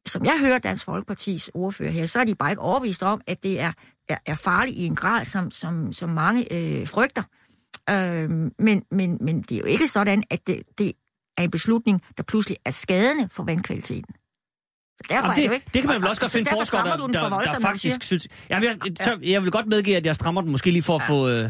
som 0.05 0.25
jeg 0.25 0.39
hører 0.39 0.59
Dansk 0.59 0.85
Folkepartis 0.85 1.51
ordfører 1.53 1.91
her, 1.91 2.05
så 2.05 2.19
er 2.19 2.23
de 2.23 2.35
bare 2.35 2.51
ikke 2.51 2.61
overvist 2.61 3.03
om, 3.03 3.21
at 3.27 3.43
det 3.43 3.59
er, 3.59 3.71
er, 4.09 4.17
er 4.25 4.35
farligt 4.35 4.77
i 4.77 4.85
en 4.85 4.95
grad, 4.95 5.25
som, 5.25 5.51
som, 5.51 5.93
som 5.93 6.09
mange 6.09 6.53
øh, 6.53 6.87
frygter. 6.87 7.23
Øh, 7.89 8.29
men, 8.59 8.83
men, 8.91 9.17
men 9.21 9.41
det 9.41 9.51
er 9.51 9.59
jo 9.59 9.65
ikke 9.65 9.87
sådan, 9.87 10.23
at 10.29 10.47
det, 10.47 10.63
det 10.77 10.93
er 11.37 11.43
en 11.43 11.51
beslutning, 11.51 12.01
der 12.17 12.23
pludselig 12.23 12.57
er 12.65 12.71
skadende 12.71 13.29
for 13.29 13.43
vandkvaliteten. 13.43 14.15
Så 14.97 15.03
derfor 15.09 15.15
Jamen, 15.15 15.31
er 15.31 15.35
det, 15.35 15.43
jo 15.43 15.47
det, 15.47 15.55
ikke. 15.55 15.69
det 15.73 15.81
kan 15.81 15.87
man 15.87 16.01
vel 16.01 16.09
også 16.09 16.19
og- 16.19 16.21
godt 16.21 16.31
finde 16.31 16.49
forskere, 16.49 16.85
der, 16.85 17.07
der, 17.07 17.29
der 17.39 17.59
faktisk 17.59 18.03
synes... 18.03 18.27
Jamen, 18.49 18.63
jeg, 18.63 18.77
så, 19.01 19.19
jeg 19.23 19.43
vil 19.43 19.51
godt 19.51 19.67
medgive, 19.67 19.97
at 19.97 20.05
jeg 20.05 20.15
strammer 20.15 20.41
den 20.41 20.51
måske 20.51 20.71
lige 20.71 20.83
for 20.83 20.95
at, 20.95 21.01
få, 21.01 21.29
øh, 21.29 21.49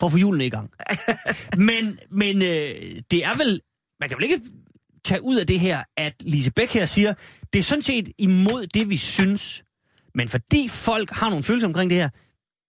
for 0.00 0.06
at 0.06 0.12
få 0.12 0.18
julen 0.18 0.40
i 0.40 0.48
gang. 0.48 0.70
men 1.68 1.98
men 2.10 2.42
øh, 2.42 3.02
det 3.10 3.24
er 3.24 3.36
vel... 3.36 3.60
Man 4.00 4.08
kan 4.08 4.18
vel 4.18 4.24
ikke 4.24 4.40
tage 5.04 5.22
ud 5.22 5.36
af 5.36 5.46
det 5.46 5.60
her, 5.60 5.82
at 5.96 6.14
Lise 6.20 6.50
Bæk 6.50 6.72
her 6.72 6.86
siger, 6.86 7.14
det 7.52 7.58
er 7.58 7.62
sådan 7.62 7.82
set 7.82 8.08
imod 8.18 8.66
det, 8.66 8.90
vi 8.90 8.96
synes. 8.96 9.64
Men 10.14 10.28
fordi 10.28 10.68
folk 10.68 11.10
har 11.10 11.28
nogle 11.28 11.44
følelser 11.44 11.68
omkring 11.68 11.90
det 11.90 11.98
her, 11.98 12.08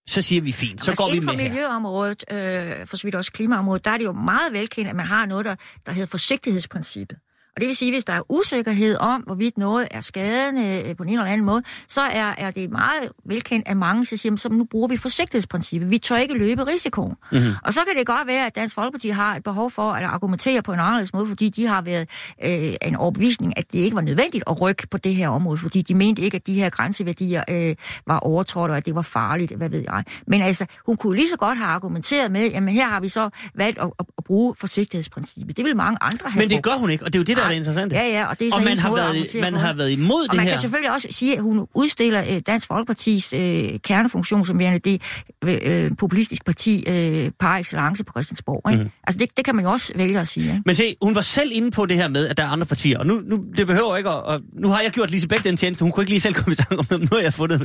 så 0.07 0.21
siger 0.21 0.41
vi 0.41 0.51
fint, 0.51 0.81
så 0.85 0.91
Altså, 0.91 1.03
går 1.03 1.13
vi 1.13 1.19
med 1.19 1.27
for 1.27 1.33
her. 1.41 1.49
miljøområdet, 1.49 2.23
øh, 2.31 2.87
for 2.87 2.97
så 2.97 3.03
vidt 3.07 3.15
også 3.15 3.31
klimaområdet, 3.31 3.85
der 3.85 3.91
er 3.91 3.97
det 3.97 4.05
jo 4.05 4.11
meget 4.11 4.53
velkendt, 4.53 4.89
at 4.89 4.95
man 4.95 5.05
har 5.05 5.25
noget, 5.25 5.45
der, 5.45 5.55
der 5.85 5.91
hedder 5.91 6.07
forsigtighedsprincippet. 6.07 7.17
Og 7.55 7.61
det 7.61 7.67
vil 7.67 7.75
sige, 7.75 7.91
hvis 7.91 8.03
der 8.03 8.13
er 8.13 8.21
usikkerhed 8.29 8.97
om, 8.97 9.21
hvorvidt 9.21 9.57
noget 9.57 9.87
er 9.91 10.01
skadende 10.01 10.83
øh, 10.85 10.95
på 10.95 11.03
en 11.03 11.09
eller 11.09 11.25
anden 11.25 11.45
måde, 11.45 11.63
så 11.87 12.01
er, 12.01 12.33
er 12.37 12.51
det 12.51 12.71
meget 12.71 13.11
velkendt, 13.25 13.67
at 13.67 13.77
mange 13.77 14.05
så 14.05 14.09
siger, 14.17 14.29
"Jamen, 14.29 14.37
så 14.37 14.49
nu 14.49 14.63
bruger 14.63 14.87
vi 14.87 14.97
forsigtighedsprincippet. 14.97 15.89
Vi 15.91 15.97
tør 15.97 16.15
ikke 16.17 16.33
løbe 16.37 16.67
risikoen. 16.67 17.13
Mm-hmm. 17.31 17.53
Og 17.63 17.73
så 17.73 17.79
kan 17.87 17.97
det 17.99 18.07
godt 18.07 18.27
være, 18.27 18.45
at 18.45 18.55
Dansk 18.55 18.75
Folkeparti 18.75 19.09
har 19.09 19.35
et 19.35 19.43
behov 19.43 19.71
for 19.71 19.91
at 19.91 20.03
argumentere 20.03 20.61
på 20.61 20.73
en 20.73 20.79
anderledes 20.79 21.13
måde, 21.13 21.27
fordi 21.27 21.49
de 21.49 21.65
har 21.67 21.81
været 21.81 22.09
øh, 22.43 22.73
en 22.81 22.95
overbevisning, 22.95 23.57
at 23.57 23.65
det 23.71 23.79
ikke 23.79 23.95
var 23.95 24.01
nødvendigt 24.01 24.43
at 24.47 24.61
rykke 24.61 24.87
på 24.87 24.97
det 24.97 25.15
her 25.15 25.29
område, 25.29 25.57
fordi 25.57 25.81
de 25.81 25.95
mente 25.95 26.21
ikke, 26.21 26.35
at 26.35 26.47
de 26.47 26.53
her 26.53 26.69
grænseværdier 26.69 27.43
øh, 27.49 27.75
var 28.07 28.19
overtrådt, 28.19 28.71
og 28.71 28.77
at 28.77 28.85
det 28.85 28.95
var 28.95 29.01
farligt, 29.01 29.51
hvad 29.51 29.69
ved 29.69 29.83
jeg. 29.91 30.03
Men 30.27 30.41
altså, 30.41 30.65
hun 30.85 30.97
kunne 30.97 31.15
lige 31.15 31.29
så 31.29 31.37
godt 31.37 31.57
have 31.57 31.69
argumenteret 31.69 32.31
med, 32.31 32.49
jamen 32.51 32.69
her 32.73 32.87
har 32.87 32.99
vi 32.99 33.09
så 33.09 33.29
valgt 33.55 33.79
at, 33.79 33.91
at, 33.99 34.05
at 34.17 34.23
bruge 34.23 34.55
forsigtighedsprincippet. 34.59 35.57
Det 35.57 35.65
vil 35.65 35.75
mange 35.75 35.97
andre 36.01 36.29
have 36.29 36.41
Men 36.41 36.49
det 36.49 36.63
gør 36.63 36.73
hun 36.73 36.89
ikke, 36.89 37.05
og 37.05 37.13
det 37.13 37.19
er 37.19 37.21
jo 37.21 37.23
det, 37.23 37.37
der 37.37 37.44
er 37.45 37.49
det 37.49 37.55
interessante. 37.55 37.95
Ja, 37.95 38.07
ja, 38.07 38.25
og 38.25 38.39
det 38.39 38.47
er 38.47 38.51
så 38.51 38.57
og 38.57 38.63
man 38.63 38.77
har, 38.77 38.95
været, 38.95 39.35
man 39.41 39.53
har 39.53 39.73
været 39.73 39.91
imod 39.91 40.23
Og 40.23 40.31
det 40.31 40.37
man 40.37 40.45
her. 40.45 40.51
kan 40.51 40.61
selvfølgelig 40.61 40.91
også 40.93 41.07
sige, 41.11 41.35
at 41.35 41.41
hun 41.41 41.67
udstiller 41.73 42.23
øh, 42.31 42.41
Dansk 42.47 42.67
Folkepartis 42.67 43.33
øh, 43.33 43.69
kernefunktion 43.83 44.45
som 44.45 44.59
værende 44.59 44.79
det 44.79 45.01
øh, 45.43 45.91
populistisk 45.97 46.45
parti 46.45 46.83
øh, 46.87 47.31
par 47.39 47.57
excellence 47.57 48.03
på 48.03 48.11
Christiansborg. 48.11 48.71
Ikke? 48.71 48.75
Mhm. 48.75 48.83
Mm-hmm. 48.83 49.01
Altså 49.07 49.19
det, 49.19 49.37
det 49.37 49.45
kan 49.45 49.55
man 49.55 49.65
jo 49.65 49.71
også 49.71 49.91
vælge 49.95 50.19
at 50.19 50.27
sige. 50.27 50.45
Ikke? 50.45 50.61
Men 50.65 50.75
se, 50.75 50.95
hun 51.01 51.15
var 51.15 51.21
selv 51.21 51.49
inde 51.53 51.71
på 51.71 51.85
det 51.85 51.97
her 51.97 52.07
med, 52.07 52.27
at 52.27 52.37
der 52.37 52.43
er 52.43 52.47
andre 52.47 52.65
partier. 52.65 52.99
Og 52.99 53.05
nu, 53.07 53.21
nu 53.25 53.43
det 53.57 53.67
behøver 53.67 53.97
ikke 53.97 54.09
at, 54.09 54.23
og 54.23 54.41
nu 54.53 54.69
har 54.69 54.81
jeg 54.81 54.91
gjort 54.91 55.11
Lise 55.11 55.27
Bæk 55.27 55.43
den 55.43 55.57
tjeneste. 55.57 55.83
Hun 55.83 55.91
kunne 55.91 56.01
ikke 56.01 56.11
lige 56.11 56.19
selv 56.19 56.33
komme 56.33 56.51
i 56.51 56.55
tanke 56.55 56.77
om, 56.79 56.99
nu 57.01 57.07
har 57.11 57.19
jeg 57.19 57.33
fundet 57.33 57.61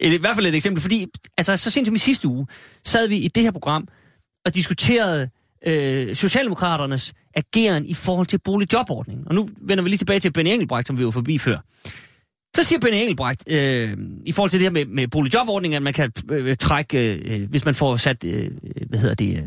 et, 0.00 0.12
i 0.12 0.16
hvert 0.16 0.36
fald 0.36 0.46
et 0.46 0.54
eksempel. 0.54 0.82
Fordi, 0.82 1.06
altså, 1.38 1.56
så 1.56 1.70
sent 1.70 1.86
som 1.86 1.94
i 1.94 1.98
sidste 1.98 2.28
uge, 2.28 2.46
sad 2.84 3.08
vi 3.08 3.16
i 3.16 3.28
det 3.28 3.42
her 3.42 3.50
program 3.50 3.88
og 4.44 4.54
diskuterede 4.54 5.28
øh, 5.66 6.14
Socialdemokraternes 6.14 7.12
ageren 7.34 7.86
i 7.86 7.94
forhold 7.94 8.26
til 8.26 8.38
boligjobordningen. 8.44 9.28
Og 9.28 9.34
nu 9.34 9.48
vender 9.60 9.84
vi 9.84 9.90
lige 9.90 9.98
tilbage 9.98 10.20
til 10.20 10.32
Benny 10.32 10.50
Engelbrecht, 10.50 10.86
som 10.86 10.98
vi 10.98 11.04
var 11.04 11.10
forbi 11.10 11.38
før. 11.38 11.58
Så 12.56 12.62
siger 12.62 12.78
Benny 12.78 12.96
Engelbrecht, 12.96 13.44
øh, 13.46 13.96
i 14.26 14.32
forhold 14.32 14.50
til 14.50 14.60
det 14.60 14.64
her 14.64 14.72
med, 14.72 14.86
med 14.86 15.08
boligjobordningen, 15.08 15.76
at 15.76 15.82
man 15.82 15.92
kan 15.92 16.12
øh, 16.30 16.56
trække, 16.56 17.14
øh, 17.14 17.42
øh 17.42 17.50
hvis 17.50 17.64
man 17.64 17.74
får 17.74 17.96
sat, 17.96 18.24
øh, 18.24 18.44
øh 18.44 18.88
hvad 18.88 18.98
hedder 18.98 19.14
det, 19.14 19.36
øh, 19.36 19.42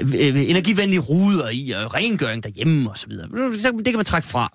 øh, 0.00 0.36
øh, 0.36 0.50
energivenlige 0.50 1.00
ruder 1.00 1.48
i, 1.48 1.70
og 1.70 1.94
rengøring 1.94 2.44
derhjemme 2.44 2.90
og 2.90 2.98
så 2.98 3.08
videre. 3.08 3.28
Det 3.72 3.84
kan 3.84 3.96
man 3.96 4.04
trække 4.04 4.28
fra. 4.28 4.52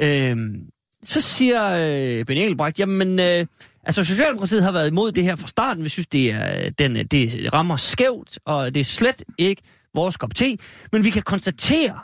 Øh, 0.00 0.36
så 1.02 1.20
siger 1.20 1.64
øh, 1.64 2.24
Ben 2.24 2.36
Engelbrecht, 2.36 2.78
jamen, 2.78 3.20
øh, 3.20 3.46
altså 3.84 4.04
Socialdemokratiet 4.04 4.62
har 4.62 4.72
været 4.72 4.90
imod 4.90 5.12
det 5.12 5.24
her 5.24 5.36
fra 5.36 5.46
starten. 5.46 5.84
Vi 5.84 5.88
synes, 5.88 6.06
det, 6.06 6.30
er, 6.30 6.64
øh, 6.64 6.72
den, 6.78 6.96
øh, 6.96 7.04
det 7.04 7.52
rammer 7.52 7.76
skævt, 7.76 8.38
og 8.44 8.74
det 8.74 8.80
er 8.80 8.84
slet 8.84 9.24
ikke 9.38 9.62
vores 9.94 10.16
kop 10.16 10.34
te. 10.34 10.56
Men 10.92 11.04
vi 11.04 11.10
kan 11.10 11.22
konstatere, 11.22 12.00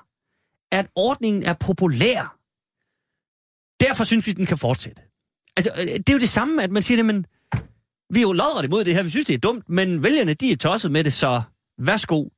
at 0.72 0.86
ordningen 0.94 1.42
er 1.42 1.54
populær. 1.54 2.36
Derfor 3.80 4.04
synes 4.04 4.26
vi, 4.26 4.32
den 4.32 4.46
kan 4.46 4.58
fortsætte. 4.58 5.02
Altså, 5.56 5.72
øh, 5.78 5.86
det 5.86 6.08
er 6.08 6.12
jo 6.12 6.18
det 6.18 6.28
samme, 6.28 6.62
at 6.62 6.70
man 6.70 6.82
siger, 6.82 7.02
men 7.02 7.26
vi 8.10 8.18
er 8.18 8.22
jo 8.22 8.32
lodret 8.32 8.64
imod 8.64 8.84
det 8.84 8.94
her, 8.94 9.02
vi 9.02 9.08
synes, 9.08 9.26
det 9.26 9.34
er 9.34 9.38
dumt, 9.38 9.68
men 9.68 10.02
vælgerne, 10.02 10.34
de 10.34 10.52
er 10.52 10.56
tosset 10.56 10.90
med 10.90 11.04
det, 11.04 11.12
så 11.12 11.42
værsgo, 11.78 12.28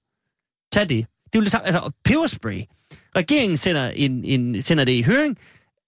tag 0.73 0.89
det. 0.89 1.07
Det 1.25 1.35
er 1.35 1.39
jo 1.39 1.41
det 1.41 1.51
samme, 1.51 1.67
altså 1.67 1.91
peberspray. 2.05 2.63
Regeringen 3.17 3.57
sender, 3.57 3.89
en, 3.89 4.25
en, 4.25 4.63
sender 4.63 4.85
det 4.85 4.93
i 4.93 5.03
høring. 5.03 5.39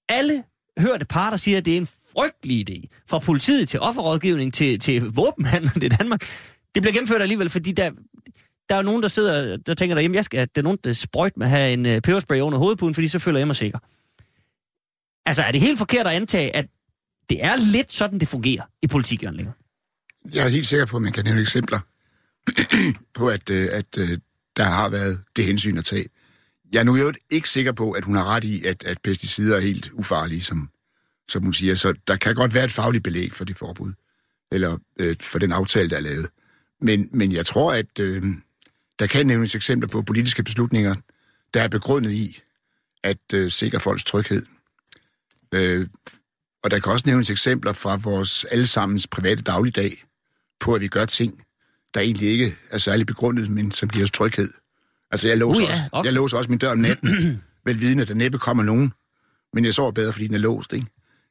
Alle 0.09 0.45
hørte 0.81 1.05
parter 1.05 1.37
siger, 1.37 1.59
at 1.59 1.65
det 1.65 1.73
er 1.73 1.77
en 1.77 1.89
frygtelig 2.13 2.71
idé. 2.71 2.87
Fra 3.11 3.19
politiet 3.19 3.69
til 3.69 3.81
offerrådgivning 3.81 4.55
til, 4.55 4.79
til 4.79 5.03
våbenhandel 5.03 5.85
i 5.85 5.89
Danmark. 5.89 6.21
Det 6.75 6.83
bliver 6.83 6.93
gennemført 6.93 7.23
alligevel, 7.23 7.51
fordi 7.51 7.73
der, 7.73 7.91
der 8.69 8.75
er 8.75 8.83
nogen, 8.83 9.03
der 9.03 9.09
sidder 9.09 9.57
der 9.57 9.75
tænker 9.75 9.95
derhjemme, 9.95 10.17
jeg 10.17 10.25
skal, 10.25 10.39
at 10.39 10.55
der 10.55 10.61
er 10.61 10.63
nogen, 10.63 10.79
der 10.85 10.93
sprøjt 10.93 11.37
med 11.37 11.47
at 11.47 11.51
have 11.51 11.73
en 11.73 11.87
uh, 11.87 11.93
peberspray 11.93 12.41
under 12.41 12.59
hovedpuden, 12.59 12.95
fordi 12.95 13.09
så 13.09 13.19
føler 13.19 13.39
jeg 13.39 13.47
mig 13.47 13.57
sikker. 13.57 13.79
Altså, 15.27 15.43
er 15.43 15.53
det 15.53 15.61
helt 15.61 15.79
forkert 15.79 16.07
at 16.07 16.13
antage, 16.13 16.57
at 16.57 16.67
det 17.31 17.45
er 17.45 17.57
lidt 17.73 17.93
sådan, 17.93 18.19
det 18.19 18.29
fungerer 18.29 18.63
i 18.83 18.87
politik, 18.87 19.23
Jørgen 19.23 19.37
Linger? 19.37 19.53
Jeg 20.33 20.45
er 20.45 20.49
helt 20.49 20.67
sikker 20.67 20.87
på, 20.87 20.97
at 20.97 21.03
man 21.03 21.13
kan 21.13 21.25
nævne 21.25 21.41
eksempler 21.41 21.81
på, 23.19 23.29
at, 23.29 23.51
øh, 23.51 23.69
at 23.73 23.99
øh, 23.99 24.19
der 24.57 24.65
har 24.65 24.89
været 24.89 25.21
det 25.37 25.45
hensyn 25.45 25.79
at 25.79 25.85
tage. 25.85 26.05
Jeg 26.73 26.81
er 26.81 26.85
nu 26.85 26.97
jo 26.97 27.13
ikke 27.31 27.49
sikker 27.49 27.73
på, 27.73 27.91
at 27.91 28.05
hun 28.05 28.15
har 28.15 28.25
ret 28.25 28.45
i, 28.45 28.65
at, 28.65 28.85
at 28.85 28.99
pesticider 29.03 29.57
er 29.57 29.61
helt 29.61 29.91
ufarlige, 29.93 30.43
som, 30.43 30.71
som 31.29 31.43
hun 31.43 31.53
siger. 31.53 31.75
Så 31.75 31.95
der 32.07 32.17
kan 32.17 32.35
godt 32.35 32.55
være 32.55 32.65
et 32.65 32.73
fagligt 32.73 33.05
belæg 33.05 33.33
for 33.33 33.45
det 33.45 33.57
forbud, 33.57 33.93
eller 34.53 34.79
øh, 34.99 35.17
for 35.21 35.39
den 35.39 35.53
aftale, 35.53 35.91
der 35.91 35.97
er 35.97 36.01
lavet. 36.01 36.29
Men, 36.81 37.09
men 37.13 37.33
jeg 37.33 37.47
tror, 37.47 37.73
at 37.73 37.99
øh, 38.01 38.23
der 38.99 39.07
kan 39.07 39.27
nævnes 39.27 39.55
eksempler 39.55 39.89
på 39.89 40.03
politiske 40.03 40.43
beslutninger, 40.43 40.95
der 41.55 41.63
er 41.63 41.69
begrundet 41.69 42.11
i 42.13 42.43
at 43.03 43.35
øh, 43.35 43.51
sikre 43.51 43.81
folks 43.81 44.05
tryghed. 44.05 44.47
Øh, 45.53 45.87
og 46.63 46.71
der 46.71 46.79
kan 46.79 46.93
også 46.93 47.05
nævnes 47.07 47.31
eksempler 47.31 47.73
fra 47.73 47.97
vores 47.97 48.45
allesammens 48.45 49.07
private 49.07 49.43
dagligdag 49.43 50.05
på, 50.61 50.75
at 50.75 50.81
vi 50.81 50.89
gør 50.89 51.05
ting, 51.05 51.45
der 51.95 52.01
egentlig 52.01 52.29
ikke 52.29 52.57
er 52.71 52.79
særlig 52.79 53.07
begrundet, 53.07 53.51
men 53.51 53.73
som 53.73 53.89
giver 53.89 54.05
os 54.05 54.11
tryghed. 54.11 54.51
Altså, 55.11 55.29
jeg 55.29 55.39
låser, 55.39 55.63
Uh, 55.63 55.69
ja, 55.69 55.89
også, 55.93 56.07
jeg 56.07 56.13
låser 56.13 56.37
også 56.39 56.51
min 56.51 56.59
dør 56.59 56.71
om 56.71 56.79
natten, 56.79 57.11
velvidende, 57.67 58.03
at 58.03 58.09
der 58.09 58.15
næppe 58.15 58.39
kommer 58.39 58.63
nogen. 58.63 58.93
Men 59.55 59.65
jeg 59.65 59.75
sover 59.75 59.91
bedre, 59.91 60.13
fordi 60.13 60.27
den 60.27 60.35
er 60.35 60.39
låst, 60.39 60.73
ikke? 60.73 60.87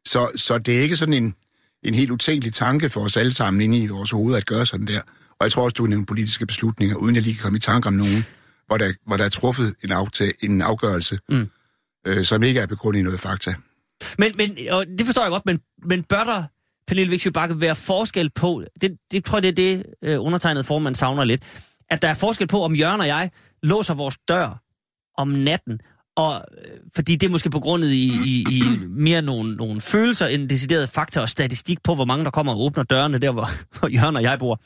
Så, 0.07 0.31
så 0.35 0.57
det 0.57 0.77
er 0.77 0.81
ikke 0.81 0.95
sådan 0.95 1.13
en, 1.13 1.35
en 1.83 1.93
helt 1.93 2.11
utænkelig 2.11 2.53
tanke 2.53 2.89
for 2.89 3.01
os 3.01 3.17
alle 3.17 3.33
sammen 3.33 3.61
inde 3.61 3.77
i 3.77 3.87
vores 3.87 4.11
hoved 4.11 4.35
at 4.35 4.45
gøre 4.45 4.65
sådan 4.65 4.87
der. 4.87 5.01
Og 5.29 5.43
jeg 5.43 5.51
tror 5.51 5.63
også, 5.63 5.73
du 5.73 5.83
kan 5.83 5.89
nævne 5.89 6.05
politiske 6.05 6.45
beslutninger, 6.45 6.95
uden 6.95 7.15
jeg 7.15 7.23
lige 7.23 7.33
kan 7.33 7.43
komme 7.43 7.57
i 7.57 7.59
tanke 7.59 7.87
om 7.87 7.93
nogen, 7.93 8.25
hvor 8.67 8.77
der, 8.77 8.93
hvor 9.07 9.17
der 9.17 9.25
er 9.25 9.29
truffet 9.29 9.75
en, 9.83 9.91
aftag, 9.91 10.31
en 10.43 10.61
afgørelse, 10.61 11.19
mm. 11.29 11.49
øh, 12.07 12.25
som 12.25 12.43
ikke 12.43 12.59
er 12.59 12.65
begrundet 12.65 12.99
i 12.99 13.03
noget 13.03 13.19
fakta. 13.19 13.53
Men, 14.17 14.31
men 14.37 14.57
og 14.71 14.85
det 14.97 15.05
forstår 15.05 15.21
jeg 15.21 15.31
godt, 15.31 15.45
men, 15.45 15.59
men 15.85 16.03
bør 16.03 16.23
der, 16.23 16.43
Pernille 16.87 17.09
Vigsø 17.09 17.29
Bakke, 17.29 17.61
være 17.61 17.75
forskel 17.75 18.29
på, 18.35 18.63
det, 18.81 18.97
det 19.11 19.25
tror 19.25 19.37
jeg, 19.37 19.43
det 19.43 19.49
er 19.49 19.53
det, 19.75 19.85
øh, 20.03 20.25
undertegnet 20.25 20.65
formand 20.65 20.95
savner 20.95 21.23
lidt, 21.23 21.43
at 21.89 22.01
der 22.01 22.07
er 22.07 22.13
forskel 22.13 22.47
på, 22.47 22.63
om 22.63 22.75
Jørgen 22.75 23.01
og 23.01 23.07
jeg 23.07 23.31
låser 23.63 23.93
vores 23.93 24.17
dør 24.27 24.61
om 25.17 25.27
natten, 25.27 25.79
og, 26.15 26.45
øh, 26.57 26.77
fordi 26.95 27.15
det 27.15 27.27
er 27.27 27.31
måske 27.31 27.49
begrundet 27.49 27.89
i, 27.89 28.11
i, 28.25 28.45
i 28.51 28.61
mere 28.87 29.21
nogle, 29.21 29.55
nogle 29.55 29.81
følelser 29.81 30.27
end 30.27 30.49
decideret 30.49 30.89
fakta 30.89 31.21
og 31.21 31.29
statistik 31.29 31.83
på, 31.83 31.95
hvor 31.95 32.05
mange 32.05 32.25
der 32.25 32.31
kommer 32.31 32.53
og 32.53 32.61
åbner 32.61 32.83
dørene 32.83 33.17
der, 33.17 33.31
hvor, 33.31 33.47
hvor 33.79 33.87
Jørgen 33.87 34.15
og 34.15 34.23
jeg 34.23 34.39
bor. 34.39 34.61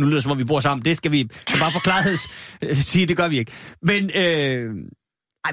Nu 0.00 0.06
lyder 0.06 0.16
det, 0.16 0.22
som 0.22 0.32
om 0.32 0.38
vi 0.38 0.44
bor 0.44 0.60
sammen. 0.60 0.84
Det 0.84 0.96
skal 0.96 1.12
vi 1.12 1.28
så 1.48 1.58
bare 1.60 1.72
for 1.72 1.80
klarheds 1.80 2.28
øh, 2.62 2.76
sige, 2.76 3.06
det 3.06 3.16
gør 3.16 3.28
vi 3.28 3.38
ikke. 3.38 3.52
Men, 3.82 4.10
øh, 4.16 4.74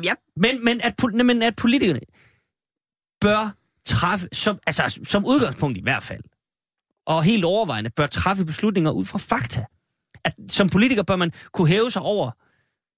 jeg, 0.03 0.15
men, 0.35 0.65
men, 0.65 0.81
at, 0.83 0.93
men 1.25 1.41
at 1.41 1.55
politikerne 1.55 1.99
bør 3.21 3.55
træffe, 3.85 4.27
som, 4.33 4.59
altså 4.67 4.99
som 5.03 5.25
udgangspunkt 5.25 5.77
i 5.77 5.81
hvert 5.81 6.03
fald, 6.03 6.23
og 7.05 7.23
helt 7.23 7.45
overvejende, 7.45 7.89
bør 7.89 8.07
træffe 8.07 8.45
beslutninger 8.45 8.91
ud 8.91 9.05
fra 9.05 9.19
fakta. 9.19 9.65
At 10.25 10.33
som 10.51 10.69
politiker 10.69 11.03
bør 11.03 11.15
man 11.15 11.31
kunne 11.53 11.67
hæve 11.67 11.91
sig 11.91 12.01
over, 12.01 12.31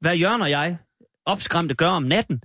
hvad 0.01 0.15
Jørgen 0.15 0.41
og 0.41 0.49
jeg 0.49 0.77
opskræmte 1.25 1.75
gør 1.75 1.87
om 1.87 2.03
natten, 2.03 2.41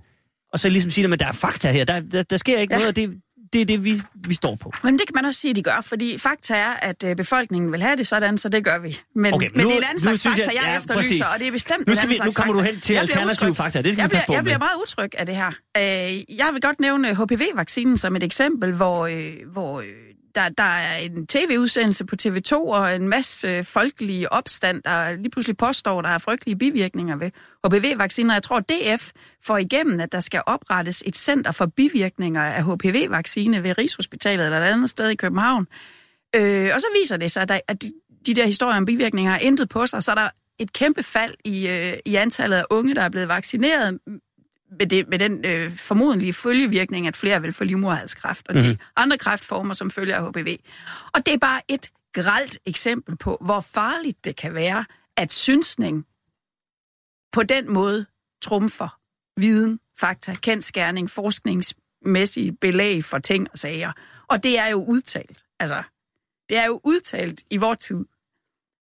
og 0.53 0.59
så 0.59 0.69
ligesom 0.69 0.91
sige, 0.91 1.13
at 1.13 1.19
der 1.19 1.27
er 1.27 1.31
fakta 1.31 1.71
her, 1.71 1.85
der, 1.85 1.99
der, 1.99 2.23
der 2.23 2.37
sker 2.37 2.59
ikke 2.59 2.73
Ja. 2.73 2.77
noget, 2.77 2.89
og 2.89 2.95
det, 2.95 3.21
det 3.53 3.61
er 3.61 3.65
det, 3.65 3.83
vi, 3.83 4.01
vi 4.27 4.33
står 4.33 4.55
på. 4.55 4.71
men 4.83 4.99
det 4.99 5.07
kan 5.07 5.15
man 5.15 5.25
også 5.25 5.39
sige, 5.39 5.49
at 5.49 5.55
de 5.55 5.63
gør, 5.63 5.81
fordi 5.81 6.17
fakta 6.17 6.55
er, 6.55 6.69
at 6.81 7.03
øh, 7.03 7.15
befolkningen 7.15 7.71
vil 7.71 7.81
have 7.81 7.95
det 7.95 8.07
sådan, 8.07 8.37
så 8.37 8.49
det 8.49 8.63
gør 8.63 8.79
vi. 8.79 8.99
Men, 9.15 9.33
Okay, 9.33 9.49
men 9.55 9.63
nu- 9.63 9.69
det 9.69 9.73
er 9.73 9.77
en 9.77 9.83
anden 9.83 9.99
slags 9.99 10.21
synes 10.21 10.37
jeg- 10.37 10.45
fakta, 10.45 10.59
jeg, 10.61 10.69
ja, 10.71 10.77
efterlyser, 10.79 10.97
præcis. 11.09 11.21
og 11.21 11.39
det 11.39 11.47
er 11.47 11.51
bestemt 11.51 11.87
Nu 11.87 11.91
en 11.91 11.95
skal 11.97 12.05
anden 12.07 12.23
vi- 12.23 12.25
nu 12.25 12.31
kommer 12.31 12.53
du 12.53 12.59
fakta. 12.59 12.71
hen 12.71 12.81
til 12.81 12.93
Jeg 12.93 13.01
bliver 13.05 13.19
alternative 13.19 13.55
fakta, 13.55 13.81
det 13.81 13.91
skal 13.93 13.97
vi 13.97 14.01
jeg 14.01 14.09
bliver, 14.09 14.19
passe 14.19 14.27
på 14.27 14.33
Jeg 14.33 14.39
med. 14.43 14.43
bliver 14.43 14.57
meget 14.57 14.75
utryg 14.83 15.09
af 15.17 15.25
det 15.25 15.35
her. 15.35 15.47
Øh, 15.47 16.37
jeg 16.41 16.49
vil 16.53 16.61
godt 16.61 16.79
nævne 16.79 17.15
HPV-vaccinen 17.15 17.97
som 17.97 18.15
et 18.15 18.23
eksempel, 18.23 18.71
hvor, 18.73 19.07
øh, 19.07 19.33
hvor 19.51 19.79
øh, 19.79 19.85
der, 20.37 20.49
der 20.49 20.63
er 20.63 20.97
en 20.97 21.27
tv-udsendelse 21.27 22.05
på 22.05 22.15
TV2 22.21 22.53
og 22.53 22.95
en 22.95 23.07
masse 23.07 23.63
folkelige 23.63 24.33
opstand, 24.33 24.83
der 24.83 25.11
lige 25.11 25.29
pludselig 25.29 25.57
påstår, 25.57 26.01
der 26.01 26.09
er 26.09 26.17
frygtelige 26.17 26.55
bivirkninger 26.55 27.15
ved 27.15 27.31
HPV-vacciner. 27.65 28.33
Jeg 28.33 28.43
tror, 28.43 28.59
DF 28.59 29.11
får 29.43 29.57
igennem, 29.57 29.99
at 29.99 30.11
der 30.11 30.19
skal 30.19 30.41
oprettes 30.45 31.03
et 31.05 31.15
center 31.15 31.51
for 31.51 31.65
bivirkninger 31.65 32.41
af 32.41 32.63
HPV-vaccine 32.63 33.63
ved 33.63 33.77
Rigshospitalet 33.77 34.45
eller 34.45 34.59
et 34.59 34.63
andet 34.63 34.89
sted 34.89 35.09
i 35.09 35.15
København. 35.15 35.67
Øh, 36.35 36.71
og 36.73 36.81
så 36.81 36.87
viser 37.01 37.17
det 37.17 37.31
sig, 37.31 37.41
at, 37.41 37.49
der, 37.49 37.59
at 37.67 37.81
de, 37.81 37.93
de 38.25 38.33
der 38.33 38.45
historier 38.45 38.77
om 38.77 38.85
bivirkninger 38.85 39.31
har 39.31 39.39
intet 39.39 39.69
på 39.69 39.85
sig, 39.85 40.03
så 40.03 40.11
er 40.11 40.15
der 40.15 40.29
et 40.59 40.73
kæmpe 40.73 41.03
fald 41.03 41.33
i, 41.45 41.67
øh, 41.67 41.93
i 42.05 42.15
antallet 42.15 42.57
af 42.57 42.63
unge, 42.69 42.95
der 42.95 43.01
er 43.01 43.09
blevet 43.09 43.27
vaccineret 43.27 43.99
med, 44.79 44.87
det, 44.87 45.07
med 45.07 45.19
den 45.19 45.45
øh, 45.45 45.77
formodentlige 45.77 46.33
følgevirkning, 46.33 47.07
at 47.07 47.17
flere 47.17 47.41
vil 47.41 47.53
få 47.53 47.63
livmoderhalskræft 47.63 48.47
og 48.47 48.55
mm-hmm. 48.55 48.69
de 48.69 48.77
andre 48.95 49.17
kræftformer, 49.17 49.73
som 49.73 49.91
følger 49.91 50.15
af 50.15 50.29
HPV. 50.29 50.57
Og 51.13 51.25
det 51.25 51.33
er 51.33 51.37
bare 51.37 51.61
et 51.67 51.91
gralt 52.13 52.59
eksempel 52.65 53.17
på, 53.17 53.37
hvor 53.41 53.59
farligt 53.59 54.25
det 54.25 54.35
kan 54.35 54.53
være, 54.53 54.85
at 55.17 55.33
synsning 55.33 56.05
på 57.33 57.43
den 57.43 57.73
måde 57.73 58.05
trumfer 58.41 58.99
viden, 59.37 59.79
fakta, 59.99 60.33
kendskærning, 60.33 61.09
forskningsmæssige 61.09 62.57
belæg 62.61 63.05
for 63.05 63.17
ting 63.17 63.47
og 63.51 63.57
sager. 63.57 63.91
Og 64.27 64.43
det 64.43 64.59
er 64.59 64.67
jo 64.67 64.85
udtalt. 64.85 65.43
Altså, 65.59 65.83
det 66.49 66.57
er 66.57 66.65
jo 66.65 66.81
udtalt 66.83 67.43
i 67.49 67.57
vores 67.57 67.79
tid, 67.79 68.05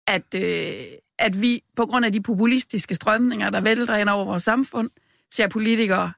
at, 0.06 0.34
øh, 0.34 0.84
at 1.18 1.40
vi 1.40 1.62
på 1.76 1.86
grund 1.86 2.04
af 2.04 2.12
de 2.12 2.22
populistiske 2.22 2.94
strømninger, 2.94 3.50
der 3.50 3.60
vælter 3.60 3.96
ind 3.96 4.08
over 4.08 4.24
vores 4.24 4.42
samfund, 4.42 4.90
ser 5.34 5.48
politikere, 5.48 6.12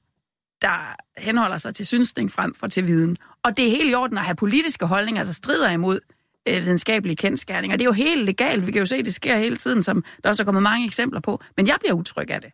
der 0.63 0.97
henholder 1.19 1.59
sig 1.59 1.75
til 1.75 1.87
synsning 1.87 2.31
frem 2.31 2.55
for 2.55 2.67
til 2.67 2.87
viden. 2.87 3.17
Og 3.43 3.57
det 3.57 3.67
er 3.67 3.71
helt 3.71 3.91
i 3.91 3.95
orden 3.95 4.19
at 4.19 4.25
have 4.25 4.35
politiske 4.35 4.87
holdninger, 4.87 5.25
der 5.25 5.33
strider 5.33 5.71
imod 5.71 6.01
øh, 6.49 6.65
videnskabelige 6.65 7.17
kendskærninger. 7.17 7.77
Det 7.77 7.85
er 7.85 7.89
jo 7.89 7.93
helt 7.93 8.25
legalt. 8.25 8.67
Vi 8.67 8.73
kan 8.73 8.79
jo 8.79 8.87
se, 8.87 8.97
at 8.97 9.05
det 9.05 9.15
sker 9.15 9.37
hele 9.37 9.57
tiden, 9.57 9.83
som 9.83 10.05
der 10.23 10.29
også 10.29 10.43
er 10.43 10.45
kommet 10.45 10.63
mange 10.63 10.87
eksempler 10.87 11.21
på. 11.21 11.41
Men 11.57 11.67
jeg 11.67 11.77
bliver 11.81 11.95
utryg 11.95 12.31
af 12.31 12.41
det. 12.41 12.53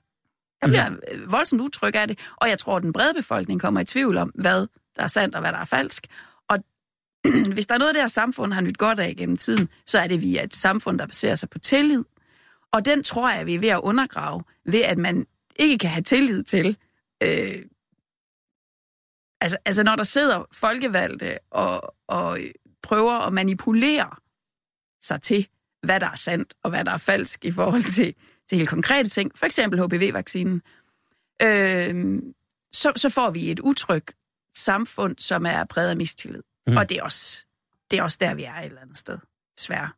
Jeg 0.62 0.68
bliver 0.68 0.90
øh, 1.12 1.32
voldsomt 1.32 1.60
utryg 1.60 1.96
af 1.96 2.08
det, 2.08 2.18
og 2.36 2.48
jeg 2.48 2.58
tror, 2.58 2.76
at 2.76 2.82
den 2.82 2.92
brede 2.92 3.14
befolkning 3.14 3.60
kommer 3.60 3.80
i 3.80 3.84
tvivl 3.84 4.16
om, 4.16 4.32
hvad 4.34 4.66
der 4.96 5.02
er 5.02 5.06
sandt 5.06 5.34
og 5.34 5.40
hvad 5.40 5.52
der 5.52 5.58
er 5.58 5.64
falsk. 5.64 6.06
Og 6.48 6.58
hvis 7.54 7.66
der 7.66 7.74
er 7.74 7.78
noget, 7.78 7.94
det 7.94 8.02
her 8.02 8.08
samfund 8.08 8.52
har 8.52 8.60
nyt 8.60 8.78
godt 8.78 9.00
af 9.00 9.14
gennem 9.16 9.36
tiden, 9.36 9.68
så 9.86 9.98
er 9.98 10.06
det, 10.06 10.20
vi 10.20 10.36
er 10.36 10.42
et 10.42 10.54
samfund, 10.54 10.98
der 10.98 11.06
baserer 11.06 11.34
sig 11.34 11.50
på 11.50 11.58
tillid. 11.58 12.04
Og 12.72 12.84
den 12.84 13.02
tror 13.02 13.30
jeg, 13.30 13.46
vi 13.46 13.54
er 13.54 13.58
ved 13.58 13.68
at 13.68 13.80
undergrave, 13.80 14.42
ved 14.66 14.80
at 14.80 14.98
man 14.98 15.26
ikke 15.56 15.78
kan 15.78 15.90
have 15.90 16.02
tillid 16.02 16.42
til. 16.42 16.76
Øh, 17.22 17.64
altså, 19.40 19.58
altså, 19.64 19.82
når 19.82 19.96
der 19.96 20.02
sidder 20.02 20.44
folkevalgte 20.52 21.38
og, 21.50 21.94
og 22.08 22.38
prøver 22.82 23.12
at 23.12 23.32
manipulere 23.32 24.10
sig 25.00 25.22
til, 25.22 25.48
hvad 25.82 26.00
der 26.00 26.10
er 26.10 26.16
sandt 26.16 26.54
og 26.62 26.70
hvad 26.70 26.84
der 26.84 26.92
er 26.92 26.98
falsk 26.98 27.44
i 27.44 27.50
forhold 27.50 27.92
til, 27.96 28.14
til 28.48 28.58
helt 28.58 28.70
konkrete 28.70 29.08
ting, 29.08 29.38
for 29.38 29.46
eksempel 29.46 29.80
HPV-vaccinen, 29.80 30.62
øh, 31.42 32.22
så, 32.72 32.92
så 32.96 33.08
får 33.08 33.30
vi 33.30 33.50
et 33.50 33.60
utrygt 33.60 34.16
samfund, 34.56 35.18
som 35.18 35.46
er 35.46 35.64
præget 35.64 35.90
af 35.90 35.96
mistillid. 35.96 36.42
Mm. 36.66 36.76
Og 36.76 36.88
det 36.88 36.98
er, 36.98 37.02
også, 37.02 37.44
det 37.90 37.98
er 37.98 38.02
også 38.02 38.18
der, 38.20 38.34
vi 38.34 38.44
er 38.44 38.54
et 38.54 38.64
eller 38.64 38.80
andet 38.80 38.96
sted, 38.96 39.18
desværre. 39.56 39.90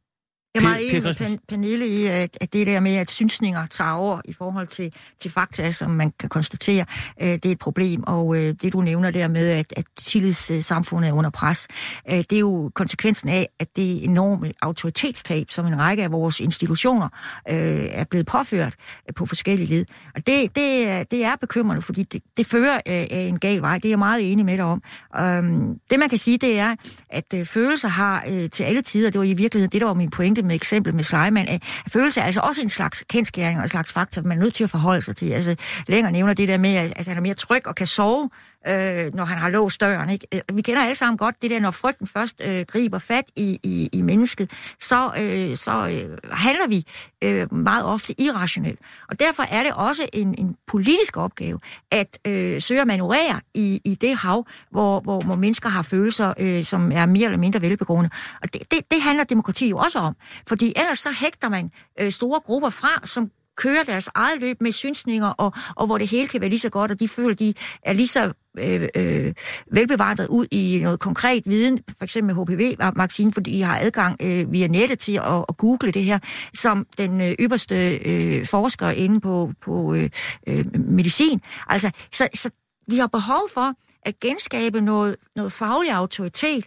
Jeg 0.55 0.61
er 0.61 0.69
meget 0.69 0.89
enig 0.91 1.03
med 1.03 1.39
Pernille 1.49 1.87
i, 1.89 2.07
at, 2.07 2.39
det 2.53 2.67
der 2.67 2.81
med, 2.81 2.97
at 2.97 3.11
synsninger 3.11 3.67
tager 3.67 3.91
over 3.91 4.21
i 4.25 4.33
forhold 4.33 4.67
til, 4.67 4.93
til 5.21 5.31
fakta, 5.31 5.71
som 5.71 5.91
man 5.91 6.13
kan 6.21 6.29
konstatere, 6.29 6.85
øh, 7.23 7.29
det 7.29 7.47
er 7.47 7.51
et 7.51 7.59
problem. 7.59 8.03
Og 8.07 8.37
øh, 8.37 8.55
det, 8.63 8.73
du 8.73 8.81
nævner 8.81 9.11
der 9.11 9.29
med, 9.29 9.49
at, 9.51 9.73
at 9.77 9.85
tillidssamfundet 9.99 11.09
er 11.09 11.13
under 11.13 11.31
pres, 11.31 11.69
øh, 12.11 12.17
det 12.17 12.33
er 12.33 12.39
jo 12.39 12.71
konsekvensen 12.75 13.29
af, 13.29 13.49
at 13.61 13.69
det 13.77 14.05
enorme 14.05 14.53
autoritetstab, 14.63 15.47
som 15.51 15.67
en 15.67 15.79
række 15.79 16.03
af 16.03 16.13
vores 16.13 16.41
institutioner 16.41 17.09
øh, 17.51 17.85
er 17.93 18.05
blevet 18.05 18.27
påført 18.27 18.75
øh, 19.09 19.15
på 19.15 19.27
forskellige 19.27 19.69
led. 19.69 19.85
Og 20.15 20.27
det, 20.27 20.55
det, 20.57 20.89
er- 20.89 21.03
det 21.05 21.25
er 21.25 21.37
bekymrende, 21.41 21.83
fordi 21.83 22.03
det, 22.03 22.23
det 22.37 22.47
fører 22.47 22.75
øh, 22.77 22.83
af 23.11 23.27
en 23.29 23.39
gal 23.39 23.61
vej. 23.63 23.77
Det 23.77 23.85
er 23.85 23.89
jeg 23.91 23.99
meget 23.99 24.33
enig 24.33 24.45
med 24.45 24.57
dig 24.57 24.65
om. 24.65 24.83
Øhm, 25.19 25.79
det, 25.91 25.99
man 25.99 26.09
kan 26.09 26.19
sige, 26.19 26.39
det 26.39 26.59
er, 26.59 26.75
at 27.11 27.35
øh, 27.35 27.47
følelser 27.47 27.89
har 27.89 28.25
øh, 28.31 28.51
til 28.51 28.63
alle 28.65 28.83
tider, 28.83 29.11
det 29.11 29.19
var 29.19 29.25
i 29.25 29.35
virkeligheden 29.35 29.73
det, 29.73 29.81
der 29.81 29.87
var 29.87 29.95
min 29.95 30.11
pointe 30.11 30.44
med 30.45 30.55
eksemplet 30.55 30.95
med 30.95 31.05
Sleiman, 31.05 31.49
at 31.49 31.55
øh, 31.55 31.91
følelse 31.93 32.21
er 32.21 32.25
altså 32.25 32.41
også 32.41 32.61
en 32.63 32.69
slags 32.69 33.05
kendskæring 33.09 33.59
og 33.59 33.63
en 33.63 33.69
slags 33.69 33.93
faktor, 33.93 34.23
man 34.23 34.39
er 34.39 34.43
nødt 34.43 34.55
til 34.55 34.65
at 34.65 34.71
forholde 34.71 35.03
sig 35.03 35.17
til. 35.17 35.31
Altså, 35.31 35.57
længere 35.87 36.13
nævner 36.13 36.35
det 36.35 36.49
der 36.49 36.59
med, 36.59 36.77
at 36.77 36.93
altså, 36.97 37.11
han 37.11 37.19
er 37.19 37.23
mere 37.23 37.35
tryg 37.35 37.67
og 37.67 37.75
kan 37.75 37.87
sove, 37.87 38.31
øh, 38.69 39.15
når 39.15 39.25
han 39.25 39.39
har 39.39 39.49
låst 39.49 39.81
døren. 39.81 40.11
Ikke? 40.11 40.27
Øh, 40.35 40.57
vi 40.57 40.63
kender 40.63 40.83
alle 40.83 40.95
sammen 40.95 41.19
godt 41.19 41.43
det 41.43 41.51
der, 41.51 41.61
når 41.61 41.71
frygten 41.71 42.07
først 42.07 42.43
øh, 42.45 42.65
griber 42.69 42.99
fat 42.99 43.25
i, 43.37 43.59
i, 43.63 43.89
i 43.93 44.03
mennesket, 44.03 44.51
så, 44.81 45.13
øh, 45.21 45.57
så 45.57 45.71
øh, 45.71 46.19
handler 46.33 46.69
vi 46.69 46.85
øh, 47.25 47.55
meget 47.55 47.85
ofte 47.85 48.21
irrationelt. 48.21 48.79
Og 49.09 49.21
derfor 49.21 49.43
er 49.43 49.63
det 49.63 49.73
også 49.73 50.09
en, 50.13 50.35
en 50.39 50.57
politisk 50.67 51.17
opgave 51.17 51.61
at 51.91 52.19
øh, 52.27 52.63
søge 52.63 52.81
at 52.81 52.87
manøvrere 52.87 53.41
i, 53.55 53.81
i 53.85 53.95
det 53.95 54.17
hav, 54.17 54.47
hvor, 54.71 55.01
hvor, 55.01 55.21
hvor 55.21 55.37
mennesker 55.37 55.69
har 55.69 55.83
følelser, 55.83 56.35
øh, 56.39 56.65
som 56.65 56.93
er 56.93 57.07
mere 57.07 57.25
eller 57.25 57.39
mindre 57.39 57.63
velbegrundet. 57.63 58.13
Og 58.43 58.55
det, 58.55 58.71
det, 58.71 58.91
det 58.91 59.03
handler 59.03 59.25
demokrati 59.25 59.69
jo 59.69 59.77
også 59.77 59.99
om. 59.99 60.17
Fordi 60.49 60.73
ellers 60.77 60.99
så 60.99 61.09
hægter 61.21 61.49
man 61.49 61.71
øh, 62.01 62.13
store 62.13 62.41
grupper 62.41 62.71
fra, 62.71 63.07
som 63.07 63.31
kører 63.57 63.83
deres 63.83 64.09
eget 64.15 64.41
løb 64.41 64.57
med 64.61 64.73
synsninger, 64.73 65.29
og, 65.29 65.53
og 65.77 65.87
hvor 65.87 65.99
det 65.99 66.09
hele 66.09 66.29
kan 66.29 66.41
være 66.41 66.51
lige 66.51 66.59
så 66.59 66.71
godt, 66.71 66.91
og 66.91 67.01
de 67.01 67.09
føler, 67.09 67.35
de 67.35 67.55
er 67.83 67.93
lige 67.93 68.09
så 68.09 68.33
øh, 68.59 68.89
øh, 68.95 69.33
velbevandret 69.73 70.27
ud 70.27 70.47
i 70.51 70.81
noget 70.83 71.01
konkret 71.01 71.43
viden, 71.47 71.79
for 71.99 72.05
eksempel 72.05 72.37
med 72.37 72.45
HPV-vaccinen, 72.45 73.33
fordi 73.33 73.53
de 73.53 73.63
har 73.63 73.79
adgang 73.79 74.17
øh, 74.23 74.53
via 74.53 74.67
nettet 74.67 74.99
til 74.99 75.13
at, 75.17 75.45
at 75.49 75.57
google 75.57 75.93
det 75.93 76.05
her, 76.05 76.19
som 76.55 76.87
den 76.99 77.21
øh, 77.21 77.33
ypperste 77.41 77.97
øh, 77.97 78.47
forsker 78.47 78.91
inde 78.91 79.21
på, 79.21 79.53
på 79.63 79.95
øh, 79.95 80.11
øh, 80.47 80.65
medicin. 80.75 81.41
Altså, 81.67 81.91
så, 82.13 82.29
så 82.35 82.51
vi 82.89 82.99
har 82.99 83.07
behov 83.07 83.49
for 83.55 83.75
at 84.03 84.21
genskabe 84.21 84.81
noget, 84.81 85.17
noget 85.37 85.53
faglig 85.53 85.93
autoritet, 85.93 86.67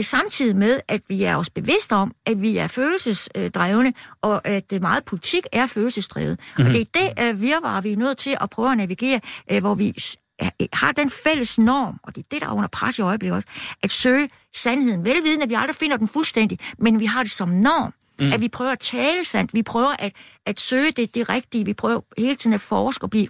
samtidig 0.00 0.56
med, 0.56 0.80
at 0.88 1.00
vi 1.08 1.22
er 1.22 1.36
os 1.36 1.50
bevidste 1.50 1.92
om, 1.92 2.12
at 2.26 2.42
vi 2.42 2.56
er 2.56 2.66
følelsesdrevne, 2.66 3.92
og 4.22 4.48
at 4.48 4.70
det 4.70 4.82
meget 4.82 5.04
politik 5.04 5.46
er 5.52 5.66
følelsesdrevet. 5.66 6.40
Mm-hmm. 6.40 6.70
Og 6.70 6.74
det 6.74 6.80
er 6.80 7.14
det 7.14 7.28
øh, 7.28 7.40
virvar, 7.40 7.80
vi 7.80 7.92
er 7.92 7.96
nødt 7.96 8.18
til 8.18 8.36
at 8.40 8.50
prøve 8.50 8.70
at 8.70 8.76
navigere, 8.76 9.20
øh, 9.50 9.60
hvor 9.60 9.74
vi 9.74 9.94
har 10.72 10.92
den 10.92 11.10
fælles 11.10 11.58
norm, 11.58 12.00
og 12.02 12.14
det 12.14 12.20
er 12.20 12.26
det, 12.30 12.40
der 12.40 12.46
er 12.46 12.52
under 12.52 12.68
pres 12.68 12.98
i 12.98 13.02
øjeblikket 13.02 13.36
også, 13.36 13.48
at 13.82 13.90
søge 13.90 14.28
sandheden. 14.54 15.04
Velvidende, 15.04 15.42
at 15.42 15.50
vi 15.50 15.54
aldrig 15.54 15.76
finder 15.76 15.96
den 15.96 16.08
fuldstændig, 16.08 16.58
men 16.78 17.00
vi 17.00 17.06
har 17.06 17.22
det 17.22 17.32
som 17.32 17.48
norm. 17.48 17.92
Mm. 18.20 18.32
At 18.32 18.40
vi 18.40 18.48
prøver 18.48 18.70
at 18.70 18.80
tale 18.80 19.24
sandt, 19.24 19.54
vi 19.54 19.62
prøver 19.62 19.94
at, 19.98 20.12
at 20.46 20.60
søge 20.60 20.90
det, 20.90 21.14
det 21.14 21.28
rigtige, 21.28 21.64
vi 21.64 21.74
prøver 21.74 22.00
hele 22.18 22.36
tiden 22.36 22.54
at 22.54 22.60
forske 22.60 23.04
og 23.04 23.10
blive, 23.10 23.28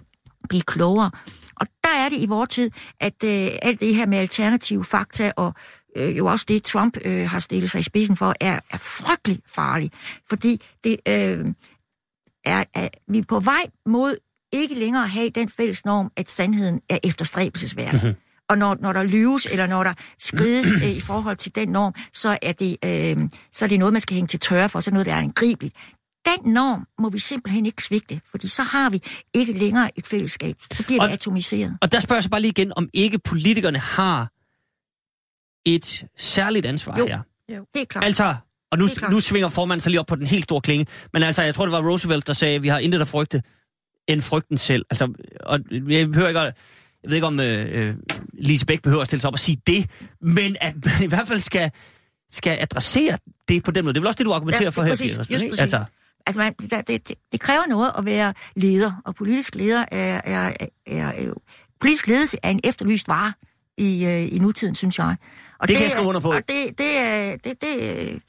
blive 0.49 0.63
klogere. 0.63 1.11
Og 1.55 1.67
der 1.83 1.89
er 1.89 2.09
det 2.09 2.17
i 2.17 2.25
vores 2.25 2.49
tid, 2.49 2.71
at 2.99 3.13
øh, 3.23 3.47
alt 3.61 3.79
det 3.79 3.95
her 3.95 4.05
med 4.05 4.17
alternative 4.17 4.85
fakta 4.85 5.31
og 5.35 5.53
øh, 5.95 6.17
jo 6.17 6.25
også 6.25 6.45
det, 6.47 6.63
Trump 6.63 6.97
øh, 7.05 7.29
har 7.29 7.39
stillet 7.39 7.71
sig 7.71 7.79
i 7.79 7.83
spidsen 7.83 8.17
for, 8.17 8.33
er, 8.41 8.59
er 8.71 8.77
frygtelig 8.77 9.39
farligt. 9.47 9.93
Fordi 10.29 10.61
det 10.83 10.97
øh, 11.07 11.45
er, 12.45 12.63
er, 12.73 12.87
vi 13.07 13.17
er 13.17 13.23
på 13.27 13.39
vej 13.39 13.63
mod 13.85 14.15
ikke 14.53 14.75
længere 14.75 15.03
at 15.03 15.09
have 15.09 15.29
den 15.29 15.49
fælles 15.49 15.85
norm, 15.85 16.11
at 16.17 16.29
sandheden 16.31 16.81
er 16.89 16.97
efterstræbelsesværdig. 17.03 17.99
Mm-hmm. 18.03 18.15
Og 18.49 18.57
når, 18.57 18.77
når 18.79 18.93
der 18.93 19.03
lyves, 19.03 19.45
eller 19.51 19.67
når 19.67 19.83
der 19.83 19.93
skrides 20.19 20.67
øh, 20.83 20.97
i 20.97 21.01
forhold 21.01 21.37
til 21.37 21.55
den 21.55 21.69
norm, 21.69 21.93
så 22.13 22.37
er, 22.41 22.51
det, 22.51 22.77
øh, 22.85 23.29
så 23.53 23.65
er 23.65 23.69
det 23.69 23.79
noget, 23.79 23.93
man 23.93 24.01
skal 24.01 24.15
hænge 24.15 24.27
til 24.27 24.39
tørre 24.39 24.69
for, 24.69 24.79
så 24.79 24.91
noget, 24.91 25.05
der 25.05 25.13
er 25.13 25.17
angribeligt. 25.17 25.75
Den 26.25 26.53
norm 26.53 26.87
må 26.99 27.09
vi 27.09 27.19
simpelthen 27.19 27.65
ikke 27.65 27.83
svigte, 27.83 28.21
fordi 28.31 28.47
så 28.47 28.63
har 28.63 28.89
vi 28.89 29.01
ikke 29.33 29.53
længere 29.53 29.91
et 29.99 30.05
fællesskab. 30.07 30.55
Så 30.73 30.83
bliver 30.85 31.01
Og- 31.01 31.07
vi 31.09 31.13
atomiseret. 31.13 31.77
Og 31.81 31.91
der 31.91 31.99
spørger 31.99 32.17
jeg 32.17 32.23
så 32.23 32.29
bare 32.29 32.41
lige 32.41 32.49
igen, 32.49 32.71
om 32.75 32.89
ikke 32.93 33.19
politikerne 33.19 33.77
har 33.79 34.29
et 35.65 36.05
særligt 36.17 36.65
ansvar 36.65 36.97
Jo. 36.97 37.07
her. 37.07 37.19
Det 37.47 37.81
er 37.81 37.85
klart. 37.85 38.03
Altså, 38.05 38.35
og 38.71 38.77
nu, 38.77 38.87
nu 39.11 39.19
svinger 39.19 39.49
formanden 39.49 39.79
sig 39.79 39.89
lige 39.89 39.99
op 39.99 40.05
på 40.05 40.15
den 40.15 40.27
helt 40.27 40.43
store 40.43 40.61
klinge, 40.61 40.85
men 41.13 41.23
altså, 41.23 41.43
jeg 41.43 41.55
tror, 41.55 41.65
det 41.65 41.71
var 41.71 41.89
Roosevelt, 41.89 42.27
der 42.27 42.33
sagde, 42.33 42.55
at 42.55 42.63
vi 42.63 42.67
har 42.67 42.79
intet 42.79 43.01
at 43.01 43.07
frygte 43.07 43.41
end 44.07 44.21
frygten 44.21 44.57
selv. 44.57 44.85
Altså, 44.89 45.13
og 45.39 45.59
jeg 45.71 46.11
behøver 46.11 46.27
ikke 46.27 46.39
jeg 47.03 47.09
ved 47.09 47.15
ikke, 47.15 47.27
om 47.27 47.39
øh, 47.39 47.87
øh, 47.87 47.95
Lise 48.33 48.65
Bæk 48.65 48.81
behøver 48.81 49.01
at 49.01 49.07
stille 49.07 49.21
sig 49.21 49.27
op 49.27 49.33
og 49.33 49.39
sige 49.39 49.61
det, 49.67 49.89
men 50.21 50.55
at 50.61 50.75
man 50.85 50.93
i 51.03 51.07
hvert 51.07 51.27
fald 51.27 51.39
skal, 51.39 51.71
skal 52.31 52.57
adressere 52.61 53.17
det 53.47 53.63
på 53.63 53.71
den 53.71 53.85
måde. 53.85 53.93
Det 53.93 53.99
er 53.99 54.01
vel 54.01 54.07
også 54.07 54.17
det, 54.17 54.25
du 54.25 54.33
argumenterer 54.33 54.63
Ja, 54.63 54.69
for 54.69 54.83
her, 54.83 54.91
præcis, 54.91 55.11
ikke? 55.11 55.17
præcis. 55.17 55.59
Altså, 55.59 55.85
Altså, 56.27 56.39
man, 56.39 56.53
det, 56.53 56.87
det, 56.87 57.13
det, 57.31 57.39
kræver 57.39 57.65
noget 57.69 57.91
at 57.97 58.05
være 58.05 58.33
leder, 58.55 59.01
og 59.05 59.15
politisk 59.15 59.55
leder 59.55 59.85
er, 59.91 60.21
er, 60.23 60.53
er, 60.87 61.07
er 61.07 61.23
jo, 61.23 61.35
politisk 61.79 62.07
ledelse 62.07 62.37
er 62.43 62.49
en 62.49 62.59
efterlyst 62.63 63.07
vare 63.07 63.33
i, 63.77 64.05
øh, 64.05 64.35
i 64.35 64.39
nutiden, 64.39 64.75
synes 64.75 64.99
jeg. 64.99 65.15
Og 65.63 65.69
Det 65.69 65.77
kan 65.77 65.83
jeg 65.83 65.91
skrive 65.91 66.07
under 66.07 66.21
på. 66.21 66.31
Og 66.31 66.41
det, 66.49 66.77
det, 66.77 67.43
det, 67.43 67.61
det 67.61 68.21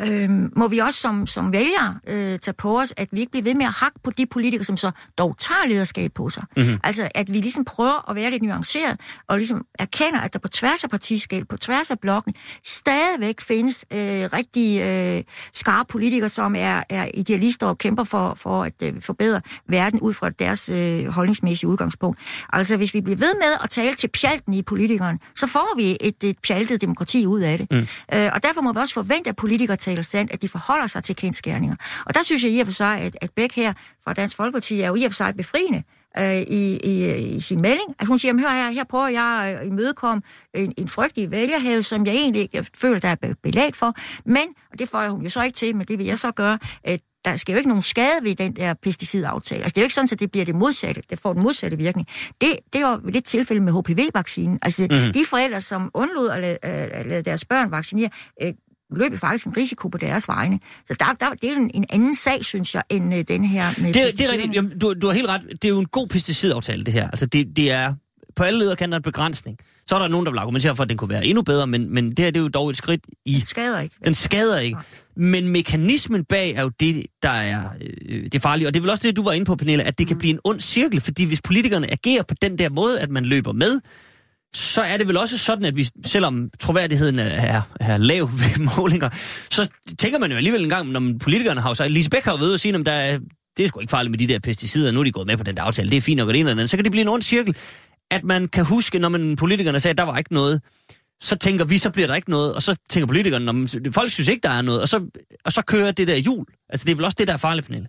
øh, 0.00 0.30
må 0.56 0.68
vi 0.68 0.78
også 0.78 1.00
som, 1.00 1.26
som 1.26 1.52
vælgere 1.52 1.98
øh, 2.06 2.38
tage 2.38 2.54
på 2.54 2.80
os, 2.80 2.94
at 2.96 3.08
vi 3.12 3.20
ikke 3.20 3.30
bliver 3.30 3.44
ved 3.44 3.54
med 3.54 3.66
at 3.66 3.72
hakke 3.72 3.98
på 4.04 4.10
de 4.10 4.26
politikere, 4.26 4.64
som 4.64 4.76
så 4.76 4.90
dog 5.18 5.36
tager 5.38 5.68
lederskab 5.68 6.12
på 6.14 6.30
sig. 6.30 6.44
Mhm. 6.56 6.66
Mm-hmm. 6.66 6.80
Altså, 6.84 7.08
at 7.14 7.32
vi 7.32 7.38
ligesom 7.38 7.64
prøver 7.64 8.10
at 8.10 8.16
være 8.16 8.30
lidt 8.30 8.42
nuanceret, 8.42 9.00
og 9.28 9.36
ligesom 9.36 9.64
erkender, 9.78 10.20
at 10.20 10.32
der 10.32 10.38
på 10.38 10.48
tværs 10.48 10.84
af 10.84 10.90
partiskæld, 10.90 11.44
på 11.44 11.56
tværs 11.56 11.90
af 11.90 11.98
blokken, 12.00 12.34
stadigvæk 12.64 13.40
findes 13.40 13.84
øh, 13.92 13.98
rigtig 13.98 14.82
øh, 14.82 15.22
skarpe 15.52 15.86
politikere, 15.88 16.28
som 16.28 16.54
er, 16.58 16.82
er 16.88 17.08
idealister 17.14 17.66
og 17.66 17.78
kæmper 17.78 18.04
for, 18.04 18.34
for 18.34 18.64
at 18.64 18.82
øh, 18.82 18.92
forbedre 19.00 19.40
verden 19.68 20.00
ud 20.00 20.14
fra 20.14 20.30
deres 20.30 20.68
øh, 20.68 21.06
holdningsmæssige 21.06 21.68
udgangspunkt. 21.68 22.18
Altså, 22.52 22.76
hvis 22.76 22.94
vi 22.94 23.00
bliver 23.00 23.18
ved 23.18 23.34
med 23.34 23.56
at 23.64 23.70
tale 23.70 23.94
til 23.94 24.08
pjalten 24.08 24.54
i 24.54 24.62
politikeren, 24.62 25.18
så 25.36 25.46
får 25.46 25.76
vi 25.76 25.96
et, 26.00 26.24
et 26.24 26.38
pjaltet 26.38 26.75
demokrati 26.80 27.26
ud 27.26 27.40
af 27.40 27.58
det. 27.58 27.66
Mm. 27.70 27.86
Øh, 28.18 28.30
og 28.32 28.42
derfor 28.42 28.60
må 28.60 28.72
vi 28.72 28.78
også 28.78 28.94
forvente, 28.94 29.30
at 29.30 29.36
politikere 29.36 29.76
taler 29.76 30.02
sandt, 30.02 30.32
at 30.32 30.42
de 30.42 30.48
forholder 30.48 30.86
sig 30.86 31.04
til 31.04 31.16
kendskærninger. 31.16 31.76
Og 32.06 32.14
der 32.14 32.22
synes 32.22 32.44
jeg 32.44 32.52
i 32.52 32.60
og 32.60 32.66
for 32.66 32.72
sig, 32.74 33.00
at, 33.00 33.16
at 33.20 33.30
Bæk 33.36 33.52
her 33.52 33.72
fra 34.04 34.12
Dansk 34.12 34.36
Folkeparti 34.36 34.80
er 34.80 34.88
jo 34.88 34.94
i 34.94 35.02
og 35.04 35.10
for 35.12 35.16
sig 35.16 35.36
befriende 35.36 35.82
øh, 36.18 36.36
i, 36.36 36.76
i, 36.84 37.14
i 37.36 37.40
sin 37.40 37.60
melding. 37.60 37.94
At 37.98 38.06
hun 38.06 38.18
siger, 38.18 38.28
"Jamen, 38.30 38.44
hør 38.44 38.50
her, 38.50 38.70
her 38.70 38.84
prøver 38.84 39.08
jeg 39.08 39.58
at 39.60 39.66
imødekomme 39.66 40.22
en, 40.54 40.72
en 40.76 40.88
frygtelig 40.88 41.30
vælgerhæld, 41.30 41.82
som 41.82 42.06
jeg 42.06 42.14
egentlig 42.14 42.42
ikke 42.42 42.66
føler, 42.74 42.98
der 42.98 43.08
er 43.08 43.14
be- 43.14 43.34
belæg 43.42 43.76
for. 43.76 43.94
Men, 44.24 44.44
og 44.72 44.78
det 44.78 44.88
får 44.88 45.00
jeg 45.02 45.10
hun 45.10 45.22
jo 45.22 45.30
så 45.30 45.42
ikke 45.42 45.56
til, 45.56 45.76
men 45.76 45.86
det 45.86 45.98
vil 45.98 46.06
jeg 46.06 46.18
så 46.18 46.30
gøre, 46.30 46.58
at 46.84 47.00
der 47.26 47.36
skal 47.36 47.52
jo 47.52 47.58
ikke 47.58 47.68
nogen 47.68 47.82
skade 47.82 48.18
ved 48.22 48.34
den 48.34 48.56
der 48.56 48.74
pesticidaftale. 48.74 49.62
Altså, 49.62 49.74
det 49.74 49.78
er 49.78 49.82
jo 49.82 49.84
ikke 49.84 49.94
sådan, 49.94 50.08
at 50.12 50.20
det 50.20 50.30
bliver 50.30 50.44
det 50.44 50.54
modsatte. 50.54 51.02
Det 51.10 51.18
får 51.18 51.32
den 51.32 51.42
modsatte 51.42 51.76
virkning. 51.76 52.08
Det, 52.40 52.58
det 52.72 52.82
var 52.82 53.00
jo 53.04 53.10
lidt 53.10 53.24
tilfælde 53.24 53.62
med 53.62 53.72
HPV-vaccinen. 53.72 54.58
Altså, 54.62 54.86
mm-hmm. 54.90 55.12
de 55.12 55.20
forældre, 55.30 55.60
som 55.60 55.90
undlod 55.94 56.30
at 56.30 56.40
lade, 56.40 56.58
at 56.62 57.06
lade 57.06 57.22
deres 57.22 57.44
børn 57.44 57.70
vaccinere, 57.70 58.10
øh, 58.42 58.52
løb 58.96 59.18
faktisk 59.18 59.46
en 59.46 59.56
risiko 59.56 59.88
på 59.88 59.98
deres 59.98 60.28
vegne. 60.28 60.60
Så 60.84 60.96
der, 61.00 61.06
der, 61.20 61.30
det 61.30 61.50
er 61.50 61.54
jo 61.54 61.60
en, 61.60 61.70
en 61.74 61.84
anden 61.90 62.14
sag, 62.14 62.44
synes 62.44 62.74
jeg, 62.74 62.82
end 62.88 63.14
øh, 63.14 63.24
den 63.28 63.44
her 63.44 63.64
med 63.82 63.92
det, 63.92 64.18
det 64.18 64.26
er 64.26 64.32
rigtigt. 64.32 64.54
Jamen, 64.54 64.78
du, 64.78 64.94
du 64.94 65.06
har 65.06 65.14
helt 65.14 65.28
ret. 65.28 65.42
Det 65.50 65.64
er 65.64 65.68
jo 65.68 65.78
en 65.78 65.86
god 65.86 66.06
pedicidaftale, 66.06 66.84
det 66.84 66.94
her. 66.94 67.10
Altså, 67.10 67.26
det, 67.26 67.56
det 67.56 67.70
er 67.70 67.94
på 68.36 68.44
alle 68.44 68.58
lederkanter 68.58 68.96
en 68.96 69.02
begrænsning. 69.02 69.58
Så 69.86 69.94
er 69.94 69.98
der 69.98 70.08
nogen, 70.08 70.26
der 70.26 70.32
vil 70.32 70.38
argumentere 70.38 70.76
for, 70.76 70.82
at 70.82 70.88
den 70.88 70.96
kunne 70.96 71.10
være 71.10 71.26
endnu 71.26 71.42
bedre, 71.42 71.66
men, 71.66 71.94
men 71.94 72.10
det 72.10 72.18
her 72.18 72.30
det 72.30 72.36
er 72.36 72.42
jo 72.42 72.48
dog 72.48 72.70
et 72.70 72.76
skridt 72.76 73.00
i... 73.24 73.34
Det 73.34 73.48
skader 73.48 73.80
ikke. 73.80 73.94
Den 74.04 74.14
skader 74.14 74.58
ikke. 74.58 74.78
Men 75.16 75.48
mekanismen 75.48 76.24
bag 76.24 76.50
er 76.50 76.62
jo 76.62 76.68
det, 76.80 77.06
der 77.22 77.30
er 77.30 77.62
øh, 78.08 78.28
det 78.32 78.42
farlige. 78.42 78.68
Og 78.68 78.74
det 78.74 78.80
er 78.80 78.82
vel 78.82 78.90
også 78.90 79.02
det, 79.02 79.16
du 79.16 79.22
var 79.22 79.32
inde 79.32 79.46
på, 79.46 79.56
Pernille, 79.56 79.84
at 79.84 79.98
det 79.98 80.08
kan 80.08 80.18
blive 80.18 80.30
en 80.30 80.40
ond 80.44 80.60
cirkel, 80.60 81.00
fordi 81.00 81.24
hvis 81.24 81.42
politikerne 81.42 81.92
agerer 81.92 82.22
på 82.22 82.34
den 82.42 82.58
der 82.58 82.70
måde, 82.70 83.00
at 83.00 83.10
man 83.10 83.24
løber 83.24 83.52
med, 83.52 83.80
så 84.54 84.82
er 84.82 84.96
det 84.96 85.08
vel 85.08 85.16
også 85.16 85.38
sådan, 85.38 85.64
at 85.64 85.76
vi, 85.76 85.88
selvom 86.04 86.50
troværdigheden 86.60 87.18
er, 87.18 87.62
er, 87.80 87.96
lav 87.96 88.22
ved 88.22 88.66
målinger, 88.78 89.08
så 89.50 89.68
tænker 89.98 90.18
man 90.18 90.30
jo 90.30 90.36
alligevel 90.36 90.62
en 90.62 90.70
gang, 90.70 90.88
når 90.88 91.02
politikerne 91.20 91.60
har 91.60 91.70
jo 91.70 91.74
sagt, 91.74 91.90
Lise 91.90 92.10
Bæk 92.10 92.24
har 92.24 92.32
jo 92.32 92.38
ved 92.38 92.54
at 92.54 92.60
sige, 92.60 92.74
at 92.74 92.86
der 92.86 92.92
er, 92.92 93.18
det 93.56 93.64
er 93.64 93.68
sgu 93.68 93.80
ikke 93.80 93.90
farligt 93.90 94.10
med 94.10 94.18
de 94.18 94.26
der 94.26 94.38
pesticider, 94.38 94.90
nu 94.90 95.00
er 95.00 95.04
de 95.04 95.12
gået 95.12 95.26
med 95.26 95.36
på 95.36 95.44
den 95.44 95.56
der 95.56 95.62
aftale, 95.62 95.90
det 95.90 95.96
er 95.96 96.00
fint 96.00 96.16
nok, 96.16 96.28
og 96.28 96.34
det 96.34 96.40
ene 96.40 96.50
eller 96.50 96.60
andet. 96.60 96.70
Så 96.70 96.76
kan 96.76 96.84
det 96.84 96.92
blive 96.92 97.02
en 97.02 97.08
ond 97.08 97.22
cirkel, 97.22 97.56
at 98.10 98.24
man 98.24 98.48
kan 98.48 98.64
huske, 98.64 98.98
når 98.98 99.08
man, 99.08 99.36
politikerne 99.36 99.80
sagde, 99.80 99.90
at 99.92 99.98
der 99.98 100.02
var 100.04 100.18
ikke 100.18 100.32
noget, 100.34 100.62
så 101.20 101.36
tænker 101.36 101.64
vi, 101.64 101.78
så 101.78 101.90
bliver 101.90 102.06
der 102.06 102.14
ikke 102.14 102.30
noget, 102.30 102.54
og 102.54 102.62
så 102.62 102.78
tænker 102.90 103.06
politikerne, 103.06 103.44
man, 103.52 103.68
folk 103.92 104.10
synes 104.10 104.28
ikke, 104.28 104.42
der 104.42 104.50
er 104.50 104.62
noget, 104.62 104.80
og 104.80 104.88
så, 104.88 105.06
og 105.44 105.52
så 105.52 105.62
kører 105.62 105.92
det 105.92 106.08
der 106.08 106.16
jul. 106.16 106.44
Altså, 106.68 106.84
det 106.84 106.92
er 106.92 106.96
vel 106.96 107.04
også 107.04 107.16
det, 107.18 107.26
der 107.28 107.32
er 107.34 107.38
farligt, 107.38 107.66
Pernille. 107.66 107.88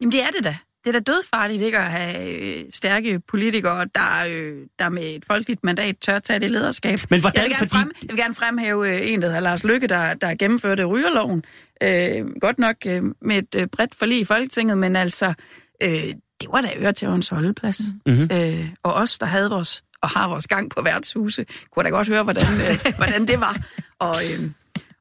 Jamen 0.00 0.12
det 0.12 0.22
er 0.22 0.30
det 0.36 0.44
da. 0.44 0.56
Det 0.84 0.94
er 0.94 1.00
da 1.00 1.12
dødfarligt 1.12 1.62
ikke 1.62 1.78
at 1.78 1.90
have 1.90 2.28
øh, 2.40 2.64
stærke 2.70 3.20
politikere, 3.28 3.86
der, 3.94 4.26
øh, 4.30 4.66
der 4.78 4.88
med 4.88 5.02
et 5.02 5.24
folkeligt 5.26 5.64
mandat 5.64 5.96
tør 6.00 6.18
tage 6.18 6.38
det 6.40 6.50
lederskab. 6.50 6.98
Men 7.10 7.20
hvordan, 7.20 7.42
jeg 7.42 7.48
vil, 7.48 7.56
fordi- 7.56 7.70
frem, 7.70 7.92
jeg 8.02 8.08
vil 8.08 8.16
gerne 8.16 8.34
fremhæve 8.34 8.88
øh, 9.02 9.12
en, 9.12 9.22
der 9.22 9.28
hedder 9.28 9.40
Lars 9.40 9.64
Lykke, 9.64 9.86
der, 9.86 10.14
der 10.14 10.34
gennemførte 10.34 10.84
rygerloven. 10.84 11.44
Øh, 11.82 12.26
godt 12.40 12.58
nok 12.58 12.76
øh, 12.86 13.02
med 13.22 13.36
et 13.36 13.54
øh, 13.56 13.66
bredt 13.66 13.94
forlig 13.94 14.20
i 14.20 14.24
Folketinget, 14.24 14.78
men 14.78 14.96
altså, 14.96 15.34
øh, 15.82 16.14
det 16.40 16.48
var 16.52 16.60
da 16.60 16.70
øretæverens 16.78 17.28
holdeplads. 17.28 17.80
Mm-hmm. 18.06 18.28
Øh, 18.32 18.68
og 18.82 18.94
os, 18.94 19.18
der 19.18 19.26
havde 19.26 19.50
vores 19.50 19.84
og 20.04 20.10
har 20.10 20.28
vores 20.28 20.46
gang 20.46 20.70
på 20.70 20.82
værtshuse, 20.82 21.46
kunne 21.70 21.84
da 21.84 21.88
godt 21.88 22.08
høre, 22.08 22.22
hvordan, 22.22 22.46
øh, 22.70 22.92
hvordan 23.00 23.28
det 23.28 23.40
var. 23.40 23.56
Og, 23.98 24.16
øh, 24.24 24.50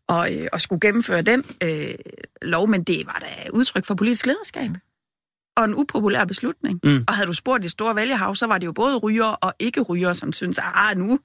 og, 0.08 0.36
øh, 0.36 0.48
og 0.54 0.62
skulle 0.62 0.80
gennemføre 0.80 1.22
den 1.22 1.44
øh, 1.64 1.96
lov, 2.42 2.68
men 2.68 2.84
det 2.84 3.06
var 3.06 3.18
da 3.22 3.50
udtryk 3.54 3.86
for 3.86 3.96
politisk 3.96 4.26
lederskab. 4.26 4.72
Og 5.58 5.66
en 5.66 5.76
upopulær 5.76 6.26
beslutning. 6.26 6.80
Mm. 6.84 7.04
Og 7.08 7.14
havde 7.14 7.28
du 7.28 7.34
spurgt 7.34 7.64
det 7.64 7.72
store 7.72 7.96
vælgerhav, 7.96 8.36
så 8.36 8.48
var 8.48 8.58
det 8.58 8.66
jo 8.66 8.72
både 8.72 8.98
ryger 8.98 9.26
og 9.26 9.54
ikke 9.60 9.82
ryger, 9.82 10.14
som 10.14 10.32
synes, 10.32 10.60
ah, 10.60 10.98
nu, 10.98 11.20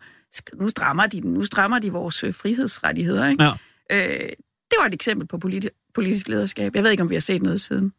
nu, 0.54 0.68
strammer 0.68 1.06
de, 1.06 1.20
nu 1.20 1.44
strammer 1.44 1.78
de 1.78 1.92
vores 1.92 2.24
øh, 2.24 2.34
frihedsrettigheder. 2.34 3.28
Ikke? 3.28 3.44
Ja. 3.44 3.52
Øh, 3.92 4.28
det 4.70 4.76
var 4.80 4.86
et 4.86 4.94
eksempel 4.94 5.26
på 5.26 5.38
politi- 5.38 5.90
politisk 5.94 6.28
lederskab. 6.28 6.74
Jeg 6.74 6.84
ved 6.84 6.90
ikke, 6.90 7.02
om 7.02 7.11
vi 7.11 7.14
har 7.14 7.20
set 7.20 7.42
noget 7.42 7.61
siden. 7.61 7.92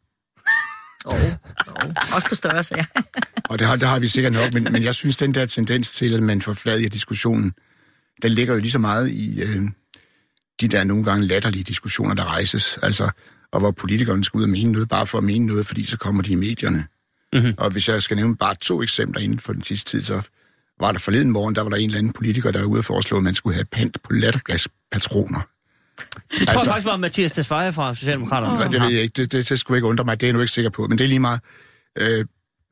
Oh, 1.06 1.14
oh. 1.14 2.16
Også 2.16 2.26
på 2.30 2.36
størrelse, 2.36 2.76
ja. 2.78 2.86
Og 3.50 3.60
det 3.60 3.68
har, 3.68 3.76
det 3.76 3.88
har 3.88 4.00
vi 4.00 4.08
sikkert 4.08 4.34
nok, 4.34 4.54
men, 4.54 4.64
men 4.64 4.84
jeg 4.84 4.96
synes, 4.96 5.18
den 5.18 5.34
der 5.34 5.46
tendens 5.46 5.92
til, 5.92 6.14
at 6.14 6.24
man 6.24 6.42
forfladiger 6.42 6.90
diskussionen, 6.90 7.54
den 8.22 8.32
ligger 8.32 8.54
jo 8.54 8.60
lige 8.60 8.72
så 8.72 8.80
meget 8.80 9.10
i 9.10 9.42
øh, 9.42 9.62
de 10.62 10.68
der 10.68 10.84
nogle 10.84 11.04
gange 11.04 11.26
latterlige 11.26 11.64
diskussioner, 11.64 12.14
der 12.14 12.26
rejses. 12.26 12.78
Altså, 12.82 13.10
og 13.52 13.60
hvor 13.60 13.72
politikerne 13.72 14.24
skal 14.24 14.38
ud 14.38 14.44
og 14.44 14.50
mene 14.50 14.72
noget, 14.72 14.90
bare 14.90 15.08
for 15.08 15.18
at 15.18 15.24
mene 15.24 15.46
noget, 15.46 15.68
fordi 15.68 15.86
så 15.86 15.98
kommer 15.98 16.22
de 16.22 16.32
i 16.32 16.36
medierne. 16.36 16.88
Mm-hmm. 17.34 17.54
Og 17.58 17.70
hvis 17.70 17.90
jeg 17.90 18.02
skal 18.02 18.18
nævne 18.18 18.38
bare 18.38 18.56
to 18.56 18.84
eksempler 18.84 19.22
inden 19.22 19.40
for 19.40 19.54
den 19.54 19.62
sidste 19.62 19.92
tid, 19.92 20.02
så 20.02 20.22
var 20.80 20.92
der 20.92 21.00
forleden 21.00 21.32
morgen, 21.32 21.56
der 21.56 21.62
var 21.62 21.70
der 21.70 21.78
en 21.78 21.86
eller 21.86 21.98
anden 21.98 22.14
politiker, 22.14 22.52
der 22.52 22.60
var 22.60 22.68
ude 22.68 22.80
og 22.80 22.86
foreslå, 22.86 23.18
at 23.18 23.24
man 23.24 23.36
skulle 23.36 23.54
have 23.54 23.66
pant 23.66 23.98
på 24.04 24.14
lattergaspatroner. 24.14 25.42
Det 26.40 26.48
tror 26.48 26.60
jeg 26.62 26.68
faktisk 26.68 26.86
var 26.86 26.98
Mathias 26.98 27.32
Tesfaye 27.32 27.74
fra 27.74 27.96
Socialdemokraterne. 27.96 28.52
Altså, 28.52 28.64
som 28.64 28.72
det 28.72 28.82
ved 28.82 28.90
jeg 28.90 29.02
ikke, 29.02 29.14
det, 29.22 29.32
det, 29.32 29.50
det 29.50 29.60
skulle 29.60 29.78
ikke 29.78 29.88
undre 29.88 30.04
mig, 30.06 30.20
det 30.22 30.26
er 30.26 30.30
jeg 30.30 30.34
nu 30.34 30.40
ikke 30.42 30.54
sikker 30.54 30.70
på, 30.70 30.88
men 30.88 30.98
det 30.98 31.04
er 31.04 31.08
lige 31.08 31.20
meget. 31.20 31.40
Øh, 31.98 32.26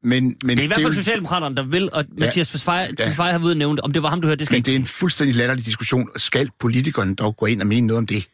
men, 0.03 0.35
men 0.43 0.57
Det 0.57 0.59
er 0.59 0.63
i 0.63 0.67
hvert 0.67 0.75
fald 0.81 0.85
jo- 0.85 0.91
Socialdemokraterne, 0.99 1.55
der 1.55 1.63
vil, 1.63 1.89
og 1.93 2.03
Ja. 2.19 2.25
Mathias 2.25 2.49
Tesfaye, 2.49 2.75
Ja. 2.99 3.05
Tesfaye 3.05 3.31
har 3.31 3.39
været 3.39 3.55
det. 3.57 3.79
Om 3.81 3.91
det 3.91 4.03
var 4.03 4.09
ham, 4.09 4.21
du 4.21 4.27
hørte, 4.27 4.39
det 4.39 4.45
skal 4.45 4.53
Men 4.53 4.57
ikke. 4.57 4.65
det 4.65 4.75
er 4.75 4.79
en 4.79 4.85
fuldstændig 4.85 5.35
latterlig 5.35 5.65
diskussion. 5.65 6.09
Skal 6.17 6.49
politikerne 6.59 7.15
dog 7.15 7.35
gå 7.37 7.45
ind 7.45 7.61
og 7.61 7.67
mene 7.67 7.87
noget 7.87 7.97
om 7.97 8.05
det? 8.07 8.27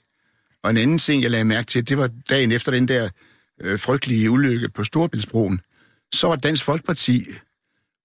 Og 0.63 0.69
en 0.71 0.77
anden 0.77 0.97
ting, 0.97 1.23
jeg 1.23 1.31
lagde 1.31 1.45
mærke 1.45 1.65
til, 1.65 1.89
det 1.89 1.97
var 1.97 2.09
dagen 2.29 2.51
efter 2.51 2.71
den 2.71 2.87
der 2.87 3.09
øh, 3.61 3.79
frygtelige 3.79 4.31
ulykke 4.31 4.69
på 4.69 4.83
Storbæltsbroen. 4.83 5.59
Så 6.13 6.27
var 6.27 6.35
Dansk 6.35 6.63
Folkeparti 6.63 7.25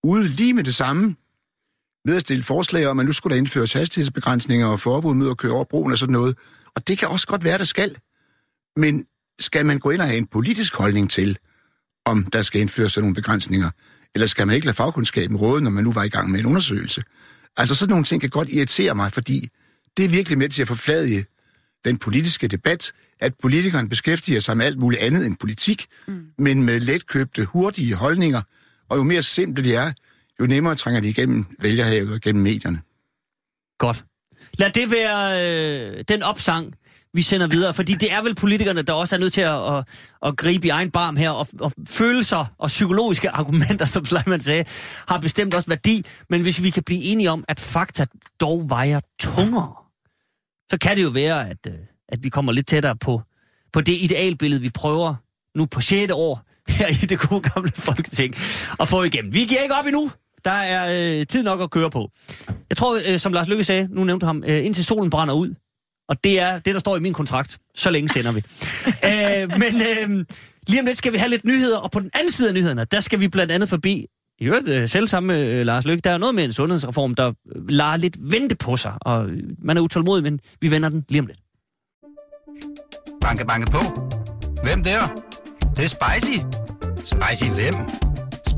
ude 0.04 0.28
lige 0.28 0.52
med 0.52 0.64
det 0.64 0.74
samme 0.74 1.14
ved 2.04 2.16
at 2.16 2.20
stille 2.20 2.42
forslag 2.44 2.86
om, 2.86 3.00
at 3.00 3.06
nu 3.06 3.12
skulle 3.12 3.34
der 3.34 3.38
indføres 3.38 3.72
hastighedsbegrænsninger 3.72 4.66
og 4.66 4.80
forbud 4.80 5.14
mod 5.14 5.30
at 5.30 5.36
køre 5.36 5.52
over 5.52 5.64
broen 5.64 5.92
og 5.92 5.98
sådan 5.98 6.12
noget. 6.12 6.36
Og 6.74 6.88
det 6.88 6.98
kan 6.98 7.08
også 7.08 7.26
godt 7.26 7.44
være, 7.44 7.58
der 7.58 7.64
skal. 7.64 7.96
Men 8.76 9.06
skal 9.38 9.66
man 9.66 9.78
gå 9.78 9.90
ind 9.90 10.00
og 10.00 10.06
have 10.06 10.18
en 10.18 10.26
politisk 10.26 10.74
holdning 10.74 11.10
til, 11.10 11.38
om 12.04 12.24
der 12.24 12.42
skal 12.42 12.60
indføres 12.60 12.92
sådan 12.92 13.04
nogle 13.04 13.14
begrænsninger? 13.14 13.70
Eller 14.14 14.26
skal 14.26 14.46
man 14.46 14.56
ikke 14.56 14.66
lade 14.66 14.76
fagkundskaben 14.76 15.36
råde, 15.36 15.62
når 15.62 15.70
man 15.70 15.84
nu 15.84 15.92
var 15.92 16.02
i 16.02 16.08
gang 16.08 16.30
med 16.30 16.40
en 16.40 16.46
undersøgelse? 16.46 17.02
Altså 17.56 17.74
sådan 17.74 17.90
nogle 17.90 18.04
ting 18.04 18.20
kan 18.20 18.30
godt 18.30 18.50
irritere 18.50 18.94
mig, 18.94 19.12
fordi 19.12 19.48
det 19.96 20.04
er 20.04 20.08
virkelig 20.08 20.38
med 20.38 20.48
til 20.48 20.62
at 20.62 20.68
forfladige 20.68 21.26
den 21.84 21.98
politiske 21.98 22.48
debat, 22.48 22.92
at 23.20 23.34
politikeren 23.42 23.88
beskæftiger 23.88 24.40
sig 24.40 24.56
med 24.56 24.66
alt 24.66 24.78
muligt 24.78 25.02
andet 25.02 25.26
end 25.26 25.36
politik, 25.36 25.86
mm. 26.06 26.26
men 26.38 26.62
med 26.62 26.80
letkøbte, 26.80 27.44
hurtige 27.44 27.94
holdninger, 27.94 28.42
og 28.88 28.96
jo 28.96 29.02
mere 29.02 29.22
simple 29.22 29.64
de 29.64 29.74
er, 29.74 29.92
jo 30.40 30.46
nemmere 30.46 30.74
trænger 30.74 31.00
de 31.00 31.08
igennem 31.08 31.46
vælgerhavet 31.60 32.12
og 32.12 32.20
gennem 32.20 32.42
medierne. 32.42 32.80
Godt. 33.78 34.04
Lad 34.58 34.70
det 34.70 34.90
være 34.90 35.44
øh, 35.44 36.04
den 36.08 36.22
opsang, 36.22 36.74
vi 37.14 37.22
sender 37.22 37.46
videre, 37.46 37.74
fordi 37.74 37.94
det 37.94 38.12
er 38.12 38.22
vel 38.22 38.34
politikerne, 38.34 38.82
der 38.82 38.92
også 38.92 39.16
er 39.16 39.20
nødt 39.20 39.32
til 39.32 39.40
at, 39.40 39.76
at, 39.76 39.88
at 40.22 40.36
gribe 40.36 40.66
i 40.66 40.70
egen 40.70 40.90
barm 40.90 41.16
her, 41.16 41.30
og, 41.30 41.48
og 41.60 41.72
følelser 41.88 42.54
og 42.58 42.68
psykologiske 42.68 43.30
argumenter, 43.30 43.86
som 43.94 44.04
Sleiman 44.04 44.40
sagde, 44.40 44.64
har 45.08 45.18
bestemt 45.18 45.54
også 45.54 45.68
værdi, 45.68 46.04
men 46.30 46.42
hvis 46.42 46.62
vi 46.62 46.70
kan 46.70 46.82
blive 46.82 47.02
enige 47.02 47.30
om, 47.30 47.44
at 47.48 47.60
fakta 47.60 48.06
dog 48.40 48.70
vejer 48.70 49.00
tungere, 49.20 49.74
så 50.70 50.78
kan 50.80 50.96
det 50.96 51.02
jo 51.02 51.08
være, 51.08 51.50
at, 51.50 51.66
øh, 51.66 51.74
at 52.08 52.24
vi 52.24 52.28
kommer 52.28 52.52
lidt 52.52 52.66
tættere 52.66 52.96
på, 52.96 53.22
på 53.72 53.80
det 53.80 53.96
idealbillede, 54.00 54.62
vi 54.62 54.70
prøver 54.70 55.14
nu 55.54 55.66
på 55.66 55.80
6. 55.80 56.12
år 56.12 56.42
her 56.68 56.88
i 56.88 57.06
det 57.06 57.18
gode 57.20 57.40
gamle 57.40 57.72
folketing 57.74 58.34
at 58.80 58.88
få 58.88 59.02
igennem. 59.02 59.34
Vi 59.34 59.44
giver 59.44 59.62
ikke 59.62 59.74
op 59.74 59.86
endnu. 59.86 60.10
Der 60.44 60.50
er 60.50 61.18
øh, 61.20 61.26
tid 61.26 61.42
nok 61.42 61.62
at 61.62 61.70
køre 61.70 61.90
på. 61.90 62.10
Jeg 62.70 62.76
tror, 62.76 63.00
øh, 63.06 63.18
som 63.18 63.32
Lars 63.32 63.48
Lykke 63.48 63.64
sagde, 63.64 63.88
nu 63.90 64.04
nævnte 64.04 64.26
ham, 64.26 64.44
øh, 64.46 64.64
indtil 64.64 64.84
solen 64.84 65.10
brænder 65.10 65.34
ud, 65.34 65.54
og 66.08 66.24
det 66.24 66.40
er 66.40 66.58
det, 66.58 66.74
der 66.74 66.80
står 66.80 66.96
i 66.96 67.00
min 67.00 67.12
kontrakt. 67.12 67.58
Så 67.74 67.90
længe 67.90 68.08
sender 68.08 68.32
vi. 68.32 68.38
øh, 69.08 69.48
men 69.58 69.82
øh, 69.90 70.24
lige 70.66 70.80
om 70.80 70.86
lidt 70.86 70.98
skal 70.98 71.12
vi 71.12 71.18
have 71.18 71.30
lidt 71.30 71.44
nyheder, 71.44 71.78
og 71.78 71.90
på 71.90 72.00
den 72.00 72.10
anden 72.14 72.32
side 72.32 72.48
af 72.48 72.54
nyhederne, 72.54 72.84
der 72.84 73.00
skal 73.00 73.20
vi 73.20 73.28
blandt 73.28 73.52
andet 73.52 73.68
forbi 73.68 74.06
i 74.40 74.44
øvrigt 74.44 74.68
øh, 74.68 74.88
selv 74.88 75.06
sammen 75.06 75.26
med 75.26 75.46
øh, 75.46 75.66
Lars 75.66 75.84
Løkke, 75.84 76.00
der 76.00 76.10
er 76.10 76.18
noget 76.18 76.34
med 76.34 76.44
en 76.44 76.52
sundhedsreform, 76.52 77.14
der 77.14 77.28
øh, 77.28 77.68
lader 77.68 77.96
lidt 77.96 78.16
vente 78.20 78.56
på 78.56 78.76
sig, 78.76 78.92
og 79.00 79.26
øh, 79.26 79.42
man 79.58 79.76
er 79.76 79.80
utålmodig, 79.80 80.22
men 80.22 80.40
vi 80.60 80.70
vender 80.70 80.88
den 80.88 81.04
lige 81.08 81.20
om 81.20 81.26
lidt. 81.26 81.38
Banke, 83.20 83.46
banke 83.46 83.70
på. 83.70 83.80
Hvem 84.62 84.82
der? 84.82 85.06
Det, 85.60 85.76
det 85.76 85.84
er 85.84 85.88
spicy. 85.88 86.38
Spicy 87.04 87.50
hvem? 87.50 87.74